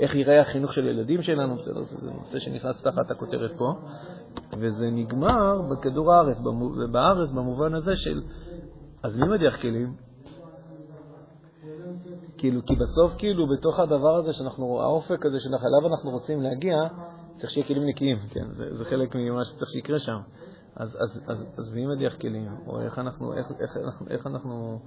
איך 0.00 0.14
ייראה 0.14 0.40
החינוך 0.40 0.72
של 0.72 0.86
הילדים 0.86 1.22
שלנו, 1.22 1.56
בסדר, 1.56 1.82
זה 1.82 2.10
נושא 2.10 2.38
שנכנס 2.38 2.82
תחת 2.82 3.10
הכותרת 3.10 3.50
פה, 3.58 3.72
וזה 4.58 4.90
נגמר 4.90 5.62
בכדור 5.70 6.12
הארץ, 6.12 6.36
בארץ 6.92 7.30
במובן 7.30 7.74
הזה 7.74 7.96
של, 7.96 8.20
אז 9.02 9.18
מי 9.18 9.28
מדיח 9.28 9.60
כלים? 9.60 9.94
כאילו, 12.38 12.60
כי 12.66 12.74
בסוף, 12.74 13.12
כאילו, 13.18 13.46
בתוך 13.48 13.80
הדבר 13.80 14.16
הזה 14.16 14.32
שאנחנו, 14.32 14.80
האופק 14.82 15.26
הזה 15.26 15.40
שלאליו 15.40 15.92
אנחנו 15.92 16.10
רוצים 16.10 16.42
להגיע, 16.42 16.74
צריך 17.36 17.50
שיהיה 17.52 17.66
כלים 17.66 17.86
נקיים, 17.86 18.18
כן, 18.30 18.52
זה, 18.52 18.74
זה 18.74 18.84
חלק 18.84 19.14
ממה 19.14 19.44
שצריך 19.44 19.70
שיקרה 19.70 19.98
שם. 19.98 20.18
אז, 20.76 20.96
אז, 21.00 21.20
אז, 21.26 21.46
אז 21.58 21.72
מי 21.72 21.86
מדיח 21.86 22.16
כלים? 22.16 22.56
או 22.66 22.80
איך 22.80 22.98
אנחנו, 22.98 23.34
איך, 23.36 23.46
איך, 23.60 23.76
איך, 23.76 24.02
איך 24.10 24.26
אנחנו, 24.26 24.80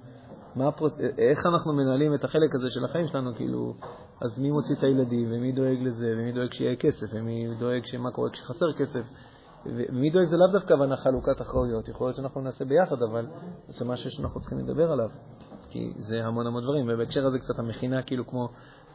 מה 0.56 0.68
הפרוט, 0.68 0.94
איך 1.18 1.46
אנחנו 1.46 1.74
מנהלים 1.74 2.16
את 2.16 2.24
החלק 2.24 2.56
הזה 2.56 2.70
של 2.70 2.86
החיים 2.86 3.08
שלנו, 3.08 3.36
כאילו, 3.36 3.74
אז 4.22 4.40
מי 4.40 4.52
מוציא 4.52 4.76
את 4.76 4.84
הילדים, 4.84 5.28
ומי 5.32 5.52
דואג 5.52 5.78
לזה, 5.82 6.14
ומי 6.18 6.32
דואג 6.32 6.54
שיהיה 6.54 6.76
כסף, 6.76 7.08
ומי 7.14 7.56
דואג 7.60 7.86
שמה 7.86 8.12
קורה 8.12 8.30
כשחסר 8.30 8.74
כסף, 8.74 9.04
ומי 9.66 10.10
דואג 10.10 10.26
זה 10.26 10.38
לאו 10.38 10.48
דווקא 10.52 10.76
בנה 10.76 10.98
חלוקת 10.98 11.42
אחריות, 11.42 11.88
יכול 11.88 12.08
להיות 12.08 12.16
שאנחנו 12.16 12.42
נעשה 12.42 12.66
ביחד, 12.66 13.02
אבל 13.12 13.28
זה 13.68 13.86
משהו 13.86 14.12
שאנחנו 14.12 14.42
צריכים 14.42 14.60
לדבר 14.60 14.92
עליו, 14.92 15.10
כי 15.70 15.94
זה 15.98 16.26
המון 16.26 16.48
המון 16.48 16.64
דברים, 16.64 16.86
ובהקשר 16.90 17.28
הזה 17.28 17.40
קצת 17.40 17.60
המכינה 17.60 18.02
כאילו 18.02 18.28
כמו 18.28 18.50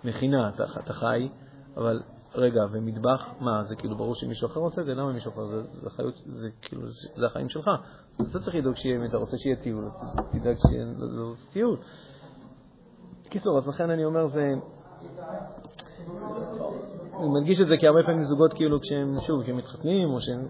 מכינה, 0.04 0.48
אתה, 0.48 0.64
אתה 0.78 0.92
חי, 0.92 1.28
אבל 1.76 2.02
רגע, 2.34 2.60
ומטבח, 2.72 3.34
מה, 3.40 3.64
זה 3.64 3.76
כאילו 3.76 3.96
ברור 3.96 4.14
שמישהו 4.14 4.46
אחר 4.46 4.60
עושה 4.60 4.80
את 4.80 4.86
זה? 4.86 4.94
למה 4.94 5.12
מישהו 5.12 5.32
אחר? 5.32 5.46
זה, 5.46 5.62
זה, 5.62 5.90
חיות, 5.90 6.14
זה 6.26 6.48
כאילו, 6.62 6.82
זה 7.16 7.26
החיים 7.26 7.48
שלך. 7.48 7.70
אז 8.18 8.30
אתה 8.30 8.38
צריך 8.38 8.56
לדאוג 8.56 8.76
שיהיה, 8.76 8.96
אם 8.96 9.04
אתה 9.04 9.16
רוצה 9.16 9.36
שיהיה 9.36 9.56
טיול, 9.56 9.90
תדאג 10.30 10.56
שיהיה 10.68 10.84
טיול. 11.52 11.76
קיצור, 13.28 13.58
אז 13.58 13.68
לכן 13.68 13.90
אני 13.90 14.04
אומר, 14.04 14.28
זה... 14.28 14.54
אני 17.18 17.28
מדגיש 17.40 17.60
את 17.60 17.66
זה 17.66 17.74
כי 17.80 17.86
הרבה 17.86 18.02
פעמים 18.02 18.22
זוגות 18.22 18.52
כאילו 18.52 18.80
כשהם, 18.80 19.12
שוב, 19.26 19.42
כשהם 19.42 19.56
מתחתנים, 19.56 20.10
או 20.10 20.20
שהם 20.20 20.48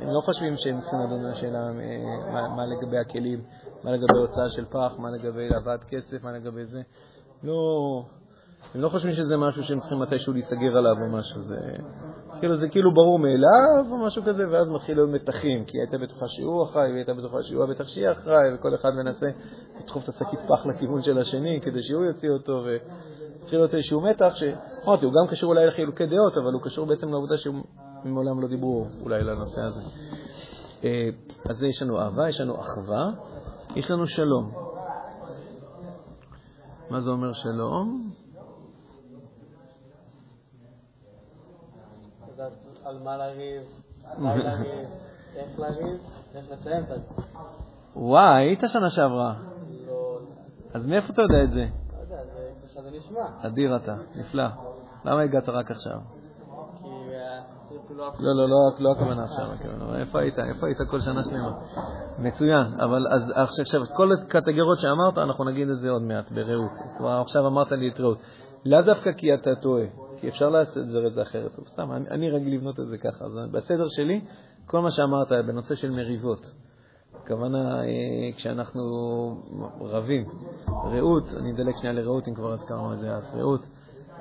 הם 0.00 0.08
לא 0.08 0.20
חושבים 0.20 0.56
שהם 0.56 0.80
צריכים 0.80 0.98
לדון 1.00 1.24
על 1.24 1.32
השאלה 1.32 1.58
אה, 1.58 2.32
מה, 2.32 2.48
מה 2.56 2.66
לגבי 2.66 2.98
הכלים, 2.98 3.40
מה 3.84 3.90
לגבי 3.90 4.18
הוצאה 4.20 4.48
של 4.48 4.64
פח, 4.64 4.98
מה 4.98 5.10
לגבי 5.10 5.48
הבאת 5.56 5.84
כסף, 5.84 6.24
מה 6.24 6.32
לגבי 6.32 6.64
זה. 6.64 6.80
לא... 7.42 7.52
הם 8.74 8.80
לא 8.80 8.88
חושבים 8.88 9.12
שזה 9.12 9.36
משהו 9.36 9.62
שהם 9.62 9.80
צריכים 9.80 9.98
מתישהו 9.98 10.32
להיסגר 10.32 10.76
עליו 10.76 10.94
או 11.02 11.18
משהו. 11.18 11.42
זה 11.42 11.56
כאילו, 12.40 12.56
זה 12.56 12.68
כאילו 12.68 12.94
ברור 12.94 13.18
מאליו 13.18 13.92
או 13.92 13.98
משהו 13.98 14.22
כזה, 14.22 14.42
ואז 14.50 14.70
מתחיל 14.70 14.96
להיות 14.96 15.10
מתחים, 15.10 15.64
כי 15.64 15.78
הייתה 15.78 15.98
בטוחה 15.98 16.28
שהוא 16.28 16.64
אחראי, 16.64 16.84
והיא 16.84 16.96
הייתה 16.96 17.14
בטוחה 17.14 17.42
שהוא 17.42 17.66
בטח 17.66 17.88
שיהיה 17.88 18.12
אחראי, 18.12 18.54
וכל 18.54 18.74
אחד 18.74 18.90
מנסה 18.90 19.26
לדחוף 19.80 20.04
את 20.04 20.08
השקית 20.08 20.40
פח 20.48 20.66
לכיוון 20.66 21.02
של 21.02 21.18
השני 21.18 21.60
כדי 21.62 21.82
שהוא 21.82 22.04
יוציא 22.04 22.30
אותו, 22.30 22.64
והתחיל 22.64 23.58
להיות 23.58 23.74
איזשהו 23.74 24.00
מתח, 24.00 24.34
שאמרתי, 24.34 25.06
הוא 25.06 25.14
גם 25.14 25.30
קשור 25.30 25.50
אולי 25.50 25.66
לחילוקי 25.66 26.06
דעות, 26.06 26.36
אבל 26.36 26.52
הוא 26.52 26.62
קשור 26.62 26.86
בעצם 26.86 27.08
לעובדה 27.08 27.36
שהם 27.36 27.62
מעולם 28.04 28.40
לא 28.42 28.48
דיברו 28.48 28.86
אולי 29.00 29.24
לנושא 29.24 29.60
הזה. 29.62 29.80
אה, 30.84 31.08
אז 31.50 31.62
יש 31.62 31.82
לנו 31.82 32.00
אהבה, 32.00 32.28
יש 32.28 32.40
לנו 32.40 32.54
אחווה, 32.54 33.06
יש 33.76 33.90
לנו 33.90 34.06
שלום. 34.06 34.50
מה 36.90 37.00
זה 37.00 37.10
אומר 37.10 37.32
שלום? 37.32 38.19
על 42.90 42.98
מה 43.04 43.16
לריב, 43.16 43.62
מתי 44.18 44.38
לריב, 44.38 44.88
איך 45.36 45.58
לריב, 45.58 45.98
איך 46.34 46.50
לסיים 46.50 46.82
את 46.82 46.88
זה. 46.88 47.22
וואי, 47.96 48.46
היית 48.46 48.60
שנה 48.66 48.90
שעברה. 48.90 49.34
לא... 49.86 50.18
אז 50.74 50.86
מאיפה 50.86 51.12
אתה 51.12 51.22
יודע 51.22 51.42
את 51.44 51.50
זה? 51.50 51.60
לא 51.60 52.00
יודע, 52.02 52.24
זה 52.24 52.68
שזה 52.68 52.90
נשמע. 52.90 53.26
אדיר 53.42 53.76
אתה, 53.76 53.94
נפלא. 54.14 54.44
למה 55.04 55.20
הגעת 55.20 55.48
רק 55.48 55.70
עכשיו? 55.70 55.92
אה, 55.94 57.40
לא, 57.90 58.12
לא, 58.20 58.48
לא, 58.48 58.56
לא 58.78 58.92
הכוונה 58.92 59.24
עכשיו, 59.24 59.46
איפה 59.94 60.20
היית? 60.20 60.38
איפה 60.38 60.66
היית 60.66 60.78
כל 60.90 61.00
שנה 61.00 61.24
שלמה? 61.24 61.52
מצוין, 62.18 62.80
אבל 62.80 63.06
אז 63.14 63.32
עכשיו, 63.60 63.80
כל 63.96 64.12
הקטגוריות 64.12 64.78
שאמרת, 64.78 65.18
אנחנו 65.18 65.44
נגיד 65.44 65.68
את 65.68 65.78
זה 65.80 65.90
עוד 65.90 66.02
מעט, 66.02 66.32
ברעות. 66.32 66.70
כלומר, 66.98 67.20
עכשיו 67.20 67.46
אמרת 67.46 67.72
לי 67.72 67.90
את 67.90 68.00
רעות. 68.00 68.18
לאו 68.64 68.82
דווקא 68.82 69.12
כי 69.12 69.34
אתה 69.34 69.50
טועה, 69.62 69.84
כי 70.20 70.28
אפשר 70.28 70.48
לעשות 70.48 70.84
את 71.06 71.12
זה 71.12 71.22
אחרת. 71.22 71.50
סתם, 71.66 71.92
אני, 71.92 72.08
אני 72.08 72.30
רגיל 72.30 72.54
לבנות 72.54 72.80
את 72.80 72.88
זה 72.88 72.98
ככה. 72.98 73.24
אז 73.24 73.32
בסדר 73.52 73.88
שלי, 73.88 74.20
כל 74.66 74.80
מה 74.80 74.90
שאמרת 74.90 75.46
בנושא 75.46 75.74
של 75.74 75.90
מריבות, 75.90 76.40
הכוונה, 77.14 77.80
אה, 77.80 78.32
כשאנחנו 78.36 78.82
רבים, 79.80 80.28
רעות, 80.68 81.24
אני 81.36 81.52
אדלג 81.52 81.74
שנייה 81.76 81.94
לרעות, 81.94 82.28
אם 82.28 82.34
כבר 82.34 82.52
הזכרנו 82.52 82.92
את 82.92 82.98
זה 82.98 83.10
אז, 83.16 83.34
רעות, 83.34 83.60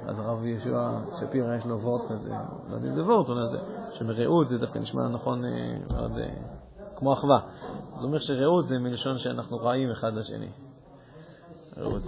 אז 0.08 0.20
הרב 0.20 0.46
יהושע 0.46 0.90
שפירא 1.22 1.56
יש 1.56 1.66
לו 1.66 1.82
וורט 1.82 2.12
כזה, 2.12 2.30
לא 2.70 2.76
יודע 2.76 2.88
אם 2.88 2.96
זה 2.96 3.04
וורט, 3.04 3.30
אבל 3.30 3.48
זה, 3.48 3.58
שמרעות 3.92 4.48
זה 4.48 4.58
דווקא 4.58 4.80
נשמע 4.80 5.08
נכון 5.08 5.46
אה, 5.46 5.50
מאוד, 5.92 6.12
אה, 6.18 6.30
כמו 6.96 7.14
אחווה. 7.14 7.40
זה 8.00 8.06
אומר 8.06 8.20
שרעות 8.20 8.66
זה 8.66 8.80
מלשון 8.80 9.18
שאנחנו 9.18 9.58
רעים 9.58 9.92
אחד 9.92 10.14
לשני. 10.14 10.50
רעות. 11.78 12.02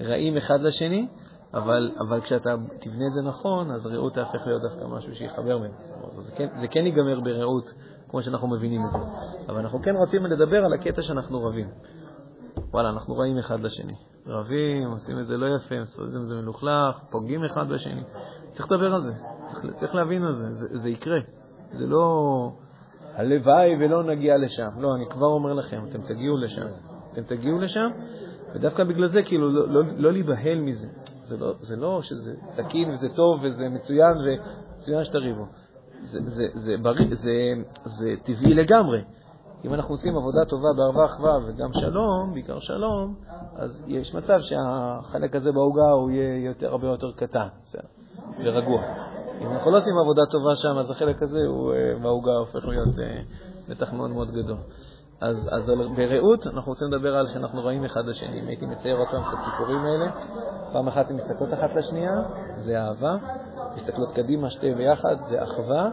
רעים 0.00 0.36
אחד 0.36 0.60
לשני, 0.60 1.08
אבל, 1.54 1.92
אבל 2.00 2.20
כשאתה 2.20 2.54
תבנה 2.80 3.06
את 3.06 3.12
זה 3.12 3.22
נכון, 3.22 3.70
אז 3.70 3.86
רעות 3.86 4.14
תהפך 4.14 4.46
להיות 4.46 4.62
דווקא 4.62 4.84
משהו 4.84 5.14
שיחבר 5.14 5.58
בין. 5.58 5.70
זה 6.18 6.32
כן, 6.36 6.48
זה 6.60 6.68
כן 6.68 6.86
ייגמר 6.86 7.20
ברעות, 7.20 7.74
כמו 8.08 8.22
שאנחנו 8.22 8.48
מבינים 8.48 8.86
את 8.86 8.90
זה. 8.90 8.98
אבל 9.48 9.60
אנחנו 9.60 9.82
כן 9.82 9.96
רוצים 9.96 10.26
לדבר 10.26 10.64
על 10.64 10.72
הקטע 10.72 11.02
שאנחנו 11.02 11.44
רבים. 11.44 11.68
וואלה, 12.70 12.90
אנחנו 12.90 13.16
רעים 13.16 13.38
אחד 13.38 13.60
לשני. 13.60 13.94
רבים, 14.26 14.90
עושים 14.90 15.18
את 15.18 15.26
זה 15.26 15.36
לא 15.36 15.46
יפה, 15.56 15.74
עושים 15.80 16.20
את 16.20 16.26
זה 16.26 16.34
מלוכלך, 16.34 16.98
פוגעים 17.10 17.44
אחד 17.44 17.68
בשני. 17.68 18.02
צריך 18.52 18.72
לדבר 18.72 18.94
על 18.94 19.02
זה, 19.02 19.12
צריך, 19.46 19.74
צריך 19.74 19.94
להבין 19.94 20.24
על 20.24 20.32
זה, 20.32 20.50
זה, 20.50 20.78
זה 20.78 20.90
יקרה. 20.90 21.18
זה 21.72 21.86
לא 21.86 22.06
הלוואי 23.14 23.76
ולא 23.80 24.04
נגיע 24.04 24.36
לשם. 24.38 24.68
לא, 24.78 24.94
אני 24.94 25.04
כבר 25.10 25.26
אומר 25.26 25.52
לכם, 25.52 25.84
אתם 25.88 26.02
תגיעו 26.02 26.36
לשם. 26.36 26.66
אתם 27.12 27.22
תגיעו 27.22 27.58
לשם, 27.58 27.88
ודווקא 28.54 28.84
בגלל 28.84 29.08
זה, 29.08 29.22
כאילו, 29.22 29.50
לא, 29.50 29.68
לא, 29.68 29.82
לא 29.96 30.12
להיבהל 30.12 30.60
מזה. 30.60 30.88
זה 31.24 31.36
לא, 31.36 31.54
זה 31.62 31.76
לא 31.76 32.02
שזה 32.02 32.34
תקין 32.56 32.90
וזה 32.90 33.08
טוב 33.08 33.40
וזה 33.42 33.68
מצוין 33.68 34.16
ומצוין 34.16 35.04
שתריבו. 35.04 35.46
זה, 36.02 36.18
זה, 36.24 36.44
זה, 36.54 36.76
בריא, 36.82 37.14
זה, 37.14 37.32
זה 37.84 38.14
טבעי 38.24 38.54
לגמרי. 38.54 39.02
אם 39.64 39.74
אנחנו 39.74 39.94
עושים 39.94 40.16
עבודה 40.16 40.44
טובה 40.48 40.68
בערבה 40.76 41.04
אחווה 41.04 41.32
וגם 41.46 41.72
שלום, 41.72 42.32
בעיקר 42.32 42.58
שלום, 42.58 43.14
אז 43.56 43.84
יש 43.86 44.14
מצב 44.14 44.38
שהחלק 44.40 45.36
הזה 45.36 45.52
בעוגה 45.52 45.90
הוא 45.90 46.10
יהיה 46.10 46.46
יותר, 46.46 46.70
הרבה 46.70 46.86
יותר 46.86 47.12
קטן 47.16 47.46
ורגוע. 48.38 48.82
אם 49.40 49.52
אנחנו 49.52 49.70
לא 49.70 49.76
עושים 49.76 49.98
עבודה 49.98 50.22
טובה 50.30 50.54
שם, 50.54 50.78
אז 50.78 50.90
החלק 50.90 51.22
הזה 51.22 51.38
הוא, 51.48 51.72
אה, 51.72 51.98
בעוגה 52.02 52.32
הופך 52.32 52.64
להיות 52.68 52.98
אה, 52.98 53.20
בטח 53.68 53.92
מאוד 53.92 54.10
מאוד 54.10 54.30
גדול. 54.30 54.56
אז, 55.24 55.48
אז 55.52 55.72
ברעות 55.96 56.46
אנחנו 56.46 56.72
רוצים 56.72 56.92
לדבר 56.92 57.16
על 57.16 57.26
שאנחנו 57.26 57.62
רואים 57.62 57.84
אחד 57.84 58.06
לשני. 58.06 58.40
אם 58.40 58.48
הייתי 58.48 58.66
מצייר 58.66 58.96
אותם 58.96 59.16
את 59.16 59.38
הסיפורים 59.38 59.80
האלה, 59.84 60.10
פעם 60.72 60.88
אחת 60.88 61.10
הן 61.10 61.16
מסתכלות 61.16 61.52
אחת 61.52 61.74
לשנייה, 61.74 62.22
זה 62.56 62.80
אהבה, 62.80 63.16
מסתכלות 63.76 64.14
קדימה 64.14 64.50
שתי 64.50 64.74
ביחד, 64.74 65.16
זה 65.28 65.42
אחווה. 65.42 65.90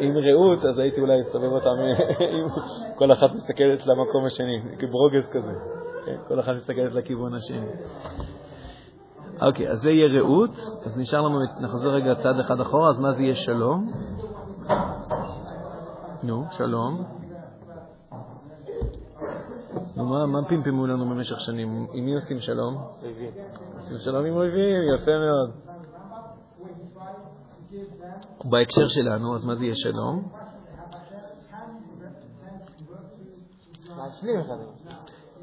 עם 0.00 0.16
רעות, 0.16 0.64
אז 0.64 0.78
הייתי 0.78 1.00
אולי 1.00 1.20
אסובב 1.20 1.52
אותם, 1.52 1.76
אם 2.36 2.48
כל 2.98 3.12
אחת 3.12 3.30
מסתכלת 3.34 3.86
למקום 3.86 4.24
השני, 4.24 4.62
כברוגז 4.78 5.28
כזה, 5.32 5.52
כן, 6.06 6.16
כל 6.28 6.40
אחת 6.40 6.52
מסתכלת 6.56 6.92
לכיוון 6.92 7.34
השני. 7.34 7.66
אוקיי, 9.42 9.70
אז 9.70 9.78
זה 9.78 9.90
יהיה 9.90 10.20
רעות, 10.20 10.50
אז 10.84 10.96
נשאר 10.96 11.20
לנו, 11.20 11.38
נחזור 11.60 11.92
רגע 11.92 12.14
צעד 12.14 12.38
אחד 12.38 12.60
אחורה, 12.60 12.88
אז 12.88 13.00
מה 13.00 13.12
זה 13.12 13.22
יהיה 13.22 13.34
שלום? 13.34 13.92
נו, 16.22 16.44
שלום. 16.50 17.23
מה, 19.96 20.44
פמפמו 20.48 20.86
לנו 20.86 21.04
במשך 21.04 21.40
שנים? 21.40 21.86
עם 21.92 22.04
מי 22.04 22.14
עושים 22.14 22.38
שלום? 22.38 22.74
עושים 23.76 23.98
שלום 23.98 24.24
עם 24.24 24.36
אויבים, 24.36 24.82
יפה 24.96 25.10
מאוד. 25.10 25.50
בהקשר 28.44 28.88
שלנו, 28.88 29.34
אז 29.34 29.44
מה 29.44 29.54
זה 29.54 29.64
יהיה 29.64 29.74
שלום? 29.74 30.28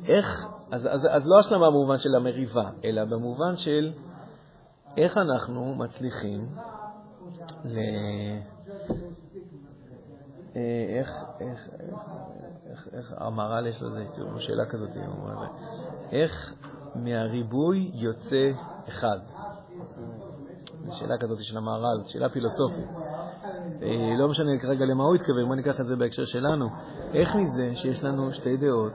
איך, 0.05 0.47
אז, 0.71 0.87
אז, 0.91 1.07
אז 1.11 1.21
לא 1.25 1.39
השלמה 1.39 1.69
במובן 1.69 1.97
של 1.97 2.15
המריבה, 2.15 2.69
אלא 2.83 3.05
במובן 3.05 3.55
של 3.55 3.93
איך 4.97 5.17
אנחנו 5.17 5.75
מצליחים 5.75 6.47
ל... 7.65 7.77
אה, 10.55 10.99
איך, 10.99 11.09
איך, 11.39 11.69
איך, 11.79 11.99
איך, 12.71 12.87
איך 12.93 13.13
המהר"ל 13.17 13.67
יש 13.67 13.81
לזה, 13.81 14.05
כאילו, 14.13 14.39
שאלה 14.39 14.65
כזאת, 14.65 14.89
איך 16.11 16.53
מהריבוי 16.95 17.91
יוצא 17.93 18.51
אחד? 18.87 19.19
זו 20.85 20.91
שאלה 20.99 21.17
כזאת 21.19 21.37
של 21.41 21.57
המהר"ל, 21.57 22.03
שאלה 22.07 22.29
פילוסופית. 22.29 22.89
אה, 23.81 24.17
לא 24.19 24.27
משנה 24.27 24.51
כרגע 24.61 24.85
למה 24.85 25.03
הוא 25.03 25.15
התכוון, 25.15 25.47
בוא 25.47 25.55
ניקח 25.55 25.79
את 25.79 25.85
זה 25.85 25.95
בהקשר 25.95 26.25
שלנו. 26.25 26.69
איך 27.13 27.35
מזה 27.35 27.75
שיש 27.75 28.03
לנו 28.03 28.33
שתי 28.33 28.57
דעות 28.57 28.93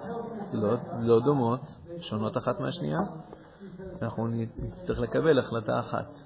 לא, 0.53 0.75
לא 1.01 1.21
דומות, 1.21 1.61
שונות 2.01 2.37
אחת 2.37 2.61
מהשנייה, 2.61 3.01
אנחנו 4.03 4.27
נצטרך 4.29 4.99
לקבל 4.99 5.39
החלטה 5.39 5.81
אחת. 5.81 6.26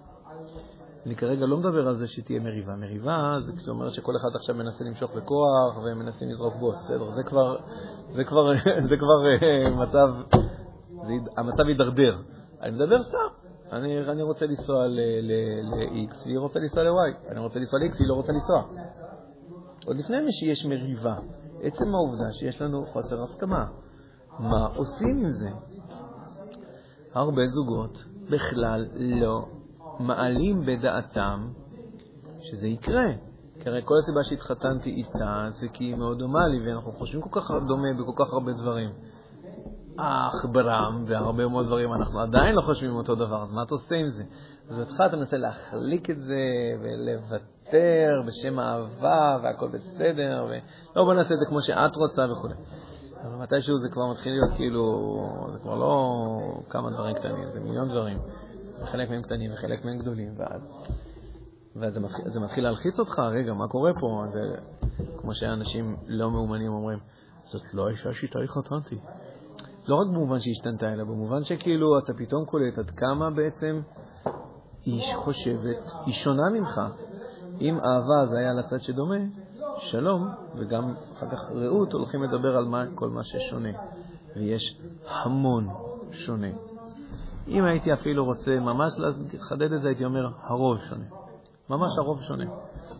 אני 1.06 1.16
כרגע 1.16 1.46
לא 1.46 1.56
מדבר 1.56 1.88
על 1.88 1.96
זה 1.96 2.06
שתהיה 2.06 2.40
מריבה. 2.40 2.76
מריבה 2.76 3.36
זה 3.40 3.52
כשאת 3.56 3.68
אומרת 3.68 3.92
שכל 3.92 4.16
אחד 4.16 4.28
עכשיו 4.36 4.54
מנסה 4.54 4.84
למשוך 4.84 5.16
בכוח 5.16 5.78
ומנסים 5.84 6.28
לזרוק 6.28 6.54
בוס, 6.54 6.76
בסדר? 6.84 7.10
זה 7.10 7.22
כבר, 7.22 7.56
זה 8.10 8.24
כבר, 8.24 8.52
זה 8.88 8.96
כבר 8.96 9.26
אה, 9.42 9.70
מצב, 9.70 10.08
זה, 11.02 11.12
המצב 11.36 11.68
יידרדר. 11.68 12.18
אני 12.60 12.70
מדבר 12.70 13.02
סתם. 13.02 13.28
אני, 13.72 14.10
אני 14.10 14.22
רוצה 14.22 14.46
לנסוע 14.46 14.86
ל-X, 14.86 16.14
היא 16.24 16.38
רוצה 16.38 16.58
לנסוע 16.58 16.82
ל-Y. 16.82 17.30
אני 17.30 17.40
רוצה 17.40 17.58
לנסוע 17.58 17.80
ל-X, 17.80 17.98
היא 17.98 18.08
לא 18.08 18.14
רוצה 18.14 18.32
לנסוע. 18.32 18.62
עוד 19.86 19.96
לפני 19.96 20.32
שיש 20.32 20.66
מריבה, 20.66 21.14
עצם 21.62 21.94
העובדה 21.94 22.32
שיש 22.32 22.62
לנו 22.62 22.86
חוסר 22.86 23.22
הסכמה. 23.22 23.66
מה 24.38 24.66
עושים 24.66 25.18
עם 25.18 25.30
זה? 25.30 25.50
הרבה 27.14 27.46
זוגות 27.46 28.04
בכלל 28.30 28.86
לא 28.94 29.46
מעלים 30.00 30.66
בדעתם 30.66 31.48
שזה 32.40 32.66
יקרה. 32.66 33.06
כי 33.60 33.68
הרי 33.68 33.80
כל 33.84 33.94
הסיבה 34.02 34.20
שהתחתנתי 34.22 34.90
איתה 34.90 35.46
זה 35.50 35.68
כי 35.68 35.84
היא 35.84 35.94
מאוד 35.94 36.18
דומה 36.18 36.48
לי, 36.48 36.66
ואנחנו 36.66 36.92
חושבים 36.92 37.22
כל 37.22 37.40
כך 37.40 37.50
דומה 37.50 37.88
בכל 37.98 38.24
כך 38.24 38.32
הרבה 38.32 38.52
דברים. 38.52 38.90
אך 39.96 40.46
ברם 40.52 41.04
והרבה 41.06 41.48
מאוד 41.48 41.66
דברים 41.66 41.92
אנחנו 41.92 42.20
עדיין 42.20 42.54
לא 42.54 42.62
חושבים 42.66 42.96
אותו 42.96 43.14
דבר, 43.14 43.42
אז 43.42 43.52
מה 43.52 43.62
אתה 43.62 43.74
עושה 43.74 43.94
עם 43.94 44.10
זה? 44.10 44.22
אז 44.70 44.80
אותך 44.80 45.02
אתה 45.06 45.16
מנסה 45.16 45.36
להחליק 45.36 46.10
את 46.10 46.20
זה 46.20 46.42
ולוותר 46.82 48.10
בשם 48.26 48.58
האהבה 48.58 49.38
והכל 49.42 49.68
בסדר, 49.68 50.46
ולא 50.48 51.04
בוא 51.04 51.14
נעשה 51.14 51.34
את 51.34 51.38
זה 51.38 51.46
כמו 51.48 51.62
שאת 51.62 51.96
רוצה 51.96 52.32
וכו'. 52.32 52.48
אבל 53.22 53.34
מתישהו 53.34 53.78
זה 53.78 53.88
כבר 53.88 54.10
מתחיל 54.10 54.32
להיות 54.32 54.56
כאילו, 54.56 54.84
זה 55.48 55.58
כבר 55.58 55.74
לא 55.74 56.14
כמה 56.68 56.90
דברים 56.90 57.14
קטנים, 57.14 57.46
זה 57.46 57.60
מיליון 57.60 57.88
דברים. 57.88 58.18
וחלק 58.82 59.10
מהם 59.10 59.22
קטנים 59.22 59.52
וחלק 59.52 59.84
מהם 59.84 59.98
גדולים, 59.98 60.34
ואז, 60.38 60.60
ואז 61.76 61.92
זה, 61.94 62.00
מתחיל, 62.00 62.30
זה 62.30 62.40
מתחיל 62.40 62.64
להלחיץ 62.64 62.98
אותך, 62.98 63.18
רגע, 63.18 63.52
מה 63.52 63.68
קורה 63.68 63.92
פה? 64.00 64.24
זה 64.28 64.40
כמו 65.16 65.34
שאנשים 65.34 65.96
לא 66.06 66.30
מאומנים 66.30 66.72
אומרים, 66.72 66.98
זאת 67.44 67.62
לא 67.74 67.86
האישה 67.86 68.12
שאיתה 68.12 68.38
התחתנתי. 68.38 68.98
לא 69.86 69.96
רק 69.96 70.06
במובן 70.06 70.38
שהיא 70.38 70.52
השתנתה, 70.52 70.92
אלא 70.92 71.04
במובן 71.04 71.44
שכאילו 71.44 71.98
אתה 71.98 72.12
פתאום 72.14 72.44
קולט 72.44 72.78
עד 72.78 72.90
כמה 72.90 73.30
בעצם 73.30 73.80
היא 74.84 75.14
חושבת, 75.14 75.90
היא 76.06 76.14
שונה 76.14 76.50
ממך. 76.50 76.80
אם 77.60 77.74
אהבה 77.74 78.26
זה 78.30 78.38
היה 78.38 78.52
לצד 78.52 78.80
שדומה, 78.80 79.16
שלום, 79.78 80.28
וגם 80.54 80.94
אחר 81.16 81.30
כך 81.30 81.50
רעות, 81.50 81.92
הולכים 81.92 82.22
לדבר 82.22 82.56
על 82.56 82.64
מה, 82.64 82.84
כל 82.94 83.08
מה 83.08 83.22
ששונה. 83.22 83.68
ויש 84.36 84.80
המון 85.06 85.68
שונה. 86.10 86.69
אם 87.48 87.64
הייתי 87.64 87.92
אפילו 87.92 88.24
רוצה 88.24 88.60
ממש 88.60 88.92
לחדד 89.34 89.72
את 89.72 89.82
זה, 89.82 89.88
הייתי 89.88 90.04
אומר, 90.04 90.28
הרוב 90.42 90.78
שונה. 90.78 91.04
ממש 91.70 91.98
הרוב 91.98 92.22
שונה. 92.22 92.44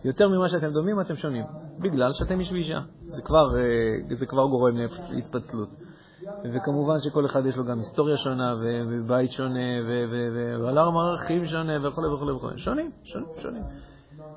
יותר 0.05 0.29
ממה 0.29 0.49
שאתם 0.49 0.73
דומים, 0.73 1.01
אתם 1.01 1.17
שונים. 1.17 1.45
בגלל 1.79 2.13
שאתם 2.13 2.41
איש 2.41 2.53
ואישה. 2.53 2.81
זה 3.05 3.23
אה, 3.31 4.17
זה 4.17 4.27
כבר 4.27 4.47
גורם 4.47 4.75
להתפצלות. 5.11 5.69
וכמובן 6.55 7.01
שכל 7.01 7.27
אחד 7.27 7.47
יש 7.47 7.57
לו 7.57 7.65
גם 7.65 7.79
היסטוריה 7.79 8.17
שונה, 8.17 8.55
ובית 8.91 9.31
שונה, 9.31 9.61
ועולם 10.35 10.97
ערכים 10.97 11.47
שונה, 11.47 11.89
וכו' 11.89 12.03
וכו' 12.15 12.37
וכו'. 12.37 12.49
שונים, 12.57 12.91
שונים, 13.05 13.29
שונים. 13.39 13.63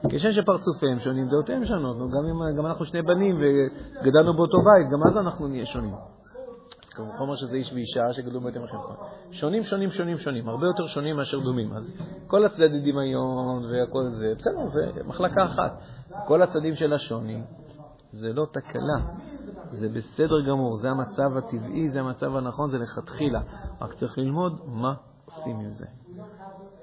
כשם 0.09 0.31
שפרצופיהם 0.31 0.99
שונים, 0.99 1.29
דעותיהם 1.29 1.65
שונות. 1.65 1.97
גם 1.97 2.25
אם 2.25 2.57
גם 2.57 2.65
אנחנו 2.65 2.85
שני 2.85 3.01
בנים 3.01 3.37
וגדלנו 3.37 4.33
באותו 4.33 4.57
בית, 4.57 4.87
גם 4.93 5.07
אז 5.07 5.17
אנחנו 5.17 5.47
נהיה 5.47 5.65
שונים. 5.65 5.93
אומר 6.99 7.35
שזה 7.35 7.55
איש 7.55 7.73
ואישה 7.73 8.13
שגדלו 8.13 8.41
בבתים 8.41 8.63
אחרים. 8.63 8.81
שונים, 9.31 9.63
שונים, 9.63 9.89
שונים, 9.89 10.17
שונים, 10.17 10.49
הרבה 10.49 10.67
יותר 10.67 10.87
שונים 10.87 11.15
מאשר 11.15 11.39
דומים. 11.39 11.73
אז 11.73 11.93
כל 12.27 12.45
הצדדי 12.45 12.91
דמיון 12.91 13.65
והכל 13.65 14.09
זה, 14.09 14.33
בסדר, 14.37 14.67
זה 14.73 15.03
מחלקה 15.03 15.45
אחת. 15.45 15.81
כל 16.27 16.41
הצדדים 16.41 16.75
של 16.75 16.93
השוני 16.93 17.41
זה 18.11 18.33
לא 18.33 18.45
תקלה, 18.51 19.15
זה 19.69 19.89
בסדר 19.89 20.41
גמור, 20.47 20.75
זה 20.75 20.89
המצב 20.89 21.37
הטבעי, 21.37 21.89
זה 21.89 21.99
המצב 21.99 22.35
הנכון, 22.35 22.69
זה 22.69 22.77
לכתחילה. 22.77 23.41
רק 23.81 23.93
צריך 23.93 24.17
ללמוד 24.17 24.61
מה 24.65 24.93
עושים 25.25 25.59
עם 25.59 25.71
זה. 25.71 25.85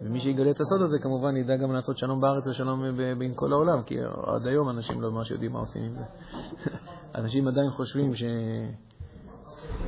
ומי 0.02 0.20
שיגלה 0.20 0.50
את 0.50 0.60
הסוד 0.60 0.82
הזה, 0.82 0.98
כמובן 1.02 1.36
ידע 1.36 1.56
גם 1.56 1.72
לעשות 1.72 1.98
שלום 1.98 2.20
בארץ 2.20 2.46
ושלום 2.46 2.82
בין 3.18 3.32
כל 3.34 3.52
העולם, 3.52 3.82
כי 3.82 4.00
עד 4.34 4.46
היום 4.46 4.70
אנשים 4.70 5.00
לא 5.00 5.10
ממש 5.10 5.30
יודעים 5.30 5.52
מה 5.52 5.58
עושים 5.58 5.82
עם 5.82 5.94
זה. 5.94 6.04
אנשים 7.18 7.48
עדיין 7.48 7.70
חושבים 7.70 8.14
ש... 8.14 8.24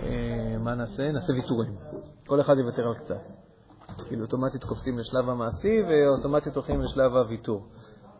אה, 0.02 0.58
מה 0.58 0.74
נעשה? 0.74 1.12
נעשה 1.12 1.32
ויתורים. 1.32 1.74
כל 2.26 2.40
אחד 2.40 2.54
יוותר 2.58 2.82
על 2.88 2.94
קצת. 2.94 3.20
כאילו 4.06 4.24
אוטומטית 4.24 4.64
קופצים 4.64 4.98
לשלב 4.98 5.28
המעשי 5.28 5.82
ואוטומטית 5.82 6.54
הולכים 6.54 6.80
לשלב 6.80 7.16
הוויתור. 7.16 7.66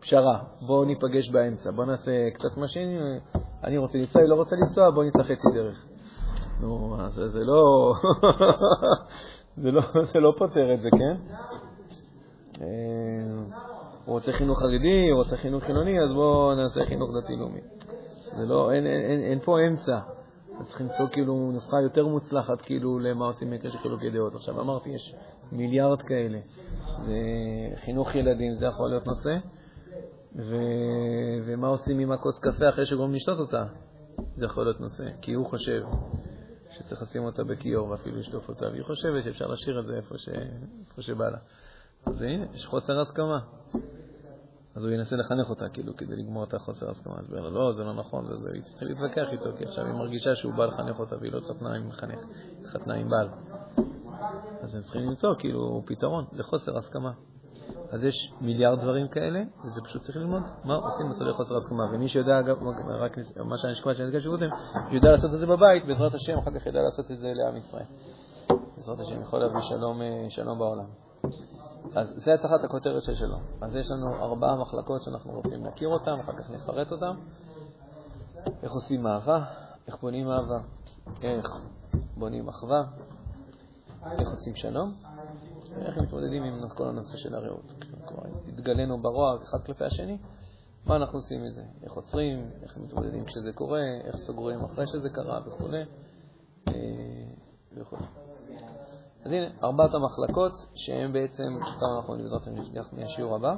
פשרה, 0.01 0.43
בואו 0.67 0.85
ניפגש 0.85 1.31
באמצע, 1.31 1.71
בואו 1.71 1.87
נעשה 1.87 2.31
קצת 2.35 2.57
משין, 2.57 2.89
אני 3.65 3.79
רוצה 3.79 3.99
לנסוע, 3.99 4.23
היא 4.23 4.29
לא 4.31 4.35
רוצה 4.35 4.57
לנסוע, 4.57 4.91
בואו 4.91 5.07
נצא 5.07 5.23
חצי 5.23 5.49
דרך. 5.55 5.87
נו, 6.61 6.97
זה, 7.11 7.29
זה 7.29 7.45
לא... 7.45 7.93
זה 9.63 9.71
לא, 9.71 9.83
זה 10.13 10.21
לא 10.21 10.35
פותר 10.39 10.75
את 10.75 10.81
זה, 10.81 10.89
כן? 10.91 11.17
אה, 12.61 12.67
הוא 14.05 14.15
רוצה 14.15 14.33
חינוך 14.33 14.59
חרדי, 14.59 15.09
הוא 15.11 15.19
רוצה 15.19 15.37
חינוך 15.37 15.65
חילוני, 15.65 16.01
אז 16.01 16.13
בואו 16.15 16.55
נעשה 16.55 16.85
חינוך 16.85 17.11
דתי-לאומי. 17.17 17.61
זה 18.37 18.47
לא, 18.47 18.73
אין, 18.73 18.87
אין, 18.87 19.01
אין, 19.01 19.21
אין 19.21 19.39
פה 19.39 19.57
אמצע. 19.69 19.99
צריך 20.65 20.81
למצוא 20.81 21.09
כאילו 21.13 21.51
נוסחה 21.53 21.77
יותר 21.83 22.07
מוצלחת 22.07 22.61
כאילו 22.61 22.99
למה 22.99 23.27
עושים 23.27 23.51
מקרה 23.51 23.71
של 23.71 23.79
חילוקי 23.79 24.11
דעות. 24.11 24.35
עכשיו 24.35 24.61
אמרתי, 24.61 24.91
יש 24.91 25.15
מיליארד 25.53 26.03
כאלה. 26.03 26.39
זה 27.07 27.17
חינוך 27.85 28.15
ילדים, 28.15 28.55
זה 28.55 28.67
יכול 28.67 28.89
להיות 28.89 29.07
נושא. 29.07 29.37
ו... 30.37 30.57
ומה 31.47 31.69
עושים 31.69 31.99
עם 31.99 32.13
הכוס 32.13 32.39
קפה 32.39 32.69
אחרי 32.69 32.87
שגורמים 32.87 33.15
לשתות 33.15 33.39
אותה? 33.39 33.65
זה 34.37 34.47
יכול 34.47 34.65
להיות 34.65 34.81
נושא. 34.81 35.05
כי 35.23 35.33
הוא 35.33 35.47
חושב 35.47 35.83
שצריך 36.71 37.03
לשים 37.03 37.25
אותה 37.25 37.45
בכיור 37.45 37.89
ואפילו 37.89 38.19
לשטוף 38.19 38.49
אותה, 38.49 38.67
והיא 38.67 38.83
חושבת 38.83 39.25
שאפשר 39.25 39.47
להשאיר 39.47 39.81
את 39.81 39.87
זה 39.87 39.97
איפה, 39.97 40.19
ש... 40.19 40.29
איפה 40.91 41.03
שבא 41.03 41.29
לה. 41.29 41.39
אז 42.07 42.23
הנה, 42.23 42.47
יש 42.55 42.67
חוסר 42.67 43.01
הסכמה. 43.01 43.39
אז 44.75 44.85
הוא 44.85 44.93
ינסה 44.93 45.17
לחנך 45.17 45.51
אותה, 45.51 45.69
כאילו, 45.69 45.97
כדי 45.97 46.17
לגמור 46.17 46.45
את 46.45 46.55
החוסר 46.55 46.91
הסכמה. 46.91 47.15
אז 47.19 47.31
הוא 47.31 47.39
אומר 47.39 47.49
לא, 47.49 47.73
זה 47.73 47.85
לא 47.85 47.93
נכון, 47.93 48.25
וזה, 48.25 48.51
היא 48.55 48.63
צריכה 48.63 48.85
להתווכח 48.85 49.27
איתו, 49.33 49.51
כי 49.59 49.65
עכשיו 49.65 49.87
היא 49.87 49.95
מרגישה 49.95 50.35
שהוא 50.35 50.55
בא 50.55 50.67
לחנך 50.67 50.99
אותה, 50.99 51.17
והיא 51.21 51.33
לא 51.33 51.39
התחתנה 51.39 51.75
עם 51.75 51.89
מחנך, 51.89 52.19
התחתנה 52.61 52.95
עם 52.95 53.09
בעל. 53.09 53.29
אז 54.63 54.75
הם 54.75 54.83
צריכים 54.83 55.03
למצוא, 55.03 55.35
כאילו, 55.39 55.83
פתרון 55.87 56.25
לחוסר 56.33 56.79
הסכמה. 56.79 57.13
אז 57.91 58.05
יש 58.05 58.33
מיליארד 58.41 58.81
דברים 58.81 59.09
כאלה, 59.09 59.43
וזה 59.65 59.81
פשוט 59.85 60.03
צריך 60.03 60.17
ללמוד 60.17 60.43
מה 60.65 60.75
עושים 60.75 61.07
במצבי 61.07 61.33
חוסר 61.33 61.57
הסכמה. 61.57 61.85
ומי 61.93 62.09
שיודע, 62.09 62.41
אגב, 62.41 62.57
רק 62.89 63.19
מה 63.37 63.59
שאני 63.59 63.75
שקמתי 63.75 63.97
שאני 63.97 64.09
אדגש 64.09 64.27
קודם, 64.27 64.51
שיודע 64.91 65.11
לעשות 65.11 65.35
את 65.35 65.39
זה 65.39 65.47
בבית, 65.47 65.87
בעזרת 65.87 66.15
השם, 66.15 66.39
אחר 66.39 66.51
כך 66.51 66.67
ידע 66.67 66.83
לעשות 66.83 67.11
את 67.11 67.19
זה 67.19 67.33
לעם 67.35 67.57
ישראל. 67.57 67.85
בעזרת 68.77 69.01
השם 69.01 69.23
יכול 69.23 69.39
להביא 69.39 69.61
שלום, 69.61 70.03
אה, 70.03 70.27
שלום 70.29 70.59
בעולם. 70.59 70.87
אז 71.95 72.15
זה 72.17 72.37
תחת 72.43 72.65
הכותרת 72.65 73.03
של 73.03 73.15
שלום. 73.15 73.41
אז 73.61 73.77
יש 73.77 73.91
לנו 73.91 74.15
ארבעה 74.15 74.57
מחלקות 74.57 75.03
שאנחנו 75.03 75.33
רוצים 75.33 75.65
להכיר 75.65 75.89
אותן, 75.89 76.15
אחר 76.21 76.33
כך 76.33 76.51
נפרט 76.51 76.93
אותן. 76.93 77.15
איך 78.63 78.73
עושים 78.73 79.07
אהבה, 79.07 79.45
איך 79.87 80.01
בונים 80.01 80.29
אהבה, 80.31 80.59
איך 81.23 81.47
בונים 82.17 82.49
אחווה, 82.49 82.83
איך 84.19 84.29
עושים 84.29 84.57
שלום, 84.57 84.95
ואיך 85.75 85.99
מתמודדים 85.99 86.43
עם 86.43 86.69
כל 86.69 86.89
הנושא 86.89 87.17
של 87.17 87.35
הרעות. 87.35 87.73
כלומר, 88.05 88.23
התגלינו 88.49 89.03
ברוע 89.03 89.37
אחד 89.43 89.63
כלפי 89.67 89.85
השני, 89.85 90.19
מה 90.87 90.97
אנחנו 90.97 91.19
עושים 91.19 91.45
עם 91.45 91.53
זה? 91.53 91.63
איך 91.83 91.93
עוצרים, 91.93 92.51
איך 92.63 92.77
מתמודדים 92.77 93.25
כשזה 93.25 93.53
קורה, 93.53 93.85
איך 94.05 94.17
סוגרים 94.17 94.59
אחרי 94.65 94.87
שזה 94.87 95.11
קרה 95.11 95.41
וכו'. 95.47 95.69
וכו'. 97.77 98.22
אז 99.25 99.33
הנה, 99.33 99.47
ארבעת 99.63 99.95
המחלקות, 99.95 100.53
שהן 100.75 101.13
בעצם, 101.13 101.59
אותן 101.63 101.87
אנחנו 101.97 102.17
בעזרת 102.17 102.47
השם 102.47 102.93
מהשיעור 102.93 103.35
הבא. 103.35 103.55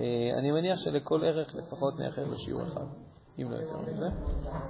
אה, 0.00 0.38
אני 0.38 0.50
מניח 0.50 0.78
שלכל 0.78 1.24
ערך 1.24 1.54
לפחות 1.54 1.98
נייחד 1.98 2.22
לו 2.22 2.62
אחד, 2.62 2.84
אם 3.38 3.50
לא 3.50 3.56
יותר 3.56 3.76
מזה, 3.78 4.06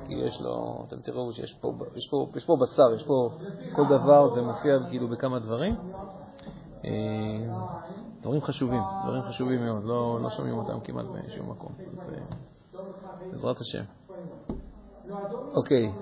כי 0.06 0.14
יש 0.14 0.40
לו, 0.40 0.84
אתם 0.88 1.00
תראו 1.00 1.32
שיש 1.32 1.54
פה, 1.60 1.72
יש 1.96 2.08
פה, 2.10 2.26
יש 2.36 2.44
פה 2.44 2.56
בשר, 2.62 2.94
יש 2.94 3.06
פה 3.06 3.30
כל 3.76 3.84
דבר, 3.84 4.28
זה 4.34 4.42
מופיע 4.42 4.78
כאילו 4.88 5.08
בכמה 5.08 5.38
דברים. 5.38 5.76
אה, 6.84 6.90
דברים 8.20 8.40
חשובים, 8.40 8.82
דברים 9.04 9.22
חשובים 9.22 9.64
מאוד, 9.64 9.84
לא, 9.84 10.18
לא 10.22 10.30
שומעים 10.30 10.58
אותם 10.58 10.80
כמעט 10.80 11.06
בשום 11.26 11.50
מקום. 11.50 11.72
אז 12.00 12.10
אה, 12.10 13.30
בעזרת 13.30 13.56
השם. 13.60 13.84
אוקיי, 15.54 15.92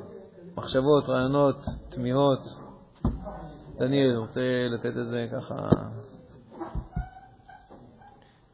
מחשבות, 0.56 1.08
רעיונות, 1.08 1.56
תמיהות. 1.88 2.63
דניאל, 3.78 4.16
רוצה 4.16 4.40
לתת 4.74 4.96
איזה 4.96 5.26
ככה... 5.32 5.54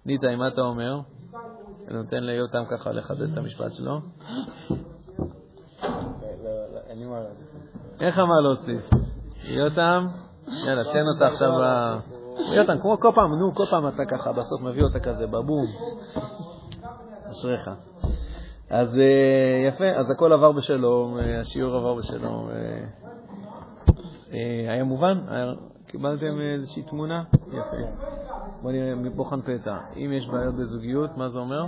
ניתאי, 0.07 0.37
מה 0.37 0.49
אתה 0.49 0.61
אומר? 0.61 1.01
אני 1.89 1.97
נותן 1.97 2.25
ליותם 2.25 2.63
ככה 2.71 2.93
לחדד 2.93 3.33
את 3.33 3.39
המשפט 3.39 3.73
שלו. 3.73 4.01
איך 8.01 8.19
אמר 8.19 8.41
להוסיף? 8.41 8.91
יותם, 9.45 10.07
יאללה, 10.49 10.85
תן 10.93 11.05
אותה 11.15 11.27
עכשיו 11.27 11.49
ב... 11.53 11.97
יותם, 12.55 12.79
כמו 12.81 13.01
כל 13.01 13.11
פעם, 13.15 13.35
נו, 13.35 13.55
כל 13.55 13.65
פעם 13.71 13.89
אתה 13.89 14.05
ככה 14.05 14.33
בסוף 14.33 14.61
מביא 14.61 14.83
אותה 14.83 15.01
כזה, 15.01 15.27
בבום. 15.27 15.67
אשריך. 17.31 17.71
אז 18.71 18.89
אה, 18.95 19.69
יפה, 19.69 19.91
אז 20.01 20.11
הכל 20.11 20.33
עבר 20.33 20.53
בשלום, 20.53 21.19
אה, 21.19 21.41
השיעור 21.41 21.77
עבר 21.77 21.95
בשלום. 21.95 22.49
אה, 24.33 24.73
היה 24.73 24.85
מובן? 24.85 25.19
קיבלתם 25.87 26.41
איזושהי 26.41 26.83
תמונה? 26.83 27.23
יפה. 27.49 27.77
בוא 28.63 28.73
נראה 28.73 28.95
מבוחן 28.95 29.41
פתע. 29.41 29.79
אם 29.97 30.13
יש 30.13 30.29
בעיות 30.29 30.55
בזוגיות, 30.55 31.17
מה 31.17 31.29
זה 31.29 31.39
אומר? 31.39 31.67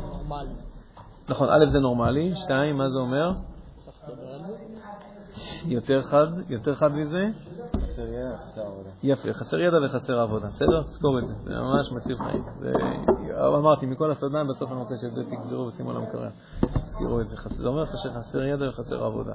נורמלי. 0.00 0.54
נכון, 1.28 1.48
א' 1.48 1.66
זה 1.66 1.78
נורמלי, 1.78 2.34
שתיים, 2.34 2.76
מה 2.76 2.88
זה 2.88 2.98
אומר? 2.98 3.32
יותר 5.64 6.02
חד, 6.02 6.26
יותר 6.48 6.74
חד 6.74 6.92
מזה? 6.92 7.24
חסר 7.98 8.12
ידע, 8.12 8.36
חסר 8.36 8.60
עבודה. 8.60 8.90
יפה, 9.02 9.32
חסר 9.32 9.60
ידע 9.60 9.76
וחסר 9.84 10.20
עבודה, 10.20 10.48
בסדר? 10.48 10.82
תזכור 10.82 11.18
את 11.18 11.26
זה, 11.26 11.34
זה 11.34 11.50
ממש 11.50 11.92
מציל 11.92 12.16
חיים. 12.18 12.44
אמרתי, 13.58 13.86
מכל 13.86 14.10
הסדן, 14.10 14.48
בסוף 14.48 14.70
אני 14.70 14.78
רוצה 14.78 14.94
שאת 15.00 15.14
זה 15.14 15.22
תגזרו 15.24 15.66
ושימו 15.66 15.90
על 15.90 15.96
המקרר. 15.96 16.28
תזכרו 16.60 17.20
את 17.20 17.28
זה. 17.28 17.36
זה 17.48 17.68
אומר 17.68 17.84
שחסר 17.84 18.42
ידע 18.42 18.68
וחסר 18.68 19.04
עבודה. 19.04 19.32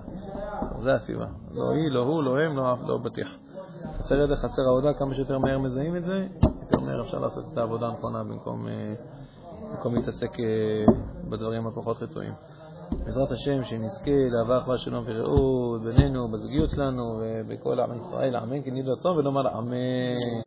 זה 0.82 0.94
הסיבה. 0.94 1.26
לא 1.52 1.72
היא, 1.72 1.92
לא 1.92 2.00
הוא, 2.00 2.24
לא 2.24 2.40
הם, 2.40 2.58
לא 2.58 2.74
אף, 2.74 2.80
לא 2.88 2.98
בטיח. 2.98 3.28
חסר 3.98 4.16
ידע, 4.16 4.36
חסר 4.36 4.62
עבודה, 4.70 4.94
כמה 5.00 5.14
שיותר 5.14 5.38
מהר 5.38 5.60
מזהים 5.60 5.96
את 5.96 6.06
זה, 6.06 6.28
יותר 6.62 6.80
מהר 6.80 7.02
אפשר 7.02 7.20
לעשות 7.20 7.46
את 7.54 7.58
העבודה 7.58 7.88
הנכונה 7.88 8.24
במקום, 8.24 8.68
אה, 8.68 9.94
להתעסק 9.94 10.40
אה, 10.40 10.94
בדברים 11.30 11.68
הפחות 11.68 12.04
רצויים. 12.04 12.34
בעזרת 13.06 13.32
השם, 13.32 13.64
שנזכה 13.64 14.12
לאהבה 14.32 14.58
אחווה 14.58 14.78
שלום 14.78 15.04
ורעות 15.08 15.82
בינינו, 15.84 16.28
בזוגיות 16.32 16.70
שלנו 16.70 17.22
ובכל 17.22 17.80
עם 17.80 17.90
ישראל, 17.98 18.36
אמן 18.36 18.64
כן 18.64 18.76
יהי 18.76 18.90
רצון 18.92 19.18
ונאמר 19.18 19.58
אמן. 19.60 20.42